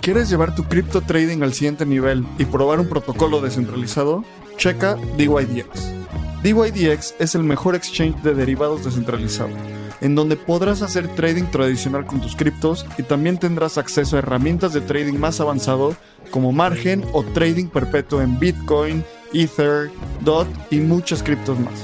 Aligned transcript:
¿Quieres 0.00 0.30
llevar 0.30 0.54
tu 0.54 0.64
cripto 0.64 1.02
trading 1.02 1.42
al 1.42 1.52
siguiente 1.52 1.84
nivel 1.84 2.26
y 2.38 2.46
probar 2.46 2.80
un 2.80 2.88
protocolo 2.88 3.42
descentralizado? 3.42 4.24
Checa 4.56 4.96
DYDX. 5.18 5.92
DYDX 6.42 7.16
es 7.18 7.34
el 7.34 7.42
mejor 7.42 7.74
exchange 7.74 8.16
de 8.22 8.32
derivados 8.32 8.82
descentralizado, 8.82 9.50
en 10.00 10.14
donde 10.14 10.36
podrás 10.36 10.80
hacer 10.80 11.06
trading 11.16 11.50
tradicional 11.50 12.06
con 12.06 12.22
tus 12.22 12.34
criptos 12.34 12.86
y 12.96 13.02
también 13.02 13.36
tendrás 13.36 13.76
acceso 13.76 14.16
a 14.16 14.20
herramientas 14.20 14.72
de 14.72 14.80
trading 14.80 15.18
más 15.18 15.38
avanzado 15.38 15.94
como 16.30 16.50
margen 16.50 17.04
o 17.12 17.22
trading 17.22 17.66
perpetuo 17.66 18.22
en 18.22 18.38
Bitcoin, 18.38 19.04
Ether, 19.34 19.90
DOT 20.22 20.48
y 20.70 20.80
muchas 20.80 21.22
criptos 21.22 21.60
más. 21.60 21.74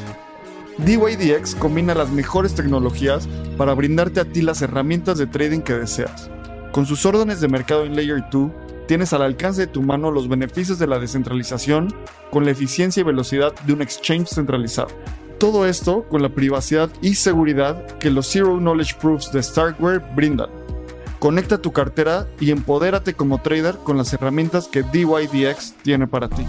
DYDX 0.78 1.54
combina 1.54 1.94
las 1.94 2.10
mejores 2.10 2.54
tecnologías 2.54 3.28
para 3.58 3.74
brindarte 3.74 4.20
a 4.20 4.24
ti 4.24 4.40
las 4.40 4.62
herramientas 4.62 5.18
de 5.18 5.26
trading 5.26 5.60
que 5.60 5.74
deseas. 5.74 6.30
Con 6.76 6.84
sus 6.84 7.06
órdenes 7.06 7.40
de 7.40 7.48
mercado 7.48 7.86
en 7.86 7.96
Layer 7.96 8.22
2, 8.30 8.50
tienes 8.86 9.14
al 9.14 9.22
alcance 9.22 9.62
de 9.62 9.66
tu 9.66 9.80
mano 9.80 10.10
los 10.10 10.28
beneficios 10.28 10.78
de 10.78 10.86
la 10.86 10.98
descentralización 10.98 11.88
con 12.30 12.44
la 12.44 12.50
eficiencia 12.50 13.00
y 13.00 13.04
velocidad 13.04 13.54
de 13.60 13.72
un 13.72 13.80
exchange 13.80 14.28
centralizado. 14.28 14.88
Todo 15.38 15.66
esto 15.66 16.06
con 16.10 16.20
la 16.20 16.28
privacidad 16.28 16.90
y 17.00 17.14
seguridad 17.14 17.82
que 17.96 18.10
los 18.10 18.30
Zero 18.30 18.58
Knowledge 18.58 18.94
Proofs 19.00 19.32
de 19.32 19.42
Starkware 19.42 20.02
brindan. 20.14 20.50
Conecta 21.18 21.56
tu 21.62 21.72
cartera 21.72 22.28
y 22.40 22.50
empodérate 22.50 23.14
como 23.14 23.40
trader 23.40 23.78
con 23.78 23.96
las 23.96 24.12
herramientas 24.12 24.68
que 24.68 24.82
DYDX 24.82 25.76
tiene 25.82 26.06
para 26.06 26.28
ti. 26.28 26.44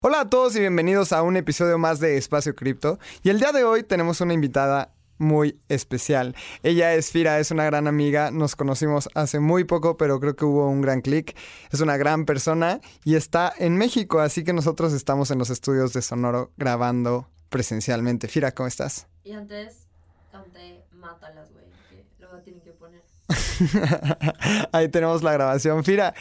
Hola 0.00 0.20
a 0.20 0.30
todos 0.30 0.56
y 0.56 0.60
bienvenidos 0.60 1.12
a 1.12 1.22
un 1.22 1.36
episodio 1.36 1.76
más 1.76 2.00
de 2.00 2.16
Espacio 2.16 2.54
Cripto. 2.54 2.98
Y 3.22 3.28
el 3.28 3.38
día 3.38 3.52
de 3.52 3.64
hoy 3.64 3.82
tenemos 3.82 4.22
una 4.22 4.32
invitada 4.32 4.94
muy 5.22 5.58
especial. 5.68 6.34
Ella 6.62 6.92
es 6.94 7.10
Fira, 7.10 7.38
es 7.38 7.50
una 7.50 7.64
gran 7.64 7.86
amiga, 7.86 8.30
nos 8.30 8.56
conocimos 8.56 9.08
hace 9.14 9.40
muy 9.40 9.64
poco, 9.64 9.96
pero 9.96 10.20
creo 10.20 10.36
que 10.36 10.44
hubo 10.44 10.68
un 10.68 10.82
gran 10.82 11.00
clic. 11.00 11.34
Es 11.70 11.80
una 11.80 11.96
gran 11.96 12.26
persona 12.26 12.80
y 13.04 13.14
está 13.14 13.52
en 13.56 13.78
México, 13.78 14.20
así 14.20 14.44
que 14.44 14.52
nosotros 14.52 14.92
estamos 14.92 15.30
en 15.30 15.38
los 15.38 15.48
estudios 15.48 15.92
de 15.92 16.02
Sonoro 16.02 16.52
grabando 16.56 17.28
presencialmente. 17.48 18.28
Fira, 18.28 18.52
¿cómo 18.52 18.66
estás? 18.66 19.06
Y 19.24 19.32
antes 19.32 19.86
canté 20.30 20.84
Mátalas, 20.90 21.50
güey, 21.52 21.64
que 21.88 22.04
luego 22.18 22.38
tienen 22.38 22.62
que 22.62 22.72
poner. 22.72 23.02
Ahí 24.72 24.88
tenemos 24.88 25.22
la 25.22 25.32
grabación. 25.32 25.84
Fira, 25.84 26.14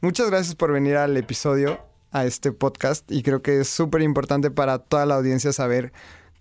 muchas 0.00 0.28
gracias 0.30 0.54
por 0.54 0.70
venir 0.70 0.96
al 0.96 1.16
episodio, 1.16 1.80
a 2.10 2.26
este 2.26 2.52
podcast, 2.52 3.10
y 3.10 3.22
creo 3.22 3.40
que 3.40 3.60
es 3.60 3.68
súper 3.68 4.02
importante 4.02 4.50
para 4.50 4.78
toda 4.78 5.06
la 5.06 5.14
audiencia 5.14 5.52
saber 5.52 5.92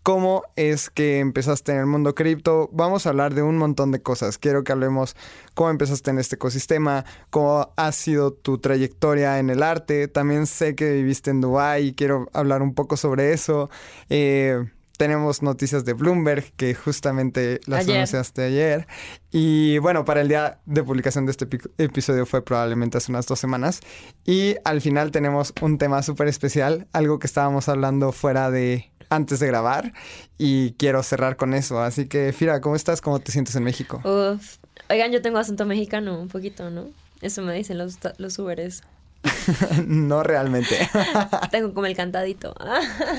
cómo 0.04 0.44
es 0.58 0.90
que 0.90 1.20
empezaste 1.20 1.72
en 1.72 1.80
el 1.80 1.86
mundo 1.86 2.14
cripto. 2.14 2.70
Vamos 2.74 3.06
a 3.06 3.10
hablar 3.10 3.34
de 3.34 3.42
un 3.42 3.58
montón 3.58 3.92
de 3.92 4.02
cosas. 4.02 4.38
Quiero 4.38 4.64
que 4.64 4.74
hablemos 4.74 5.16
cómo 5.56 5.70
empezaste 5.70 6.12
en 6.12 6.20
este 6.20 6.36
ecosistema, 6.36 7.06
cómo 7.30 7.74
ha 7.76 7.92
sido 7.94 8.34
tu 8.34 8.58
trayectoria 8.58 9.40
en 9.40 9.50
el 9.50 9.64
arte. 9.64 10.10
También 10.10 10.46
sé 10.46 10.76
que 10.76 10.92
viviste 10.92 11.32
en 11.32 11.42
Dubái 11.42 11.88
y 11.88 11.94
quiero 11.94 12.30
hablar 12.34 12.62
un 12.62 12.74
poco 12.74 12.98
sobre 12.98 13.32
eso. 13.34 13.70
Eh, 14.10 14.66
tenemos 14.98 15.42
noticias 15.42 15.86
de 15.86 15.94
Bloomberg 15.94 16.54
que 16.56 16.76
justamente 16.76 17.60
las 17.66 17.82
Ayer. 17.82 17.96
anunciaste 17.96 18.44
ayer. 18.44 18.88
Y 19.32 19.80
bueno, 19.80 20.06
para 20.06 20.22
el 20.22 20.28
día 20.28 20.60
de 20.66 20.84
publicación 20.84 21.26
de 21.26 21.32
este 21.32 21.50
epi- 21.50 21.72
episodio 21.80 22.28
fue 22.28 22.44
probablemente 22.44 23.00
hace 23.00 23.12
unas 23.12 23.26
dos 23.26 23.40
semanas. 23.40 23.82
Y 24.24 24.56
al 24.64 24.82
final 24.82 25.12
tenemos 25.12 25.52
un 25.62 25.80
tema 25.80 26.04
súper 26.04 26.28
especial, 26.28 26.88
algo 26.94 27.18
que 27.18 27.26
estábamos 27.28 27.70
hablando 27.70 28.12
fuera 28.12 28.52
de 28.52 28.92
antes 29.16 29.40
de 29.40 29.48
grabar 29.48 29.94
y 30.38 30.74
quiero 30.74 31.04
cerrar 31.04 31.38
con 31.38 31.54
eso. 31.54 31.82
Así 31.82 32.08
que, 32.08 32.34
Fira, 32.34 32.62
¿cómo 32.62 32.76
estás? 32.76 33.02
¿Cómo 33.02 33.20
te 33.20 33.32
sientes 33.32 33.56
en 33.56 33.64
México? 33.64 34.02
Uf. 34.04 34.58
Oigan, 34.90 35.12
yo 35.12 35.22
tengo 35.22 35.38
acento 35.38 35.66
mexicano, 35.66 36.20
un 36.20 36.28
poquito, 36.28 36.70
¿no? 36.70 36.88
Eso 37.22 37.42
me 37.42 37.54
dicen 37.54 37.78
los, 37.78 37.98
los 38.18 38.38
Uberes. 38.40 38.84
no 39.88 40.24
realmente. 40.24 40.76
Tengo 41.52 41.74
como 41.74 41.86
el 41.86 41.96
cantadito. 41.96 42.54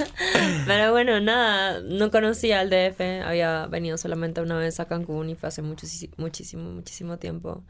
Pero 0.67 0.93
bueno, 0.93 1.21
nada, 1.21 1.81
no 1.81 2.11
conocía 2.11 2.61
al 2.61 2.71
DF. 2.71 3.01
Había 3.25 3.67
venido 3.67 3.97
solamente 3.97 4.41
una 4.41 4.59
vez 4.59 4.81
a 4.81 4.85
Cancún 4.87 5.31
y 5.31 5.35
fue 5.35 5.49
hace 5.49 5.63
muchísimo, 5.63 6.13
muchísimo, 6.19 6.71
muchísimo 6.71 7.17
tiempo. 7.17 7.63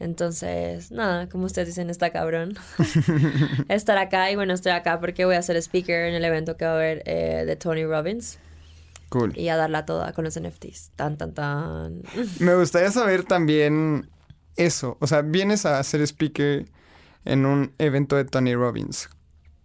Entonces, 0.00 0.90
nada, 0.90 1.28
como 1.28 1.44
ustedes 1.44 1.68
dicen, 1.68 1.90
está 1.90 2.10
cabrón 2.10 2.54
estar 3.68 3.98
acá. 3.98 4.30
Y 4.30 4.36
bueno, 4.36 4.54
estoy 4.54 4.72
acá 4.72 4.98
porque 4.98 5.26
voy 5.26 5.36
a 5.36 5.42
ser 5.42 5.56
speaker 5.56 6.06
en 6.06 6.14
el 6.14 6.24
evento 6.24 6.56
que 6.56 6.64
va 6.64 6.72
a 6.72 6.74
haber 6.74 7.02
eh, 7.04 7.44
de 7.46 7.56
Tony 7.56 7.84
Robbins 7.84 8.38
cool. 9.10 9.36
y 9.38 9.48
a 9.48 9.56
darla 9.56 9.84
toda 9.84 10.12
con 10.14 10.24
los 10.24 10.40
NFTs. 10.40 10.92
Tan, 10.96 11.18
tan, 11.18 11.34
tan. 11.34 12.02
Me 12.40 12.54
gustaría 12.54 12.90
saber 12.90 13.24
también 13.24 14.08
eso. 14.56 14.96
O 15.00 15.06
sea, 15.06 15.20
vienes 15.20 15.66
a 15.66 15.82
ser 15.84 16.00
speaker 16.00 16.64
en 17.26 17.44
un 17.44 17.74
evento 17.78 18.16
de 18.16 18.24
Tony 18.24 18.54
Robbins. 18.54 19.10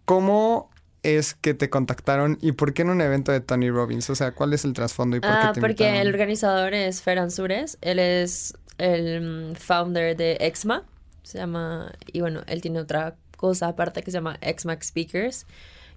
¿Cómo 0.04 0.70
es 1.02 1.34
que 1.34 1.54
te 1.54 1.70
contactaron 1.70 2.36
y 2.42 2.52
por 2.52 2.74
qué 2.74 2.82
en 2.82 2.90
un 2.90 3.00
evento 3.00 3.32
de 3.32 3.40
Tony 3.40 3.70
Robbins? 3.70 4.10
O 4.10 4.14
sea, 4.14 4.32
¿cuál 4.32 4.52
es 4.52 4.66
el 4.66 4.74
trasfondo 4.74 5.16
y 5.16 5.20
por 5.20 5.30
Ah, 5.30 5.48
qué 5.48 5.54
te 5.54 5.60
porque 5.60 6.00
el 6.02 6.08
organizador 6.08 6.74
es 6.74 7.00
Fer 7.00 7.18
Ansures. 7.18 7.78
Él 7.80 7.98
es 7.98 8.54
el 8.78 9.50
mm, 9.50 9.54
founder 9.56 10.16
de 10.16 10.36
Exma. 10.40 10.84
Se 11.22 11.38
llama. 11.38 11.92
Y 12.12 12.20
bueno, 12.20 12.42
él 12.46 12.60
tiene 12.60 12.80
otra 12.80 13.16
cosa 13.36 13.68
aparte 13.68 14.02
que 14.02 14.10
se 14.10 14.16
llama 14.18 14.38
Exma 14.40 14.76
Speakers. 14.80 15.46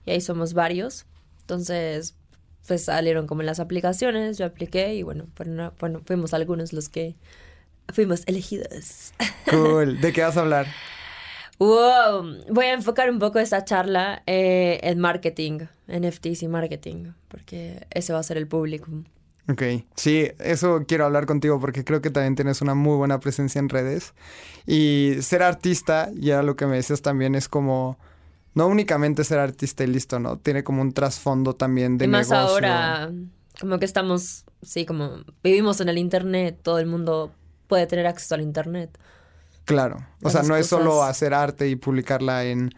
Y 0.05 0.11
ahí 0.11 0.21
somos 0.21 0.53
varios. 0.53 1.05
Entonces, 1.41 2.15
pues 2.67 2.85
salieron 2.85 3.27
como 3.27 3.41
las 3.43 3.59
aplicaciones. 3.59 4.37
Yo 4.37 4.45
apliqué 4.45 4.93
y 4.95 5.03
bueno, 5.03 5.27
fueron- 5.35 5.73
bueno 5.79 6.01
fuimos 6.05 6.33
algunos 6.33 6.73
los 6.73 6.89
que 6.89 7.15
fuimos 7.93 8.23
elegidos. 8.27 9.13
Cool. 9.49 9.99
¿De 10.01 10.13
qué 10.13 10.21
vas 10.21 10.37
a 10.37 10.41
hablar? 10.41 10.67
Wow, 11.57 12.45
voy 12.49 12.65
a 12.67 12.73
enfocar 12.73 13.09
un 13.09 13.19
poco 13.19 13.37
esta 13.39 13.65
charla 13.65 14.23
eh, 14.27 14.79
en 14.81 14.97
marketing, 14.99 15.65
NFTs 15.87 16.43
y 16.43 16.47
marketing, 16.47 17.11
porque 17.27 17.85
ese 17.91 18.13
va 18.13 18.19
a 18.19 18.23
ser 18.23 18.37
el 18.37 18.47
público. 18.47 18.87
Ok, 19.49 19.63
sí, 19.95 20.27
eso 20.37 20.83
quiero 20.87 21.05
hablar 21.05 21.25
contigo 21.25 21.59
porque 21.59 21.83
creo 21.83 22.01
que 22.01 22.11
también 22.11 22.35
tienes 22.35 22.61
una 22.61 22.75
muy 22.75 22.95
buena 22.97 23.19
presencia 23.19 23.57
en 23.57 23.69
redes. 23.69 24.13
Y 24.67 25.15
ser 25.21 25.41
artista, 25.41 26.09
ya 26.13 26.43
lo 26.43 26.55
que 26.55 26.67
me 26.67 26.75
decías 26.75 27.01
también, 27.01 27.33
es 27.33 27.49
como 27.49 27.97
no 28.53 28.67
únicamente 28.67 29.23
ser 29.23 29.39
artista 29.39 29.83
y 29.83 29.87
listo, 29.87 30.19
¿no? 30.19 30.37
Tiene 30.37 30.63
como 30.63 30.81
un 30.81 30.91
trasfondo 30.93 31.55
también 31.55 31.97
de 31.97 32.05
y 32.05 32.07
más 32.07 32.29
negocio. 32.29 32.49
ahora, 32.49 33.11
como 33.59 33.79
que 33.79 33.85
estamos, 33.85 34.45
sí, 34.61 34.85
como 34.85 35.23
vivimos 35.43 35.81
en 35.81 35.89
el 35.89 35.97
Internet, 35.97 36.59
todo 36.61 36.77
el 36.77 36.85
mundo 36.85 37.31
puede 37.67 37.87
tener 37.87 38.05
acceso 38.05 38.35
al 38.35 38.41
Internet. 38.41 38.99
Claro, 39.65 39.97
o 40.21 40.29
Esas 40.29 40.41
sea, 40.45 40.49
no 40.49 40.57
es 40.57 40.67
solo 40.67 41.03
hacer 41.03 41.33
arte 41.33 41.69
y 41.69 41.75
publicarla 41.75 42.45
en 42.45 42.71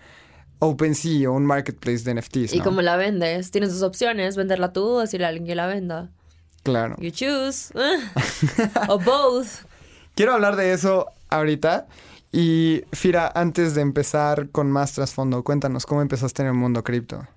OpenSea 0.60 1.30
o 1.30 1.34
un 1.34 1.46
marketplace 1.46 2.04
de 2.04 2.13
NFTs, 2.16 2.54
Y 2.54 2.60
como 2.62 2.81
la 2.81 2.96
vendes, 2.96 3.51
tienes 3.51 3.74
dos 3.74 3.84
opciones, 3.84 4.38
venderla 4.38 4.72
tú 4.72 4.86
o 4.86 5.00
decirle 5.01 5.25
a 5.25 5.30
alguien 5.30 5.48
que 5.48 5.56
la 5.56 5.68
venda. 5.68 6.12
Claro. 6.63 6.96
You 7.00 7.12
choose. 7.12 7.74
o 8.88 9.00
both. 9.00 9.48
Quiero 10.16 10.34
hablar 10.34 10.56
de 10.56 10.74
eso 10.74 11.08
ahorita. 11.30 11.88
Y 12.31 12.84
Fira, 12.94 13.31
antes 13.34 13.75
de 13.75 13.81
empezar 13.81 14.50
con 14.50 14.72
más 14.72 14.94
trasfondo, 14.94 15.44
cuéntanos 15.44 15.86
cómo 15.86 16.02
empezaste 16.02 16.42
en 16.44 16.48
el 16.50 16.54
mundo 16.54 16.84
cripto. 16.84 17.28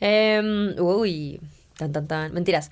Em, 0.00 0.74
uy, 0.78 1.40
tan, 1.76 1.92
tan, 1.92 2.06
tan. 2.06 2.32
Mentiras. 2.32 2.70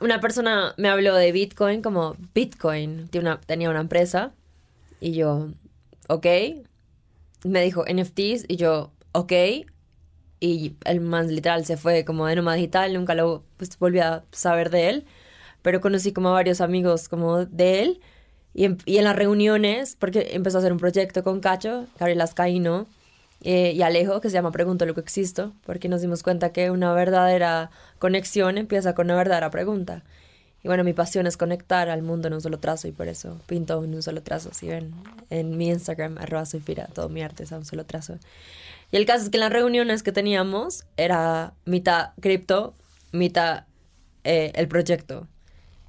Una 0.00 0.20
persona 0.20 0.74
me 0.78 0.88
habló 0.88 1.14
de 1.16 1.32
Bitcoin 1.32 1.82
como 1.82 2.16
Bitcoin. 2.34 3.08
Tiene 3.08 3.28
una- 3.30 3.40
tenía 3.40 3.68
una 3.70 3.80
empresa. 3.80 4.32
Y 5.00 5.12
yo, 5.12 5.48
ok. 6.08 6.26
Me 7.44 7.62
dijo 7.62 7.84
NFTs 7.86 8.44
y 8.48 8.56
yo, 8.56 8.92
ok. 9.12 9.32
Y 10.40 10.74
el 10.84 11.00
man 11.00 11.28
literal 11.28 11.64
se 11.66 11.76
fue 11.76 12.04
como 12.04 12.26
de 12.26 12.36
nómada 12.36 12.56
digital. 12.56 12.94
Nunca 12.94 13.14
lo 13.14 13.44
pues, 13.58 13.78
volví 13.78 14.00
a 14.00 14.24
saber 14.32 14.70
de 14.70 14.88
él. 14.90 15.06
Pero 15.62 15.80
conocí 15.80 16.12
como 16.12 16.30
a 16.30 16.32
varios 16.32 16.60
amigos 16.60 17.08
como 17.08 17.44
de 17.46 17.82
él. 17.82 18.00
Y 18.54 18.64
en, 18.64 18.78
y 18.86 18.98
en 18.98 19.04
las 19.04 19.16
reuniones, 19.16 19.96
porque 19.98 20.30
empezó 20.32 20.58
a 20.58 20.60
hacer 20.60 20.72
un 20.72 20.78
proyecto 20.78 21.22
con 21.22 21.40
Cacho, 21.40 21.86
Gabriel 21.98 22.20
Ascaíno. 22.22 22.88
eh, 23.42 23.72
y 23.74 23.82
Alejo, 23.82 24.20
que 24.20 24.28
se 24.30 24.34
llama 24.34 24.52
Pregunto 24.52 24.86
lo 24.86 24.94
que 24.94 25.00
existo, 25.00 25.54
porque 25.64 25.88
nos 25.88 26.02
dimos 26.02 26.22
cuenta 26.22 26.52
que 26.52 26.70
una 26.70 26.92
verdadera 26.94 27.70
conexión 27.98 28.58
empieza 28.58 28.94
con 28.94 29.06
una 29.06 29.16
verdadera 29.16 29.50
pregunta. 29.50 30.04
Y 30.62 30.68
bueno, 30.68 30.84
mi 30.84 30.92
pasión 30.92 31.26
es 31.26 31.36
conectar 31.36 31.88
al 31.88 32.02
mundo 32.02 32.28
en 32.28 32.34
un 32.34 32.40
solo 32.40 32.58
trazo 32.58 32.86
y 32.86 32.92
por 32.92 33.08
eso 33.08 33.38
pinto 33.46 33.82
en 33.82 33.94
un 33.94 34.02
solo 34.02 34.22
trazo. 34.22 34.50
Si 34.52 34.68
ven 34.68 34.92
en 35.30 35.56
mi 35.56 35.68
Instagram, 35.68 36.18
arroba 36.18 36.44
soy 36.44 36.60
Fira, 36.60 36.86
todo 36.92 37.08
mi 37.08 37.22
arte 37.22 37.44
es 37.44 37.52
a 37.52 37.58
un 37.58 37.64
solo 37.64 37.86
trazo. 37.86 38.18
Y 38.92 38.96
el 38.96 39.06
caso 39.06 39.24
es 39.24 39.30
que 39.30 39.38
en 39.38 39.42
las 39.42 39.52
reuniones 39.52 40.02
que 40.02 40.12
teníamos 40.12 40.84
era 40.96 41.54
mitad 41.64 42.10
cripto, 42.20 42.74
mitad 43.12 43.64
eh, 44.24 44.52
el 44.54 44.68
proyecto. 44.68 45.28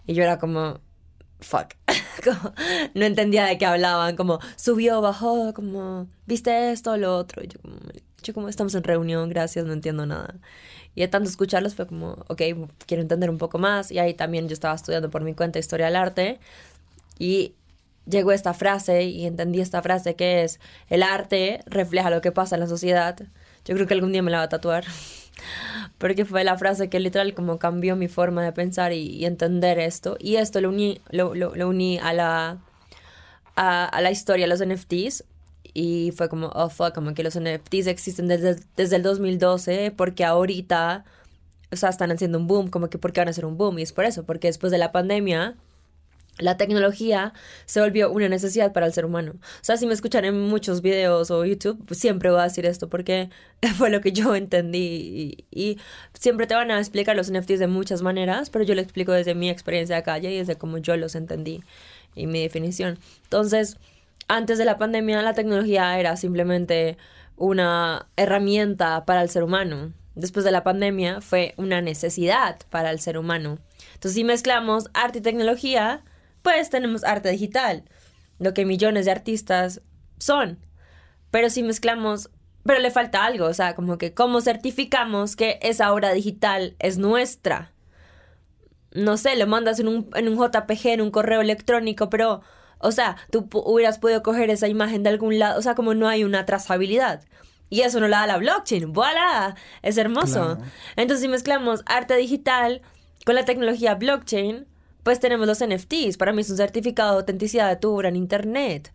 Y 0.07 0.13
yo 0.13 0.23
era 0.23 0.39
como, 0.39 0.79
fuck. 1.39 1.73
Como, 2.23 2.53
no 2.93 3.05
entendía 3.05 3.45
de 3.45 3.57
qué 3.57 3.65
hablaban, 3.65 4.15
como 4.15 4.39
subió, 4.55 5.01
bajó, 5.01 5.55
como, 5.55 6.07
viste 6.27 6.71
esto, 6.71 6.95
lo 6.97 7.17
otro. 7.17 7.43
Y 7.43 7.47
yo 7.47 7.59
como, 7.59 7.77
yo 8.21 8.33
como 8.33 8.49
estamos 8.49 8.75
en 8.75 8.83
reunión, 8.83 9.29
gracias, 9.29 9.65
no 9.65 9.73
entiendo 9.73 10.05
nada. 10.05 10.35
Y 10.95 11.01
de 11.01 11.07
tanto 11.07 11.29
escucharlos 11.29 11.75
fue 11.75 11.87
como, 11.87 12.25
ok, 12.27 12.41
quiero 12.85 13.01
entender 13.01 13.29
un 13.29 13.37
poco 13.37 13.57
más. 13.57 13.91
Y 13.91 13.99
ahí 13.99 14.13
también 14.13 14.47
yo 14.47 14.53
estaba 14.53 14.75
estudiando 14.75 15.09
por 15.09 15.23
mi 15.23 15.33
cuenta 15.33 15.59
historia 15.59 15.85
del 15.85 15.95
arte. 15.95 16.39
Y 17.17 17.55
llegó 18.05 18.31
esta 18.31 18.53
frase 18.53 19.03
y 19.03 19.25
entendí 19.25 19.61
esta 19.61 19.81
frase 19.81 20.15
que 20.15 20.43
es, 20.43 20.59
el 20.89 21.03
arte 21.03 21.61
refleja 21.65 22.09
lo 22.09 22.21
que 22.21 22.31
pasa 22.31 22.55
en 22.55 22.61
la 22.61 22.67
sociedad. 22.67 23.17
Yo 23.65 23.75
creo 23.75 23.87
que 23.87 23.93
algún 23.93 24.11
día 24.11 24.21
me 24.21 24.31
la 24.31 24.37
va 24.39 24.43
a 24.43 24.49
tatuar. 24.49 24.85
Porque 25.97 26.25
fue 26.25 26.43
la 26.43 26.57
frase 26.57 26.89
que 26.89 26.99
literal 26.99 27.33
como 27.33 27.57
cambió 27.57 27.95
mi 27.95 28.07
forma 28.07 28.43
de 28.43 28.51
pensar 28.51 28.91
y, 28.91 29.25
entender 29.25 29.79
esto. 29.79 30.17
Y 30.19 30.35
esto 30.35 30.59
lo 30.61 30.69
uní, 30.69 31.01
lo, 31.09 31.35
lo, 31.35 31.69
uní 31.69 31.99
a 31.99 32.13
la, 32.13 32.57
a, 33.55 33.85
a, 33.85 34.01
la 34.01 34.11
historia 34.11 34.45
de 34.45 34.49
los 34.49 34.65
NFTs. 34.65 35.23
Y 35.73 36.11
fue 36.11 36.29
como, 36.29 36.47
oh 36.53 36.69
fuck, 36.69 36.93
como 36.93 37.13
que 37.13 37.23
los 37.23 37.39
NFTs 37.39 37.87
existen 37.87 38.27
desde, 38.27 38.57
desde 38.75 38.95
el 38.97 39.03
2012 39.03 39.91
porque 39.95 40.25
ahorita, 40.25 41.05
o 41.71 41.75
sea, 41.75 41.89
están 41.89 42.11
haciendo 42.11 42.37
un 42.39 42.47
boom, 42.47 42.69
como 42.69 42.89
que 42.89 42.97
porque 42.97 43.21
van 43.21 43.27
a 43.27 43.31
hacer 43.31 43.45
un 43.45 43.57
boom. 43.57 43.79
Y 43.79 43.83
es 43.83 43.93
por 43.93 44.05
eso, 44.05 44.23
porque 44.23 44.47
después 44.47 44.71
de 44.71 44.77
la 44.77 44.91
pandemia 44.91 45.55
la 46.41 46.57
tecnología 46.57 47.33
se 47.65 47.81
volvió 47.81 48.11
una 48.11 48.29
necesidad 48.29 48.73
para 48.73 48.85
el 48.85 48.93
ser 48.93 49.05
humano. 49.05 49.33
O 49.35 49.63
sea, 49.63 49.77
si 49.77 49.85
me 49.85 49.93
escuchan 49.93 50.25
en 50.25 50.39
muchos 50.39 50.81
videos 50.81 51.29
o 51.31 51.45
YouTube, 51.45 51.83
pues 51.85 51.99
siempre 51.99 52.31
voy 52.31 52.39
a 52.39 52.43
decir 52.43 52.65
esto 52.65 52.89
porque 52.89 53.29
fue 53.77 53.89
lo 53.89 54.01
que 54.01 54.11
yo 54.11 54.35
entendí. 54.35 55.45
Y, 55.51 55.77
siempre 56.13 56.47
te 56.47 56.55
van 56.55 56.71
a 56.71 56.79
explicar 56.79 57.15
los 57.15 57.31
NFTs 57.31 57.59
de 57.59 57.67
muchas 57.67 58.01
maneras, 58.01 58.49
pero 58.49 58.65
yo 58.65 58.75
lo 58.75 58.81
explico 58.81 59.11
desde 59.11 59.35
mi 59.35 59.49
experiencia 59.49 59.95
de 59.95 60.03
calle 60.03 60.31
y 60.31 60.37
desde 60.37 60.55
cómo 60.55 60.77
yo 60.77 60.97
los 60.97 61.15
entendí 61.15 61.63
y 62.15 62.27
mi 62.27 62.41
definición. 62.41 62.99
Entonces, 63.23 63.77
antes 64.31 64.57
de 64.57 64.65
la 64.65 64.77
pandemia, 64.77 65.21
la 65.21 65.33
tecnología 65.33 65.99
era 65.99 66.15
simplemente 66.15 66.97
una 67.35 68.07
herramienta 68.15 69.03
para 69.05 69.21
el 69.21 69.29
ser 69.29 69.43
humano. 69.43 69.91
Después 70.15 70.45
de 70.45 70.51
la 70.51 70.63
pandemia, 70.63 71.19
fue 71.19 71.53
una 71.57 71.81
necesidad 71.81 72.57
para 72.69 72.91
el 72.91 72.99
ser 73.01 73.17
humano. 73.17 73.59
Entonces, 73.93 74.13
si 74.13 74.23
mezclamos 74.23 74.89
arte 74.93 75.19
y 75.19 75.21
tecnología, 75.21 76.03
pues 76.43 76.69
tenemos 76.69 77.03
arte 77.03 77.29
digital, 77.29 77.83
lo 78.39 78.53
que 78.53 78.65
millones 78.65 79.05
de 79.05 79.11
artistas 79.11 79.81
son. 80.17 80.59
Pero 81.29 81.49
si 81.49 81.61
mezclamos, 81.61 82.29
pero 82.63 82.79
le 82.79 82.89
falta 82.89 83.25
algo, 83.25 83.47
o 83.47 83.53
sea, 83.53 83.75
como 83.75 83.97
que 83.97 84.13
cómo 84.13 84.39
certificamos 84.39 85.35
que 85.35 85.59
esa 85.61 85.91
obra 85.91 86.13
digital 86.13 86.75
es 86.79 86.97
nuestra. 86.97 87.73
No 88.93 89.17
sé, 89.17 89.35
lo 89.35 89.47
mandas 89.47 89.79
en 89.79 89.89
un, 89.89 90.09
en 90.15 90.29
un 90.29 90.37
JPG, 90.37 90.87
en 90.87 91.01
un 91.01 91.11
correo 91.11 91.41
electrónico, 91.41 92.09
pero, 92.09 92.41
o 92.83 92.91
sea, 92.91 93.17
tú 93.31 93.47
hubieras 93.53 93.99
podido 93.99 94.23
coger 94.23 94.49
esa 94.49 94.67
imagen 94.67 95.03
de 95.03 95.09
algún 95.09 95.39
lado, 95.39 95.59
o 95.59 95.61
sea, 95.61 95.75
como 95.75 95.93
no 95.93 96.07
hay 96.07 96.23
una 96.23 96.45
trazabilidad. 96.45 97.23
Y 97.69 97.81
eso 97.81 97.99
no 98.01 98.07
la 98.07 98.19
da 98.19 98.27
la 98.27 98.37
blockchain. 98.37 98.91
¡Voilà! 98.91 99.55
Es 99.81 99.97
hermoso. 99.97 100.57
Entonces, 100.97 101.21
si 101.21 101.29
mezclamos 101.29 101.83
arte 101.85 102.17
digital 102.17 102.81
con 103.25 103.35
la 103.35 103.45
tecnología 103.45 103.95
blockchain, 103.95 104.67
pues 105.03 105.21
tenemos 105.21 105.47
los 105.47 105.63
NFTs. 105.65 106.17
Para 106.17 106.33
mí 106.33 106.41
es 106.41 106.49
un 106.49 106.57
certificado 106.57 107.13
de 107.13 107.19
autenticidad 107.19 107.69
de 107.69 107.77
tu 107.77 107.91
obra 107.91 108.09
en 108.09 108.17
Internet. 108.17 108.91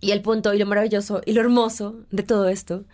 Y 0.00 0.10
el 0.10 0.20
punto 0.20 0.52
y 0.52 0.58
lo 0.58 0.66
maravilloso 0.66 1.22
y 1.24 1.32
lo 1.32 1.40
hermoso 1.40 1.96
de 2.10 2.22
todo 2.22 2.48
esto 2.48 2.84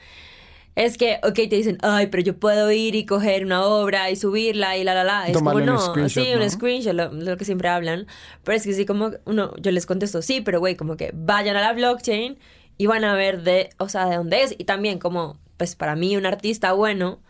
es 0.76 0.96
que, 0.96 1.18
ok, 1.22 1.34
te 1.34 1.56
dicen, 1.56 1.78
ay, 1.82 2.06
pero 2.06 2.22
yo 2.22 2.38
puedo 2.38 2.70
ir 2.70 2.94
y 2.94 3.04
coger 3.04 3.44
una 3.44 3.64
obra 3.64 4.10
y 4.10 4.16
subirla 4.16 4.76
y 4.76 4.84
la, 4.84 4.94
la, 4.94 5.04
la. 5.04 5.26
Es 5.26 5.36
como, 5.36 5.60
no, 5.60 6.08
sí, 6.08 6.28
un 6.34 6.48
screenshot, 6.48 6.94
lo, 6.94 7.36
que 7.36 7.44
siempre 7.44 7.68
hablan. 7.68 8.06
Pero 8.44 8.56
es 8.56 8.64
que 8.64 8.72
sí, 8.72 8.86
como, 8.86 9.10
uno, 9.24 9.52
yo 9.58 9.70
les 9.72 9.86
contesto, 9.86 10.22
sí, 10.22 10.40
pero 10.40 10.60
güey, 10.60 10.76
como 10.76 10.96
que 10.96 11.10
vayan 11.14 11.56
a 11.56 11.60
la 11.60 11.72
blockchain 11.72 12.38
y 12.78 12.86
van 12.86 13.04
a 13.04 13.14
ver 13.14 13.42
de, 13.42 13.70
o 13.78 13.88
sea, 13.88 14.06
de 14.06 14.16
dónde 14.16 14.42
es. 14.42 14.54
Y 14.58 14.64
también 14.64 14.98
como, 14.98 15.38
pues 15.56 15.76
para 15.76 15.96
mí 15.96 16.16
un 16.16 16.24
artista 16.24 16.72
bueno 16.72 17.20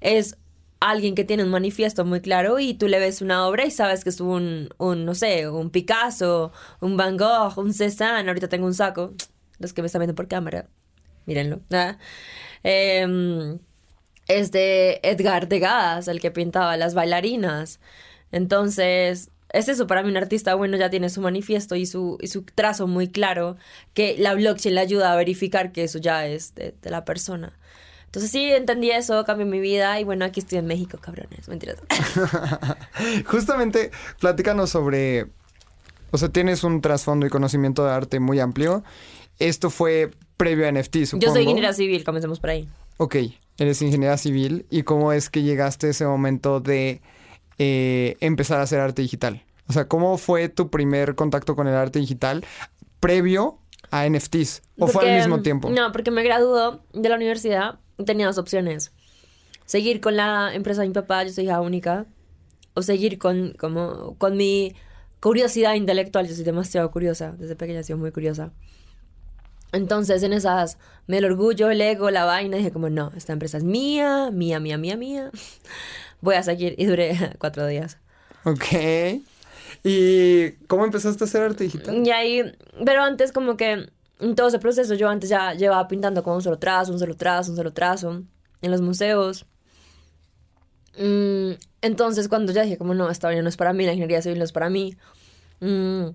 es 0.00 0.36
alguien 0.80 1.14
que 1.14 1.24
tiene 1.24 1.44
un 1.44 1.50
manifiesto 1.50 2.04
muy 2.04 2.20
claro 2.20 2.58
y 2.58 2.74
tú 2.74 2.88
le 2.88 2.98
ves 2.98 3.20
una 3.20 3.46
obra 3.46 3.66
y 3.66 3.70
sabes 3.70 4.02
que 4.02 4.10
es 4.10 4.20
un, 4.20 4.70
un 4.78 5.04
no 5.04 5.14
sé, 5.14 5.48
un 5.48 5.70
Picasso, 5.70 6.52
un 6.80 6.96
Van 6.96 7.16
Gogh, 7.16 7.58
un 7.58 7.74
Cézanne, 7.74 8.28
ahorita 8.28 8.48
tengo 8.48 8.66
un 8.66 8.74
saco, 8.74 9.12
los 9.58 9.72
que 9.72 9.82
me 9.82 9.86
están 9.86 10.00
viendo 10.00 10.14
por 10.14 10.26
cámara, 10.26 10.68
mírenlo. 11.30 11.60
Em, 12.64 13.60
es 14.26 14.50
de 14.50 14.98
Edgar 15.04 15.48
Degas, 15.48 16.08
el 16.08 16.20
que 16.20 16.32
pintaba 16.32 16.76
las 16.76 16.94
bailarinas. 16.94 17.78
Entonces, 18.32 19.30
es 19.50 19.68
eso, 19.68 19.86
para 19.86 20.02
mí 20.02 20.10
un 20.10 20.16
artista 20.16 20.56
bueno 20.56 20.76
ya 20.76 20.90
tiene 20.90 21.08
su 21.08 21.20
manifiesto 21.20 21.76
y 21.76 21.86
su, 21.86 22.18
y 22.20 22.26
su 22.26 22.42
trazo 22.42 22.88
muy 22.88 23.08
claro, 23.08 23.56
que 23.94 24.16
la 24.18 24.34
blockchain 24.34 24.74
le 24.74 24.80
ayuda 24.80 25.12
a 25.12 25.16
verificar 25.16 25.70
que 25.70 25.84
eso 25.84 25.98
ya 25.98 26.26
es 26.26 26.54
de 26.54 26.74
la 26.82 27.04
persona. 27.04 27.52
Entonces 28.06 28.32
sí, 28.32 28.50
entendí 28.50 28.90
eso, 28.90 29.24
cambió 29.24 29.46
mi 29.46 29.60
vida 29.60 30.00
y 30.00 30.04
bueno, 30.04 30.24
aquí 30.24 30.40
estoy 30.40 30.58
en 30.58 30.66
México, 30.66 30.98
cabrones, 31.00 31.46
mentiras. 31.46 31.76
Justamente, 33.26 33.92
platícanos 34.18 34.70
sobre, 34.70 35.28
o 36.10 36.18
sea, 36.18 36.28
tienes 36.28 36.64
un 36.64 36.80
trasfondo 36.80 37.24
y 37.26 37.30
conocimiento 37.30 37.84
de 37.84 37.92
arte 37.92 38.18
muy 38.18 38.40
amplio. 38.40 38.82
Esto 39.38 39.70
fue 39.70 40.10
previo 40.40 40.66
a 40.66 40.72
NFT, 40.72 41.04
supongo. 41.04 41.26
Yo 41.26 41.32
soy 41.32 41.42
ingeniera 41.42 41.74
civil, 41.74 42.02
comencemos 42.02 42.40
por 42.40 42.48
ahí. 42.48 42.66
Ok, 42.96 43.16
eres 43.58 43.82
ingeniera 43.82 44.16
civil. 44.16 44.64
¿Y 44.70 44.84
cómo 44.84 45.12
es 45.12 45.28
que 45.28 45.42
llegaste 45.42 45.88
a 45.88 45.90
ese 45.90 46.06
momento 46.06 46.60
de 46.60 47.02
eh, 47.58 48.16
empezar 48.20 48.58
a 48.58 48.62
hacer 48.62 48.80
arte 48.80 49.02
digital? 49.02 49.44
O 49.68 49.74
sea, 49.74 49.86
¿cómo 49.86 50.16
fue 50.16 50.48
tu 50.48 50.70
primer 50.70 51.14
contacto 51.14 51.54
con 51.54 51.68
el 51.68 51.74
arte 51.74 51.98
digital 51.98 52.42
previo 53.00 53.58
a 53.90 54.08
NFTs? 54.08 54.62
¿O 54.78 54.86
fue 54.86 55.10
al 55.10 55.18
mismo 55.18 55.42
tiempo? 55.42 55.68
No, 55.68 55.92
porque 55.92 56.10
me 56.10 56.22
graduó 56.22 56.80
de 56.94 57.08
la 57.10 57.16
universidad 57.16 57.78
tenía 58.04 58.26
dos 58.26 58.38
opciones. 58.38 58.92
Seguir 59.66 60.00
con 60.00 60.16
la 60.16 60.54
empresa 60.54 60.80
de 60.80 60.88
mi 60.88 60.94
papá, 60.94 61.22
yo 61.24 61.30
soy 61.30 61.44
hija 61.44 61.60
única, 61.60 62.06
o 62.74 62.82
seguir 62.82 63.18
con, 63.18 63.52
como, 63.58 64.16
con 64.16 64.38
mi 64.38 64.74
curiosidad 65.20 65.74
intelectual. 65.74 66.26
Yo 66.26 66.34
soy 66.34 66.44
demasiado 66.44 66.90
curiosa, 66.90 67.34
desde 67.38 67.56
pequeña 67.56 67.80
he 67.80 67.84
sido 67.84 67.98
muy 67.98 68.10
curiosa. 68.10 68.52
Entonces, 69.72 70.22
en 70.22 70.32
esas, 70.32 70.78
me 71.06 71.18
el 71.18 71.24
orgullo, 71.24 71.70
el 71.70 71.80
ego, 71.80 72.10
la 72.10 72.24
vaina, 72.24 72.56
dije 72.56 72.72
como, 72.72 72.90
no, 72.90 73.12
esta 73.16 73.32
empresa 73.32 73.58
es 73.58 73.64
mía, 73.64 74.30
mía, 74.32 74.60
mía, 74.60 74.78
mía, 74.78 74.96
mía. 74.96 75.30
Voy 76.20 76.34
a 76.34 76.42
seguir 76.42 76.74
y 76.78 76.86
duré 76.86 77.16
cuatro 77.38 77.66
días. 77.66 77.98
Ok. 78.44 79.22
¿Y 79.82 80.52
cómo 80.66 80.84
empezaste 80.84 81.24
a 81.24 81.26
hacer 81.26 81.42
arte 81.42 81.64
digital? 81.64 82.06
Y 82.06 82.10
ahí, 82.10 82.52
pero 82.84 83.02
antes 83.02 83.32
como 83.32 83.56
que 83.56 83.88
en 84.20 84.34
todo 84.34 84.48
ese 84.48 84.58
proceso 84.58 84.94
yo 84.94 85.08
antes 85.08 85.30
ya 85.30 85.54
llevaba 85.54 85.88
pintando 85.88 86.22
con 86.22 86.34
un 86.34 86.42
solo 86.42 86.58
trazo, 86.58 86.92
un 86.92 86.98
solo 86.98 87.16
trazo, 87.16 87.50
un 87.50 87.56
solo 87.56 87.72
trazo 87.72 88.22
en 88.60 88.70
los 88.70 88.80
museos. 88.80 89.46
Mm, 90.98 91.52
entonces 91.82 92.28
cuando 92.28 92.52
ya 92.52 92.62
dije 92.62 92.76
como 92.76 92.94
no, 92.94 93.08
esta 93.10 93.28
vaina 93.28 93.42
no 93.42 93.48
es 93.48 93.56
para 93.56 93.72
mí, 93.72 93.86
la 93.86 93.92
ingeniería 93.92 94.22
civil 94.22 94.38
no 94.38 94.44
es 94.44 94.52
para 94.52 94.68
mí, 94.68 94.96
mm, 95.60 96.08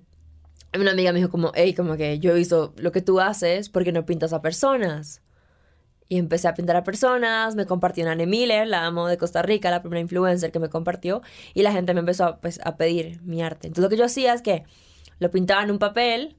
una 0.82 0.92
amiga 0.92 1.12
me 1.12 1.20
dijo 1.20 1.30
como, 1.30 1.52
hey, 1.56 1.74
como 1.74 1.98
que 1.98 2.20
yo 2.20 2.32
he 2.32 2.36
visto 2.36 2.74
lo 2.78 2.92
que 2.92 3.02
tú 3.02 3.20
haces, 3.20 3.70
¿por 3.70 3.84
qué 3.84 3.92
no 3.92 4.06
pintas 4.06 4.34
a 4.34 4.42
personas? 4.42 5.22
Y 6.08 6.18
empecé 6.18 6.48
a 6.48 6.54
pintar 6.54 6.76
a 6.76 6.84
personas, 6.84 7.56
me 7.56 7.66
compartió 7.66 8.08
Anne 8.10 8.28
Miller, 8.28 8.68
la 8.68 8.86
amo 8.86 9.08
de 9.08 9.18
Costa 9.18 9.42
Rica, 9.42 9.72
la 9.72 9.82
primera 9.82 10.00
influencer 10.00 10.52
que 10.52 10.60
me 10.60 10.70
compartió, 10.70 11.22
y 11.54 11.64
la 11.64 11.72
gente 11.72 11.94
me 11.94 12.02
empezó 12.02 12.38
pues, 12.42 12.60
a 12.64 12.78
pedir 12.78 13.22
mi 13.24 13.42
arte. 13.42 13.68
Entonces 13.68 13.84
lo 13.84 13.90
que 13.90 13.98
yo 13.98 14.06
hacía 14.06 14.34
es 14.34 14.42
que 14.42 14.64
lo 15.20 15.32
pintaba 15.32 15.64
en 15.64 15.72
un 15.72 15.80
papel, 15.80 16.36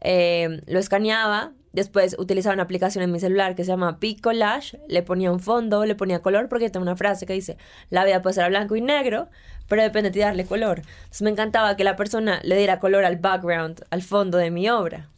eh, 0.00 0.60
lo 0.66 0.78
escaneaba, 0.78 1.52
después 1.72 2.16
utilizaba 2.18 2.54
una 2.54 2.64
aplicación 2.64 3.04
en 3.04 3.12
mi 3.12 3.20
celular 3.20 3.54
que 3.54 3.64
se 3.64 3.68
llama 3.68 3.98
Picolage, 3.98 4.80
le 4.88 5.02
ponía 5.02 5.30
un 5.32 5.40
fondo, 5.40 5.84
le 5.84 5.94
ponía 5.94 6.20
color, 6.20 6.48
porque 6.48 6.70
tengo 6.70 6.82
una 6.82 6.96
frase 6.96 7.26
que 7.26 7.32
dice, 7.32 7.56
la 7.90 8.04
vida 8.04 8.22
puede 8.22 8.34
ser 8.34 8.44
a 8.44 8.48
blanco 8.48 8.76
y 8.76 8.80
negro, 8.80 9.28
pero 9.68 9.82
depende 9.82 10.10
de 10.10 10.20
darle 10.20 10.44
color. 10.44 10.80
Entonces 10.80 11.22
me 11.22 11.30
encantaba 11.30 11.76
que 11.76 11.84
la 11.84 11.96
persona 11.96 12.40
le 12.42 12.56
diera 12.56 12.80
color 12.80 13.04
al 13.04 13.16
background, 13.16 13.84
al 13.90 14.02
fondo 14.02 14.38
de 14.38 14.50
mi 14.50 14.68
obra. 14.68 15.08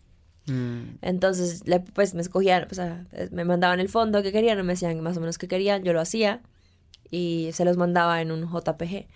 Mm. 0.47 0.99
Entonces, 1.03 1.63
pues 1.95 2.15
me 2.15 2.21
escogían, 2.21 2.67
me 3.31 3.45
mandaban 3.45 3.81
el 3.81 3.89
fondo 3.89 4.23
que 4.23 4.33
querían, 4.33 4.59
me 4.67 4.75
decían 4.75 5.01
más 5.01 5.17
o 5.17 5.21
menos 5.21 5.39
que 5.39 5.49
querían, 5.49 5.85
yo 5.85 5.93
lo 5.93 6.01
hacía 6.01 6.41
y 7.11 7.51
se 7.53 7.65
los 7.65 7.77
mandaba 7.77 8.21
en 8.21 8.33
un 8.33 8.51
JPG. 8.51 9.07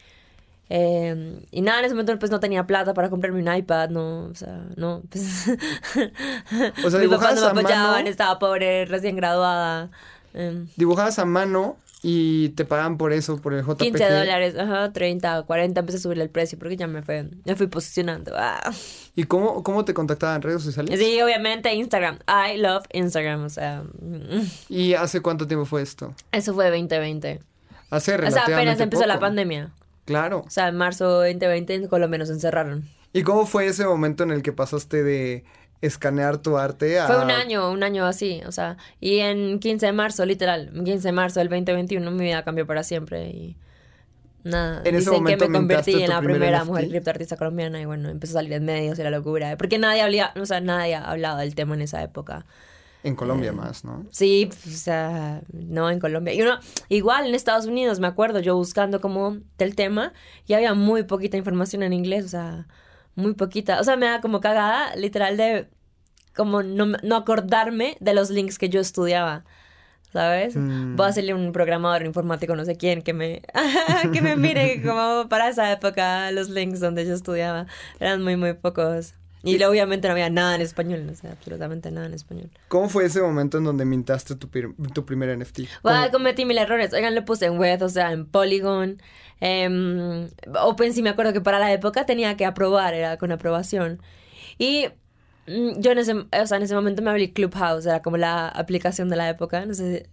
Eh, 0.69 1.41
y 1.53 1.61
nada, 1.63 1.79
en 1.79 1.85
ese 1.85 1.95
momento 1.95 2.19
pues 2.19 2.31
no 2.31 2.41
tenía 2.41 2.67
plata 2.67 2.93
para 2.93 3.09
comprarme 3.09 3.41
un 3.41 3.55
iPad, 3.57 3.91
no, 3.91 4.25
o 4.27 4.35
sea, 4.35 4.65
no, 4.77 5.03
pues... 5.11 5.47
O 6.85 6.91
sea, 6.91 7.01
Mi 7.01 7.09
papá 7.09 7.35
no 7.35 7.41
me 7.55 7.61
apoyaban, 7.61 7.93
mano. 7.93 8.09
estaba 8.09 8.39
pobre, 8.39 8.85
recién 8.87 9.17
graduada. 9.17 9.91
eh, 10.35 10.65
Dibujabas 10.77 11.19
a 11.21 11.25
mano 11.25 11.77
y 12.03 12.51
te 12.51 12.65
pagaban 12.65 12.99
por 12.99 13.13
eso, 13.13 13.37
por 13.41 13.55
el 13.55 13.65
JPG. 13.65 13.79
15 13.79 14.11
dólares, 14.11 14.55
ajá, 14.59 14.93
30, 14.93 15.43
40, 15.43 15.81
empecé 15.81 15.99
a 15.99 16.01
subirle 16.01 16.25
el 16.25 16.31
precio 16.31 16.59
porque 16.59 16.77
ya 16.77 16.87
me 16.87 17.03
fue, 17.03 17.29
me 17.45 17.57
fui 17.57 17.69
posicionando. 17.69 18.33
ah. 18.37 18.73
¿Y 19.15 19.25
cómo, 19.25 19.63
cómo 19.63 19.85
te 19.85 19.95
contactaban? 19.95 20.43
¿Redes 20.43 20.63
sociales? 20.63 20.99
Sí, 20.99 21.21
obviamente 21.23 21.73
Instagram, 21.75 22.19
I 22.29 22.59
love 22.59 22.85
Instagram, 22.93 23.45
o 23.45 23.49
sea, 23.51 23.83
mm, 24.01 24.43
¿Y 24.69 24.95
hace 24.95 25.21
cuánto 25.21 25.47
tiempo 25.47 25.65
fue 25.65 25.83
esto? 25.83 26.13
eso 26.33 26.55
fue 26.55 26.67
2020. 26.71 27.41
Hace 27.89 27.95
O 27.97 28.01
sea, 28.01 28.17
relativamente 28.17 28.55
apenas 28.55 28.81
empezó 28.81 29.07
la 29.07 29.15
poco. 29.15 29.27
pandemia. 29.27 29.71
Claro. 30.07 30.45
O 30.47 30.51
sea, 30.51 30.69
en 30.69 30.77
marzo 30.77 31.05
2020 31.23 31.75
en 31.75 31.89
Colombia 31.89 32.19
nos 32.19 32.31
encerraron. 32.31 32.89
¿Y 33.13 33.23
cómo 33.23 33.45
fue 33.45 33.67
ese 33.67 33.85
momento 33.85 34.25
en 34.25 34.31
el 34.31 34.43
que 34.43 34.53
pasaste 34.53 35.03
de 35.03 35.45
escanear 35.83 36.39
tu 36.39 36.57
arte 36.57 36.99
a... 36.99 37.07
Fue 37.07 37.23
un 37.23 37.31
año, 37.31 37.71
un 37.71 37.83
año 37.83 38.07
así, 38.07 38.41
o 38.47 38.53
sea, 38.53 38.77
y 39.01 39.19
en 39.19 39.59
15 39.59 39.87
de 39.87 39.93
marzo, 39.93 40.25
literal, 40.25 40.71
15 40.73 41.09
de 41.09 41.13
marzo 41.13 41.41
del 41.41 41.49
2021 41.49 42.11
mi 42.11 42.25
vida 42.25 42.45
cambió 42.45 42.67
para 42.67 42.83
siempre 42.83 43.29
y 43.29 43.57
nada. 44.45 44.81
En 44.85 44.95
ese 44.95 45.11
Dicen 45.11 45.25
que 45.25 45.37
me 45.37 45.51
convertí 45.51 46.03
en 46.03 46.11
la 46.11 46.19
primer 46.19 46.37
primera 46.37 46.61
NFT. 46.61 46.69
mujer 46.69 46.89
criptoartista 46.89 47.37
colombiana 47.37 47.81
y 47.81 47.85
bueno, 47.85 48.09
empezó 48.09 48.33
a 48.33 48.43
salir 48.43 48.55
en 48.55 48.65
medios 48.65 48.99
y 48.99 49.03
la 49.03 49.11
locura, 49.11 49.57
porque 49.57 49.79
nadie 49.79 50.03
hablaba, 50.03 50.33
o 50.41 50.47
sea, 50.47 50.61
nadie 50.61 50.95
ha 50.95 51.11
hablado 51.11 51.39
del 51.39 51.55
tema 51.55 51.75
en 51.75 51.83
esa 51.83 52.03
época. 52.03 52.47
En 53.03 53.15
Colombia 53.15 53.51
Eh, 53.51 53.53
más, 53.53 53.85
¿no? 53.85 54.05
Sí, 54.11 54.51
o 54.53 54.71
sea, 54.71 55.43
no 55.53 55.91
en 55.91 56.01
Colombia. 56.01 56.35
Y 56.35 56.43
uno, 56.43 56.59
igual 56.89 57.27
en 57.27 57.35
Estados 57.35 57.67
Unidos, 57.67 58.01
me 58.01 58.07
acuerdo, 58.07 58.41
yo 58.41 58.57
buscando 58.57 59.01
como 59.01 59.39
del 59.59 59.77
tema 59.77 60.13
y 60.47 60.55
había 60.55 60.75
muy 60.75 61.05
poquita 61.05 61.37
información 61.37 61.83
en 61.83 61.93
inglés, 61.93 62.25
o 62.25 62.29
sea, 62.29 62.67
muy 63.15 63.35
poquita. 63.35 63.81
O 63.81 63.85
sea, 63.85 63.97
me 63.97 64.07
da 64.07 64.21
como 64.21 64.41
cagada, 64.41 64.95
literal, 64.97 65.37
de 65.37 65.69
como 66.35 66.63
no, 66.63 66.87
no 67.03 67.17
acordarme 67.17 67.97
de 68.01 68.15
los 68.15 68.31
links 68.31 68.59
que 68.59 68.69
yo 68.69 68.81
estudiaba. 68.81 69.45
¿Sabes? 70.13 70.57
Mm. 70.57 70.97
Voy 70.97 71.07
a 71.07 71.09
hacerle 71.11 71.35
un 71.35 71.53
programador 71.53 72.05
informático, 72.07 72.57
no 72.57 72.65
sé 72.65 72.77
quién, 72.77 73.03
que 73.03 73.13
me, 73.13 73.43
que 74.13 74.23
me 74.23 74.37
mire 74.37 74.83
como 74.83 75.29
para 75.29 75.49
esa 75.49 75.71
época 75.71 76.31
los 76.31 76.49
links 76.49 76.81
donde 76.81 77.05
yo 77.05 77.13
estudiaba. 77.13 77.67
Eran 78.01 78.23
muy, 78.23 78.37
muy 78.37 78.55
pocos. 78.55 79.15
Y 79.47 79.63
obviamente 79.63 80.09
no 80.09 80.13
había 80.13 80.29
nada 80.31 80.55
en 80.55 80.61
español, 80.61 81.09
o 81.11 81.15
sea, 81.15 81.33
absolutamente 81.33 81.91
nada 81.91 82.07
en 82.07 82.15
español. 82.15 82.51
¿Cómo 82.69 82.89
fue 82.89 83.05
ese 83.07 83.21
momento 83.23 83.59
en 83.59 83.65
donde 83.65 83.85
mintaste 83.85 84.35
tu, 84.37 84.49
pir- 84.49 84.75
tu 84.93 85.05
primer 85.07 85.31
NFT? 85.39 85.61
Bueno, 85.83 85.99
¿Cómo- 86.01 86.11
cometí 86.13 86.45
mil 86.45 86.59
errores. 86.59 86.93
Oigan, 86.93 87.15
lo 87.15 87.25
puse 87.25 87.47
en 87.47 87.59
web, 87.59 87.81
o 87.83 87.89
sea, 87.89 88.13
en 88.13 88.27
Polygon. 88.27 89.01
em, 89.41 90.29
OpenSea, 90.61 91.03
me 91.03 91.11
acuerdo 91.11 91.33
que 91.33 91.41
para 91.43 91.59
la 91.59 91.71
época 91.73 92.07
tenía 92.07 92.37
que 92.37 92.47
aprobar, 92.47 92.95
era 92.95 93.17
con 93.19 93.31
aprobación. 93.33 94.01
Y 94.59 94.87
mm, 95.47 95.79
yo 95.81 95.93
en 95.93 95.99
ese, 95.99 96.13
o 96.15 96.47
sea, 96.47 96.57
en 96.57 96.63
ese 96.63 96.75
momento 96.75 97.03
me 97.03 97.11
abrí 97.11 97.31
Clubhouse, 97.33 97.85
era 97.87 98.01
como 98.03 98.17
la 98.17 98.49
aplicación 98.49 99.09
de 99.11 99.17
la 99.17 99.29
época. 99.29 99.65
No 99.67 99.75
sé 99.75 100.09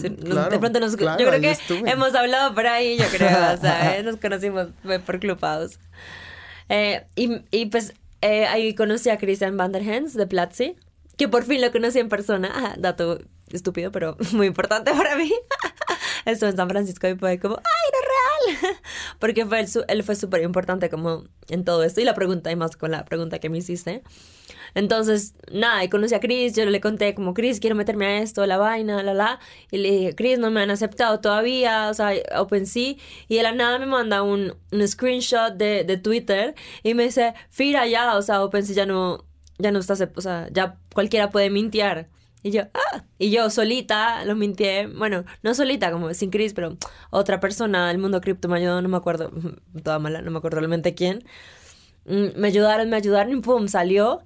si- 0.00 0.10
claro, 0.10 0.50
de 0.50 0.58
pronto 0.58 0.78
nos, 0.80 0.94
claro, 0.96 1.20
yo 1.22 1.28
creo 1.28 1.40
que 1.40 1.50
estuve. 1.52 1.88
hemos 1.90 2.14
hablado 2.14 2.54
por 2.54 2.66
ahí, 2.66 2.98
yo 2.98 3.04
creo, 3.06 3.56
sea, 3.58 3.96
eh, 3.98 4.02
nos 4.02 4.16
conocimos 4.16 4.68
por 5.06 5.20
Clubhouse. 5.20 5.78
Eh, 6.68 7.04
y, 7.14 7.42
y 7.50 7.66
pues 7.66 7.92
eh, 8.24 8.46
ahí 8.46 8.74
conocí 8.74 9.10
a 9.10 9.18
Christian 9.18 9.58
Van 9.58 9.70
der 9.70 9.82
Hens 9.82 10.14
de 10.14 10.26
Platzi, 10.26 10.76
que 11.18 11.28
por 11.28 11.44
fin 11.44 11.60
lo 11.60 11.70
conocí 11.70 11.98
en 11.98 12.08
persona. 12.08 12.74
Dato 12.78 13.18
estúpido, 13.52 13.92
pero 13.92 14.16
muy 14.32 14.46
importante 14.46 14.92
para 14.92 15.14
mí. 15.14 15.30
Estuve 16.24 16.50
en 16.50 16.56
San 16.56 16.70
Francisco 16.70 17.06
y 17.06 17.16
fue 17.16 17.38
como, 17.38 17.56
¡ay, 17.56 17.90
no 17.92 18.03
Porque 19.18 19.46
fue, 19.46 19.64
él, 19.88 20.02
fue 20.02 20.14
súper 20.14 20.42
importante 20.42 20.90
como 20.90 21.24
en 21.48 21.64
todo 21.64 21.82
esto. 21.84 22.00
Y 22.00 22.04
la 22.04 22.14
pregunta, 22.14 22.50
y 22.50 22.56
más 22.56 22.76
con 22.76 22.90
la 22.90 23.04
pregunta 23.04 23.38
que 23.38 23.48
me 23.48 23.58
hiciste. 23.58 24.02
Entonces, 24.74 25.34
nada, 25.52 25.84
y 25.84 25.88
conocí 25.88 26.14
a 26.14 26.20
Chris, 26.20 26.54
yo 26.54 26.64
le 26.66 26.80
conté 26.80 27.14
como, 27.14 27.32
Chris, 27.32 27.60
quiero 27.60 27.76
meterme 27.76 28.06
a 28.06 28.18
esto, 28.18 28.44
la 28.46 28.56
vaina, 28.58 29.02
la, 29.02 29.14
la. 29.14 29.40
Y 29.70 29.78
le 29.78 29.90
dije, 29.90 30.14
Chris, 30.14 30.38
no 30.38 30.50
me 30.50 30.60
han 30.60 30.70
aceptado 30.70 31.20
todavía, 31.20 31.88
o 31.90 31.94
sea, 31.94 32.12
OpenSea. 32.36 32.96
Y 33.28 33.36
de 33.36 33.52
nada 33.52 33.78
me 33.78 33.86
manda 33.86 34.22
un, 34.22 34.54
screenshot 34.86 35.54
de, 35.54 36.00
Twitter 36.02 36.54
y 36.82 36.94
me 36.94 37.04
dice, 37.04 37.34
Fira, 37.50 37.86
ya, 37.86 38.16
o 38.16 38.22
sea, 38.22 38.42
OpenSea 38.42 38.74
ya 38.74 38.86
no, 38.86 39.24
ya 39.58 39.70
no 39.70 39.78
está, 39.78 39.94
o 40.16 40.20
sea, 40.20 40.48
ya 40.50 40.78
cualquiera 40.92 41.30
puede 41.30 41.50
mintear. 41.50 42.08
Y 42.44 42.50
yo, 42.50 42.64
ah, 42.74 43.04
y 43.18 43.30
yo 43.30 43.48
solita 43.48 44.22
lo 44.26 44.36
mintié, 44.36 44.86
bueno, 44.86 45.24
no 45.42 45.54
solita, 45.54 45.90
como 45.90 46.12
sin 46.12 46.28
Chris, 46.30 46.52
pero 46.52 46.76
otra 47.08 47.40
persona 47.40 47.88
del 47.88 47.96
mundo 47.96 48.20
cripto 48.20 48.48
me 48.48 48.58
ayudó, 48.58 48.82
no 48.82 48.88
me 48.90 48.98
acuerdo, 48.98 49.30
toda 49.82 49.98
mala, 49.98 50.20
no 50.20 50.30
me 50.30 50.36
acuerdo 50.38 50.58
realmente 50.58 50.94
quién. 50.94 51.24
Mm, 52.06 52.38
Me 52.38 52.48
ayudaron, 52.48 52.90
me 52.90 52.96
ayudaron 52.96 53.32
y 53.36 53.40
pum, 53.40 53.66
salió. 53.68 54.22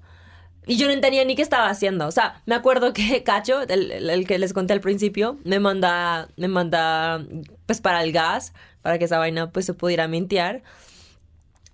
Y 0.67 0.77
yo 0.77 0.87
no 0.87 0.93
entendía 0.93 1.23
ni 1.25 1.35
qué 1.35 1.41
estaba 1.41 1.69
haciendo. 1.69 2.07
O 2.07 2.11
sea, 2.11 2.41
me 2.45 2.55
acuerdo 2.55 2.93
que 2.93 3.23
Cacho, 3.25 3.61
el 3.61 4.27
que 4.27 4.37
les 4.37 4.53
conté 4.53 4.73
al 4.73 4.81
principio, 4.81 5.37
me 5.45 5.59
manda, 5.59 6.27
me 6.37 6.49
manda, 6.49 7.25
pues 7.67 7.81
para 7.81 8.03
el 8.03 8.11
gas, 8.11 8.53
para 8.81 8.99
que 8.99 9.05
esa 9.05 9.17
vaina 9.17 9.51
pues 9.51 9.65
se 9.65 9.73
pudiera 9.73 10.07
mintear. 10.09 10.61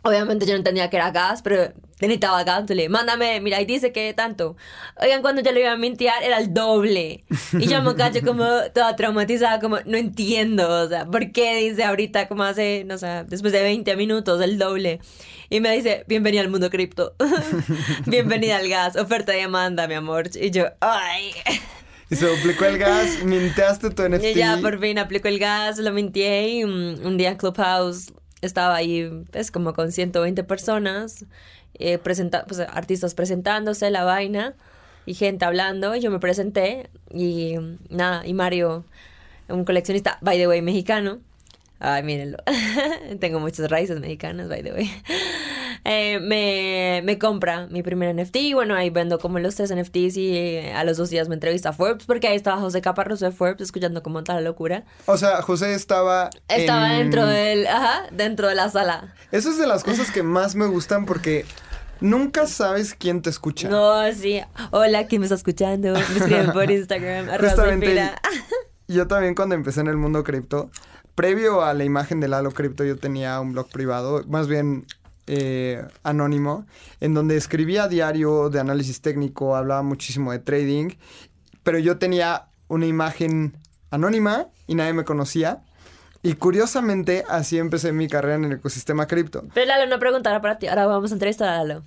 Obviamente 0.05 0.45
yo 0.45 0.53
no 0.53 0.57
entendía 0.57 0.87
que 0.91 0.97
era 0.97 1.09
gas, 1.09 1.41
pero 1.41 1.73
necesitaba 1.99 2.43
gas. 2.43 2.59
Entonces 2.59 2.75
le 2.75 2.83
dije, 2.83 2.89
mándame, 2.89 3.41
mira, 3.41 3.59
y 3.59 3.65
dice 3.65 3.91
que 3.91 4.13
tanto. 4.13 4.55
Oigan, 5.01 5.23
cuando 5.23 5.41
yo 5.41 5.51
le 5.51 5.61
iba 5.61 5.71
a 5.71 5.77
mintear 5.77 6.21
era 6.21 6.37
el 6.37 6.53
doble. 6.53 7.23
Y 7.53 7.65
yo 7.65 7.81
me 7.81 7.95
cacho 7.95 8.19
como 8.23 8.45
toda 8.71 8.95
traumatizada, 8.95 9.59
como 9.59 9.79
no 9.85 9.97
entiendo, 9.97 10.83
o 10.83 10.87
sea, 10.87 11.07
¿por 11.07 11.31
qué 11.31 11.55
dice 11.55 11.83
ahorita 11.83 12.27
como 12.27 12.43
hace, 12.43 12.83
no 12.85 12.99
sé, 12.99 13.23
después 13.27 13.51
de 13.51 13.63
20 13.63 13.95
minutos 13.95 14.39
el 14.43 14.59
doble? 14.59 14.99
Y 15.49 15.59
me 15.59 15.75
dice, 15.75 16.05
bienvenida 16.07 16.41
al 16.41 16.49
mundo 16.49 16.69
cripto. 16.69 17.15
bienvenida 18.05 18.57
al 18.57 18.69
gas, 18.69 18.97
oferta 18.97 19.35
y 19.35 19.41
demanda, 19.41 19.87
mi 19.87 19.95
amor. 19.95 20.29
Y 20.39 20.51
yo, 20.51 20.65
ay. 20.81 21.31
Y 22.11 22.15
se 22.15 22.27
duplicó 22.27 22.65
el 22.65 22.77
gas, 22.77 23.23
minteaste 23.23 23.89
tu 23.89 24.07
NFT. 24.07 24.23
Y 24.23 24.33
ya 24.35 24.59
por 24.61 24.79
fin 24.79 24.99
aplicó 24.99 25.29
el 25.29 25.39
gas, 25.39 25.79
lo 25.79 25.91
mintié 25.91 26.49
y 26.49 26.63
un, 26.63 27.03
un 27.03 27.17
día 27.17 27.31
en 27.31 27.37
Clubhouse 27.37 28.13
estaba 28.45 28.75
ahí, 28.75 29.09
pues 29.31 29.51
como 29.51 29.73
con 29.73 29.91
120 29.91 30.43
personas, 30.43 31.25
eh, 31.75 31.97
presenta 31.97 32.45
pues, 32.45 32.59
artistas 32.59 33.13
presentándose, 33.15 33.89
la 33.91 34.03
vaina, 34.03 34.53
y 35.05 35.13
gente 35.13 35.45
hablando, 35.45 35.95
y 35.95 35.99
yo 36.01 36.11
me 36.11 36.19
presenté, 36.19 36.89
y 37.11 37.55
nada, 37.89 38.25
y 38.25 38.33
Mario, 38.33 38.85
un 39.47 39.65
coleccionista, 39.65 40.17
by 40.21 40.37
the 40.37 40.47
way, 40.47 40.61
mexicano, 40.61 41.19
ay, 41.79 42.03
mírenlo, 42.03 42.37
tengo 43.19 43.39
muchas 43.39 43.69
raíces 43.69 43.99
mexicanas, 43.99 44.47
by 44.49 44.63
the 44.63 44.73
way, 44.73 44.91
eh, 45.85 46.19
me, 46.19 47.01
me 47.03 47.17
compra 47.19 47.67
mi 47.67 47.83
primer 47.83 48.13
NFT, 48.15 48.35
y 48.37 48.53
bueno, 48.53 48.75
ahí 48.75 48.89
vendo 48.89 49.19
como 49.19 49.39
los 49.39 49.55
tres 49.55 49.73
NFTs, 49.75 50.17
y 50.17 50.35
eh, 50.35 50.73
a 50.73 50.83
los 50.83 50.97
dos 50.97 51.09
días 51.09 51.27
me 51.29 51.35
entrevista 51.35 51.69
a 51.69 51.73
Forbes, 51.73 52.05
porque 52.05 52.27
ahí 52.27 52.35
estaba 52.35 52.57
José 52.59 52.81
Caparrós 52.81 53.19
de 53.19 53.31
Forbes, 53.31 53.61
escuchando 53.61 54.01
como 54.03 54.23
tal 54.23 54.43
locura. 54.43 54.83
O 55.05 55.17
sea, 55.17 55.41
José 55.41 55.73
estaba. 55.73 56.29
Estaba 56.47 56.93
en- 56.93 57.03
dentro 57.11 57.25
del, 57.25 57.67
ajá, 57.67 58.03
dentro 58.11 58.47
de 58.47 58.55
la 58.55 58.69
sala. 58.69 59.13
Eso 59.31 59.49
es 59.49 59.57
de 59.57 59.67
las 59.67 59.83
cosas 59.83 60.11
que 60.11 60.23
más 60.23 60.55
me 60.55 60.65
gustan 60.67 61.05
porque 61.05 61.45
nunca 61.99 62.47
sabes 62.47 62.93
quién 62.93 63.21
te 63.21 63.29
escucha. 63.29 63.69
No, 63.69 64.11
sí. 64.13 64.41
Hola, 64.71 65.07
¿quién 65.07 65.21
me 65.21 65.25
está 65.25 65.35
escuchando? 65.35 65.93
Me 65.93 65.99
escriben 65.99 66.51
por 66.51 66.69
Instagram. 66.71 67.27
Justamente 67.39 68.01
yo 68.87 69.07
también 69.07 69.33
cuando 69.35 69.55
empecé 69.55 69.81
en 69.81 69.87
el 69.87 69.97
mundo 69.97 70.23
cripto, 70.23 70.69
previo 71.15 71.63
a 71.63 71.73
la 71.73 71.83
imagen 71.83 72.19
de 72.19 72.27
Lalo 72.27 72.51
Cripto, 72.51 72.83
yo 72.83 72.97
tenía 72.97 73.39
un 73.39 73.53
blog 73.53 73.69
privado, 73.69 74.23
más 74.27 74.47
bien 74.47 74.85
eh, 75.27 75.83
anónimo, 76.03 76.65
en 76.99 77.13
donde 77.13 77.37
escribía 77.37 77.87
diario 77.87 78.49
de 78.49 78.59
análisis 78.59 79.01
técnico, 79.01 79.55
hablaba 79.55 79.81
muchísimo 79.81 80.31
de 80.31 80.39
trading, 80.39 80.91
pero 81.63 81.79
yo 81.79 81.97
tenía 81.97 82.43
una 82.67 82.85
imagen 82.85 83.57
anónima 83.91 84.47
y 84.67 84.75
nadie 84.75 84.93
me 84.93 85.05
conocía. 85.05 85.63
Y 86.21 86.33
curiosamente, 86.33 87.23
así 87.29 87.59
empecé 87.59 87.91
mi 87.91 88.07
carrera 88.07 88.35
en 88.35 88.45
el 88.45 88.51
ecosistema 88.53 89.05
cripto. 89.05 89.43
Pero 89.53 89.67
Lalo, 89.67 89.87
no 89.87 89.99
preguntará 89.99 90.41
para 90.41 90.57
ti. 90.57 90.67
Ahora 90.67 90.87
vamos 90.87 91.11
a 91.11 91.15
entrevistar 91.15 91.49
a 91.49 91.63
Lalo. 91.63 91.83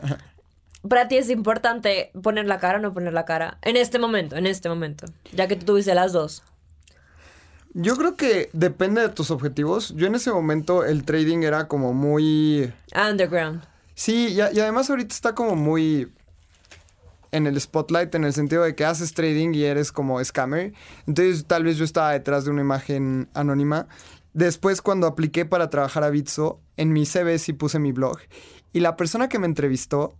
para 0.88 1.06
ti 1.06 1.18
es 1.18 1.28
importante 1.28 2.10
poner 2.22 2.46
la 2.46 2.58
cara 2.58 2.78
o 2.78 2.80
no 2.80 2.94
poner 2.94 3.12
la 3.12 3.26
cara. 3.26 3.58
En 3.60 3.76
este 3.76 3.98
momento, 3.98 4.36
en 4.36 4.46
este 4.46 4.70
momento. 4.70 5.06
Ya 5.32 5.48
que 5.48 5.56
tú 5.56 5.66
tuviste 5.66 5.94
las 5.94 6.14
dos. 6.14 6.42
Yo 7.74 7.96
creo 7.96 8.16
que 8.16 8.50
depende 8.52 9.00
de 9.00 9.08
tus 9.08 9.30
objetivos. 9.30 9.94
Yo 9.96 10.06
en 10.06 10.14
ese 10.14 10.30
momento 10.30 10.84
el 10.84 11.04
trading 11.04 11.38
era 11.42 11.68
como 11.68 11.94
muy... 11.94 12.70
Underground. 12.94 13.62
Sí, 13.94 14.28
y, 14.28 14.40
a- 14.40 14.52
y 14.52 14.60
además 14.60 14.90
ahorita 14.90 15.14
está 15.14 15.34
como 15.34 15.56
muy 15.56 16.12
en 17.30 17.46
el 17.46 17.58
spotlight 17.58 18.14
en 18.14 18.24
el 18.24 18.34
sentido 18.34 18.62
de 18.62 18.74
que 18.74 18.84
haces 18.84 19.14
trading 19.14 19.54
y 19.54 19.64
eres 19.64 19.90
como 19.90 20.22
scammer. 20.22 20.74
Entonces 21.06 21.46
tal 21.46 21.64
vez 21.64 21.78
yo 21.78 21.84
estaba 21.84 22.12
detrás 22.12 22.44
de 22.44 22.50
una 22.50 22.60
imagen 22.60 23.30
anónima. 23.32 23.88
Después 24.34 24.82
cuando 24.82 25.06
apliqué 25.06 25.44
para 25.46 25.70
trabajar 25.70 26.04
a 26.04 26.10
Bitso, 26.10 26.60
en 26.76 26.92
mi 26.92 27.06
CV 27.06 27.38
sí 27.38 27.54
puse 27.54 27.78
mi 27.78 27.92
blog. 27.92 28.18
Y 28.74 28.80
la 28.80 28.96
persona 28.96 29.28
que 29.28 29.38
me 29.38 29.46
entrevistó 29.46 30.14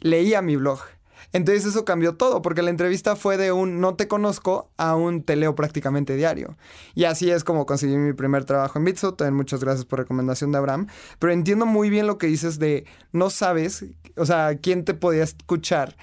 leía 0.00 0.40
mi 0.42 0.56
blog. 0.56 0.80
Entonces 1.32 1.66
eso 1.66 1.84
cambió 1.84 2.14
todo, 2.14 2.42
porque 2.42 2.62
la 2.62 2.70
entrevista 2.70 3.16
fue 3.16 3.36
de 3.36 3.52
un 3.52 3.80
no 3.80 3.94
te 3.94 4.08
conozco 4.08 4.70
a 4.76 4.96
un 4.96 5.22
te 5.22 5.36
leo 5.36 5.54
prácticamente 5.54 6.16
diario. 6.16 6.56
Y 6.94 7.04
así 7.04 7.30
es 7.30 7.44
como 7.44 7.66
conseguí 7.66 7.96
mi 7.96 8.12
primer 8.12 8.44
trabajo 8.44 8.78
en 8.78 8.84
Bitso. 8.84 9.14
También 9.14 9.34
muchas 9.34 9.60
gracias 9.60 9.84
por 9.84 9.98
recomendación 9.98 10.52
de 10.52 10.58
Abraham. 10.58 10.86
Pero 11.18 11.32
entiendo 11.32 11.66
muy 11.66 11.90
bien 11.90 12.06
lo 12.06 12.18
que 12.18 12.26
dices 12.26 12.58
de 12.58 12.86
no 13.12 13.30
sabes, 13.30 13.84
o 14.16 14.26
sea, 14.26 14.56
quién 14.56 14.84
te 14.84 14.94
podía 14.94 15.24
escuchar 15.24 15.96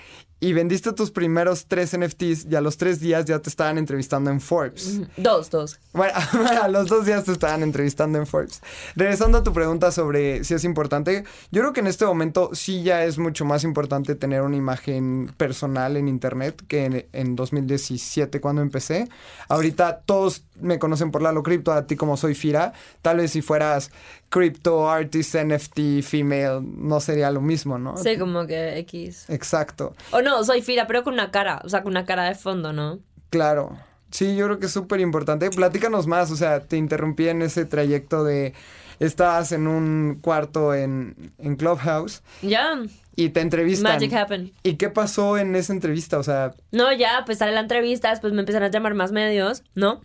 y 0.44 0.52
vendiste 0.52 0.92
tus 0.92 1.10
primeros 1.10 1.68
tres 1.68 1.98
NFTs 1.98 2.48
y 2.52 2.56
a 2.56 2.60
los 2.60 2.76
tres 2.76 3.00
días 3.00 3.24
ya 3.24 3.40
te 3.40 3.50
estaban 3.50 3.78
entrevistando 3.78 4.30
en 4.30 4.42
Forbes. 4.42 5.00
Dos, 5.16 5.50
dos. 5.50 5.80
Bueno, 5.94 6.16
a 6.62 6.68
los 6.70 6.88
dos 6.88 7.06
días 7.06 7.24
te 7.24 7.32
estaban 7.32 7.62
entrevistando 7.62 8.18
en 8.18 8.28
Forbes. 8.28 8.62
Regresando 8.96 9.38
a 9.38 9.44
tu 9.44 9.54
pregunta 9.54 9.92
sobre 9.92 10.44
si 10.44 10.56
es 10.56 10.66
importante, 10.66 11.24
yo 11.52 11.62
creo 11.62 11.72
que 11.72 11.80
en 11.80 11.88
este 11.88 12.06
momento 12.06 12.50
sí 12.54 12.84
ya 12.84 13.06
es 13.06 13.20
mucho 13.20 13.46
más 13.46 13.64
importante 13.64 14.16
tener 14.16 14.42
una 14.42 14.58
imagen 14.58 15.32
personal 15.38 15.96
en 15.96 16.10
Internet 16.10 16.62
que 16.68 16.86
en, 16.86 17.06
en 17.14 17.36
2017 17.38 18.42
cuando 18.42 18.62
empecé. 18.62 19.08
Ahorita 19.48 20.00
todos 20.00 20.44
me 20.60 20.80
conocen 20.80 21.12
por 21.12 21.22
Lalo 21.22 21.44
Crypto, 21.44 21.72
a 21.72 21.86
ti 21.88 21.96
como 21.96 22.18
soy 22.18 22.36
Fira. 22.36 22.74
Tal 23.02 23.18
vez 23.18 23.32
si 23.32 23.42
fueras 23.42 23.92
crypto 24.34 24.90
artist, 24.90 25.36
NFT, 25.36 26.02
female, 26.02 26.60
no 26.64 27.00
sería 27.00 27.30
lo 27.30 27.40
mismo, 27.40 27.78
¿no? 27.78 27.96
Sí, 27.98 28.18
como 28.18 28.48
que 28.48 28.80
X. 28.80 29.30
Exacto. 29.30 29.94
O 30.12 30.24
no, 30.24 30.44
soy 30.44 30.64
Fira, 30.64 30.88
pero 30.88 31.04
con 31.04 31.14
una 31.14 31.30
cara, 31.30 31.62
o 31.64 31.70
sea, 31.70 31.84
con 31.84 31.92
una 31.92 32.04
cara 32.06 32.24
de 32.24 32.34
fondo, 32.34 32.74
¿no? 32.74 32.98
Claro. 33.30 33.78
Sí, 34.10 34.36
yo 34.36 34.46
creo 34.48 34.58
que 34.58 34.66
es 34.66 34.72
súper 34.72 35.02
importante. 35.02 35.52
Platícanos 35.52 36.08
más, 36.08 36.32
o 36.32 36.36
sea, 36.36 36.62
te 36.62 36.78
interrumpí 36.78 37.28
en 37.30 37.44
ese 37.44 37.66
trayecto 37.66 38.24
de 38.24 38.56
estabas 39.00 39.52
en 39.52 39.68
un 39.68 40.18
cuarto 40.20 40.74
en, 40.74 41.32
en 41.38 41.56
Clubhouse 41.56 42.24
Ya. 42.42 42.80
y 43.16 43.30
te 43.30 43.42
entrevistan. 43.42 43.94
Magic 43.94 44.14
happened. 44.14 44.50
¿Y 44.64 44.76
qué 44.78 44.90
pasó 44.90 45.38
en 45.38 45.56
esa 45.56 45.74
entrevista? 45.74 46.18
O 46.18 46.24
sea, 46.24 46.56
No, 46.72 46.92
ya, 46.92 47.22
pues 47.26 47.38
sale 47.38 47.52
la 47.52 47.60
entrevista, 47.60 48.10
después 48.10 48.34
me 48.34 48.40
empezaron 48.40 48.68
a 48.68 48.72
llamar 48.72 48.96
más 48.96 49.12
medios, 49.12 49.64
¿no? 49.76 50.02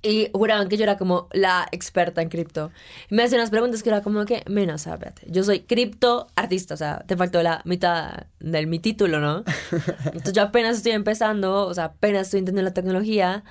Y 0.00 0.30
juraban 0.32 0.68
que 0.68 0.76
yo 0.76 0.84
era 0.84 0.96
como 0.96 1.28
la 1.32 1.66
experta 1.72 2.22
en 2.22 2.28
cripto. 2.28 2.70
Y 3.10 3.16
me 3.16 3.24
hacían 3.24 3.40
unas 3.40 3.50
preguntas 3.50 3.82
que 3.82 3.88
era 3.88 4.00
como 4.00 4.24
que, 4.24 4.44
menos, 4.48 4.86
espérate, 4.86 5.26
yo 5.28 5.42
soy 5.42 5.60
cripto 5.60 6.28
artista, 6.36 6.74
o 6.74 6.76
sea, 6.76 7.04
te 7.06 7.16
faltó 7.16 7.42
la 7.42 7.62
mitad 7.64 8.26
de 8.38 8.66
mi 8.66 8.78
título, 8.78 9.18
¿no? 9.18 9.42
Entonces 10.04 10.32
yo 10.32 10.42
apenas 10.42 10.76
estoy 10.76 10.92
empezando, 10.92 11.66
o 11.66 11.74
sea, 11.74 11.84
apenas 11.84 12.28
estoy 12.28 12.38
entendiendo 12.38 12.70
la 12.70 12.74
tecnología. 12.74 13.42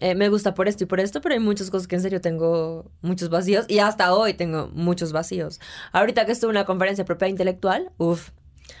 Eh, 0.00 0.14
me 0.14 0.28
gusta 0.28 0.54
por 0.54 0.68
esto 0.68 0.84
y 0.84 0.86
por 0.86 1.00
esto, 1.00 1.20
pero 1.20 1.34
hay 1.34 1.40
muchas 1.40 1.70
cosas 1.70 1.88
que 1.88 1.96
en 1.96 2.02
serio 2.02 2.20
tengo 2.20 2.90
muchos 3.00 3.30
vacíos 3.30 3.64
y 3.66 3.80
hasta 3.80 4.14
hoy 4.14 4.34
tengo 4.34 4.70
muchos 4.72 5.12
vacíos. 5.12 5.58
Ahorita 5.92 6.26
que 6.26 6.32
estuve 6.32 6.50
en 6.50 6.58
una 6.58 6.66
conferencia 6.66 7.02
de 7.02 7.06
propiedad 7.06 7.30
intelectual, 7.30 7.90
uff. 7.96 8.30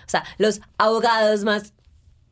O 0.06 0.10
sea, 0.10 0.24
los 0.36 0.60
abogados 0.76 1.44
más 1.44 1.72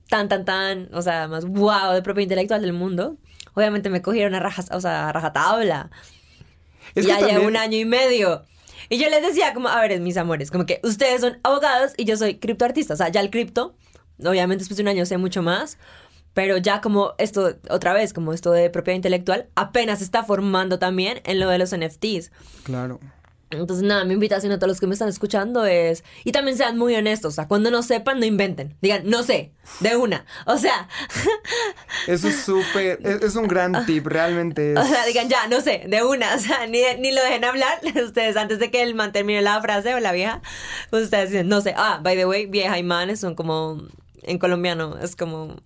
tan, 0.08 0.28
tan, 0.28 0.44
tan, 0.44 0.88
o 0.92 1.02
sea, 1.02 1.28
más 1.28 1.44
wow 1.46 1.92
de 1.94 2.02
propiedad 2.02 2.24
intelectual 2.24 2.62
del 2.62 2.72
mundo, 2.72 3.16
obviamente 3.56 3.88
me 3.88 4.02
cogieron 4.02 4.34
a 4.34 4.40
rajas, 4.40 4.68
o 4.70 4.80
sea, 4.80 5.08
a 5.08 5.12
rajatabla. 5.12 5.90
Es 6.94 7.04
y 7.04 7.08
que 7.08 7.20
ya 7.20 7.26
llevo 7.26 7.46
un 7.46 7.56
año 7.56 7.78
y 7.78 7.86
medio. 7.86 8.44
Y 8.90 8.98
yo 8.98 9.08
les 9.08 9.22
decía 9.22 9.54
como, 9.54 9.68
a 9.68 9.80
ver, 9.80 9.98
mis 10.00 10.16
amores, 10.16 10.50
como 10.50 10.66
que 10.66 10.78
ustedes 10.84 11.22
son 11.22 11.38
abogados 11.42 11.92
y 11.96 12.04
yo 12.04 12.16
soy 12.16 12.36
criptoartista. 12.36 12.94
O 12.94 12.96
sea, 12.96 13.08
ya 13.08 13.20
el 13.20 13.30
cripto, 13.30 13.74
obviamente 14.20 14.60
después 14.60 14.76
de 14.76 14.82
un 14.82 14.88
año 14.88 15.06
sé 15.06 15.16
mucho 15.16 15.42
más, 15.42 15.78
pero 16.34 16.58
ya 16.58 16.82
como 16.82 17.14
esto, 17.16 17.56
otra 17.70 17.94
vez, 17.94 18.12
como 18.12 18.34
esto 18.34 18.52
de 18.52 18.68
propiedad 18.68 18.96
intelectual, 18.96 19.48
apenas 19.54 20.02
está 20.02 20.22
formando 20.22 20.78
también 20.78 21.22
en 21.24 21.40
lo 21.40 21.48
de 21.48 21.58
los 21.58 21.74
NFTs. 21.74 22.30
claro. 22.62 23.00
Entonces, 23.50 23.86
nada, 23.86 24.04
mi 24.04 24.14
invitación 24.14 24.50
a 24.52 24.58
todos 24.58 24.68
los 24.68 24.80
que 24.80 24.88
me 24.88 24.94
están 24.94 25.08
escuchando 25.08 25.64
es. 25.64 26.02
Y 26.24 26.32
también 26.32 26.56
sean 26.56 26.76
muy 26.76 26.94
honestos. 26.96 27.34
O 27.34 27.36
sea, 27.36 27.46
cuando 27.46 27.70
no 27.70 27.82
sepan, 27.82 28.18
no 28.18 28.26
inventen. 28.26 28.76
Digan, 28.80 29.08
no 29.08 29.22
sé, 29.22 29.52
de 29.80 29.96
una. 29.96 30.26
O 30.46 30.58
sea, 30.58 30.88
Eso 32.06 32.28
es 32.28 32.40
súper, 32.40 32.98
es, 33.02 33.22
es 33.22 33.36
un 33.36 33.46
gran 33.46 33.86
tip, 33.86 34.06
realmente 34.06 34.72
es... 34.72 34.78
o 34.78 34.84
sea, 34.84 35.06
digan, 35.06 35.28
ya, 35.28 35.46
no 35.46 35.60
sé, 35.60 35.84
de 35.86 36.02
una. 36.02 36.34
O 36.36 36.38
sea, 36.38 36.66
ni, 36.66 36.80
ni 36.98 37.12
lo 37.12 37.22
dejen 37.22 37.44
hablar. 37.44 37.80
Ustedes, 38.04 38.36
antes 38.36 38.58
de 38.58 38.70
que 38.70 38.82
el 38.82 38.94
man 38.94 39.12
termine 39.12 39.40
la 39.42 39.60
frase 39.60 39.94
o 39.94 40.00
la 40.00 40.12
vieja, 40.12 40.42
ustedes 40.90 41.30
dicen, 41.30 41.48
no 41.48 41.60
sé. 41.60 41.72
Ah, 41.76 42.00
by 42.02 42.16
the 42.16 42.26
way, 42.26 42.46
vieja 42.46 42.78
y 42.78 42.82
man 42.82 43.16
son 43.16 43.34
como. 43.34 43.82
En 44.22 44.38
colombiano, 44.38 44.98
es 44.98 45.14
como. 45.14 45.56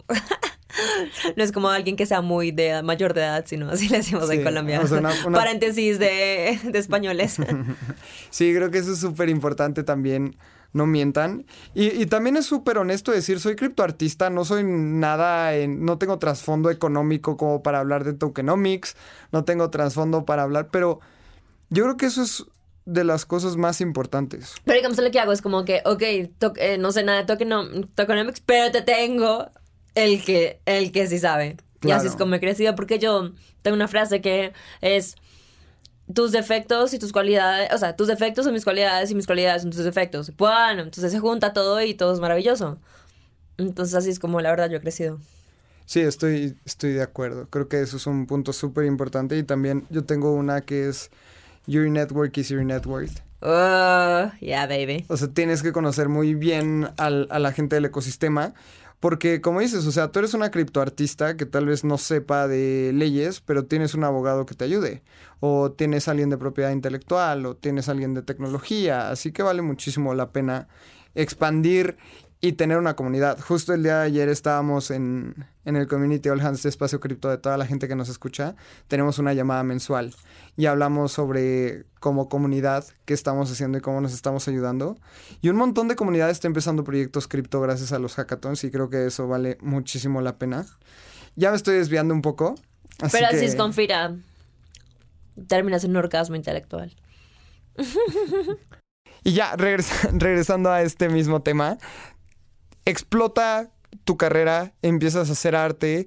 no 1.37 1.43
es 1.45 1.53
como 1.53 1.69
alguien 1.71 1.97
que 1.97 2.07
sea 2.07 2.21
muy 2.21 2.51
de 2.53 2.83
mayor 2.83 3.15
de 3.15 3.23
edad, 3.23 3.45
sino 3.47 3.71
así 3.71 3.89
le 3.89 3.99
decimos 3.99 4.29
Sí, 4.29 4.37
en 4.37 4.45
Colombia. 4.45 4.81
o 4.81 4.87
sea, 4.87 4.99
una- 4.99 5.15
una- 5.27 5.39
Paréntesis 5.39 5.99
de, 5.99 6.59
de 6.65 6.79
españoles. 6.79 7.37
Sí, 8.31 8.55
creo 8.55 8.71
que 8.71 8.79
eso 8.79 8.93
es 8.93 8.99
súper 9.01 9.29
importante 9.29 9.83
también. 9.83 10.37
No 10.73 10.87
mientan. 10.87 11.47
Y, 11.75 11.89
y 12.01 12.07
también 12.07 12.37
es 12.37 12.47
súper 12.47 12.79
honesto 12.79 13.11
decir, 13.11 13.41
soy 13.41 13.57
criptoartista, 13.57 14.31
no 14.31 14.45
soy 14.45 14.63
nada, 14.65 15.57
en- 15.57 15.85
no 15.85 15.99
tengo 15.99 16.21
trasfondo 16.21 16.71
económico 16.71 17.37
como 17.37 17.61
para 17.65 17.81
hablar 17.81 18.05
de 18.05 18.13
tokenomics, 18.13 18.95
no 19.33 19.43
tengo 19.45 19.69
trasfondo 19.71 20.25
para 20.25 20.45
hablar, 20.45 20.69
pero 20.71 21.01
yo 21.71 21.83
creo 21.85 21.97
que 21.97 22.07
eso 22.07 22.23
es 22.23 22.45
de 22.87 23.03
las 23.03 23.27
cosas 23.27 23.57
más 23.57 23.81
importantes. 23.81 24.55
Pero 24.65 24.77
digamos, 24.77 24.99
lo 24.99 25.11
que 25.11 25.19
hago 25.19 25.33
es 25.33 25.43
como 25.43 25.65
que, 25.65 25.83
ok, 25.85 26.03
to- 26.39 26.53
eh, 26.57 26.79
no 26.79 26.93
sé 26.93 27.03
nada 27.03 27.25
de 27.25 27.27
tokeno- 27.27 27.89
tokenomics, 27.97 28.41
pero 28.41 28.71
te 28.71 28.83
tengo 28.83 29.51
el 29.95 30.23
que, 30.25 30.61
el 30.67 30.93
que 30.93 31.07
sí 31.07 31.19
sabe. 31.19 31.57
Y 31.83 31.91
así 31.93 32.09
es 32.09 32.17
como 32.17 32.35
he 32.35 32.41
crecido, 32.41 32.75
porque 32.75 32.99
yo 32.99 33.33
tengo 33.63 33.75
una 33.75 33.89
frase 33.89 34.21
que 34.21 34.53
es 34.83 35.17
tus 36.13 36.33
defectos 36.33 36.93
y 36.93 36.99
tus 36.99 37.13
cualidades, 37.13 37.73
o 37.73 37.79
sea, 37.79 37.97
tus 37.97 38.09
defectos 38.09 38.45
son 38.45 38.53
mis 38.53 38.65
cualidades 38.65 39.11
y 39.11 39.15
mis 39.15 39.27
cualidades 39.27 39.63
son 39.63 39.71
tus 39.71 39.85
defectos. 39.85 40.37
Bueno, 40.37 40.83
entonces 40.83 41.11
se 41.13 41.21
junta 41.21 41.53
todo 41.53 41.81
y 41.83 41.95
todo 41.95 42.13
es 42.13 42.21
maravilloso. 42.21 42.79
Entonces 43.59 43.95
así 43.95 44.11
es 44.11 44.19
como 44.19 44.41
la 44.41 44.51
verdad 44.51 44.69
yo 44.71 44.77
he 44.79 44.81
crecido. 44.81 45.19
Sí, 45.87 46.01
estoy, 46.01 46.57
estoy 46.65 46.93
de 46.93 47.03
acuerdo. 47.03 47.49
Creo 47.49 47.69
que 47.69 47.81
eso 47.81 47.97
es 47.97 48.07
un 48.07 48.27
punto 48.27 48.53
súper 48.53 48.85
importante. 48.85 49.37
Y 49.37 49.43
también 49.43 49.87
yo 49.91 50.05
tengo 50.05 50.33
una 50.35 50.61
que 50.61 50.89
es 50.89 51.11
Your 51.67 51.89
network 51.89 52.37
is 52.39 52.49
your 52.49 52.65
net 52.65 52.87
worth. 52.87 53.21
Oh, 53.43 54.31
yeah, 54.41 54.67
baby. 54.67 55.05
O 55.09 55.17
sea, 55.17 55.29
tienes 55.29 55.63
que 55.63 55.73
conocer 55.73 56.09
muy 56.09 56.35
bien 56.35 56.89
al- 56.97 57.27
a 57.31 57.39
la 57.39 57.53
gente 57.53 57.77
del 57.77 57.87
ecosistema. 57.87 58.55
Porque, 59.01 59.41
como 59.41 59.61
dices, 59.61 59.87
o 59.87 59.93
sea, 59.93 60.13
tú 60.13 60.19
eres 60.19 60.35
una 60.35 60.51
criptoartista 60.51 61.37
que 61.37 61.47
tal 61.47 61.65
vez 61.67 61.85
no 61.85 61.97
sepa 61.97 62.47
de 62.47 62.93
leyes, 62.95 63.41
pero 63.41 63.65
tienes 63.65 63.95
un 63.95 64.05
abogado 64.05 64.45
que 64.45 64.55
te 64.55 64.65
ayude. 64.65 65.03
O 65.41 65.73
tienes 65.73 66.07
alguien 66.07 66.29
de 66.29 66.37
propiedad 66.37 66.71
intelectual, 66.71 67.47
o 67.47 67.57
tienes 67.57 67.89
alguien 67.89 68.13
de 68.13 68.21
tecnología. 68.23 69.11
Así 69.11 69.33
que 69.33 69.43
vale 69.43 69.63
muchísimo 69.63 70.15
la 70.15 70.33
pena 70.33 70.69
expandir 71.15 71.97
y 72.43 72.53
tener 72.53 72.79
una 72.79 72.97
comunidad. 72.97 73.39
Justo 73.41 73.75
el 73.75 73.83
día 73.83 73.99
de 73.99 74.07
ayer 74.07 74.29
estábamos 74.31 74.91
en, 74.91 75.47
en 75.67 75.77
el 75.77 75.87
Community 75.87 76.29
All 76.31 76.41
Hands 76.41 76.63
de 76.63 76.69
Espacio 76.71 76.99
Cripto 76.99 77.29
de 77.29 77.37
toda 77.37 77.59
la 77.59 77.67
gente 77.67 77.87
que 77.87 77.95
nos 77.95 78.09
escucha. 78.09 78.57
Tenemos 78.89 79.19
una 79.19 79.35
llamada 79.35 79.63
mensual 79.63 80.15
y 80.57 80.67
hablamos 80.67 81.13
sobre 81.13 81.85
como 82.01 82.31
comunidad 82.31 82.85
qué 83.05 83.13
estamos 83.13 83.53
haciendo 83.53 83.77
y 83.77 83.83
cómo 83.83 84.01
nos 84.01 84.15
estamos 84.15 84.49
ayudando. 84.49 84.99
Y 85.43 85.51
un 85.51 85.57
montón 85.57 85.89
de 85.89 85.97
comunidades 85.97 86.39
está 86.39 86.49
empezando 86.49 86.83
proyectos 86.83 87.29
cripto 87.29 87.61
gracias 87.61 87.93
a 87.93 87.99
los 87.99 88.15
hackathons 88.15 88.65
y 88.65 88.71
creo 88.71 88.89
que 88.89 89.07
eso 89.07 89.29
vale 89.29 89.59
muchísimo 89.61 90.23
la 90.23 90.39
pena. 90.39 90.65
Ya 91.37 91.51
me 91.51 91.57
estoy 91.57 91.77
desviando 91.77 92.15
un 92.15 92.23
poco. 92.23 92.55
Así 93.01 93.17
pero 93.19 93.29
que... 93.31 93.37
así 93.37 93.45
es 93.45 93.55
con 93.55 93.75
Fira. 93.75 94.17
Terminas 95.47 95.85
en 95.85 95.91
un 95.91 95.97
orgasmo 95.99 96.37
intelectual. 96.37 96.95
Y 99.23 99.33
ya, 99.35 99.55
regresa- 99.57 100.11
regresando 100.15 100.71
a 100.71 100.83
este 100.83 101.09
mismo 101.09 101.43
tema, 101.43 101.79
explota 102.91 103.71
tu 104.05 104.17
carrera, 104.17 104.73
empiezas 104.83 105.29
a 105.29 105.33
hacer 105.33 105.57
arte 105.57 106.07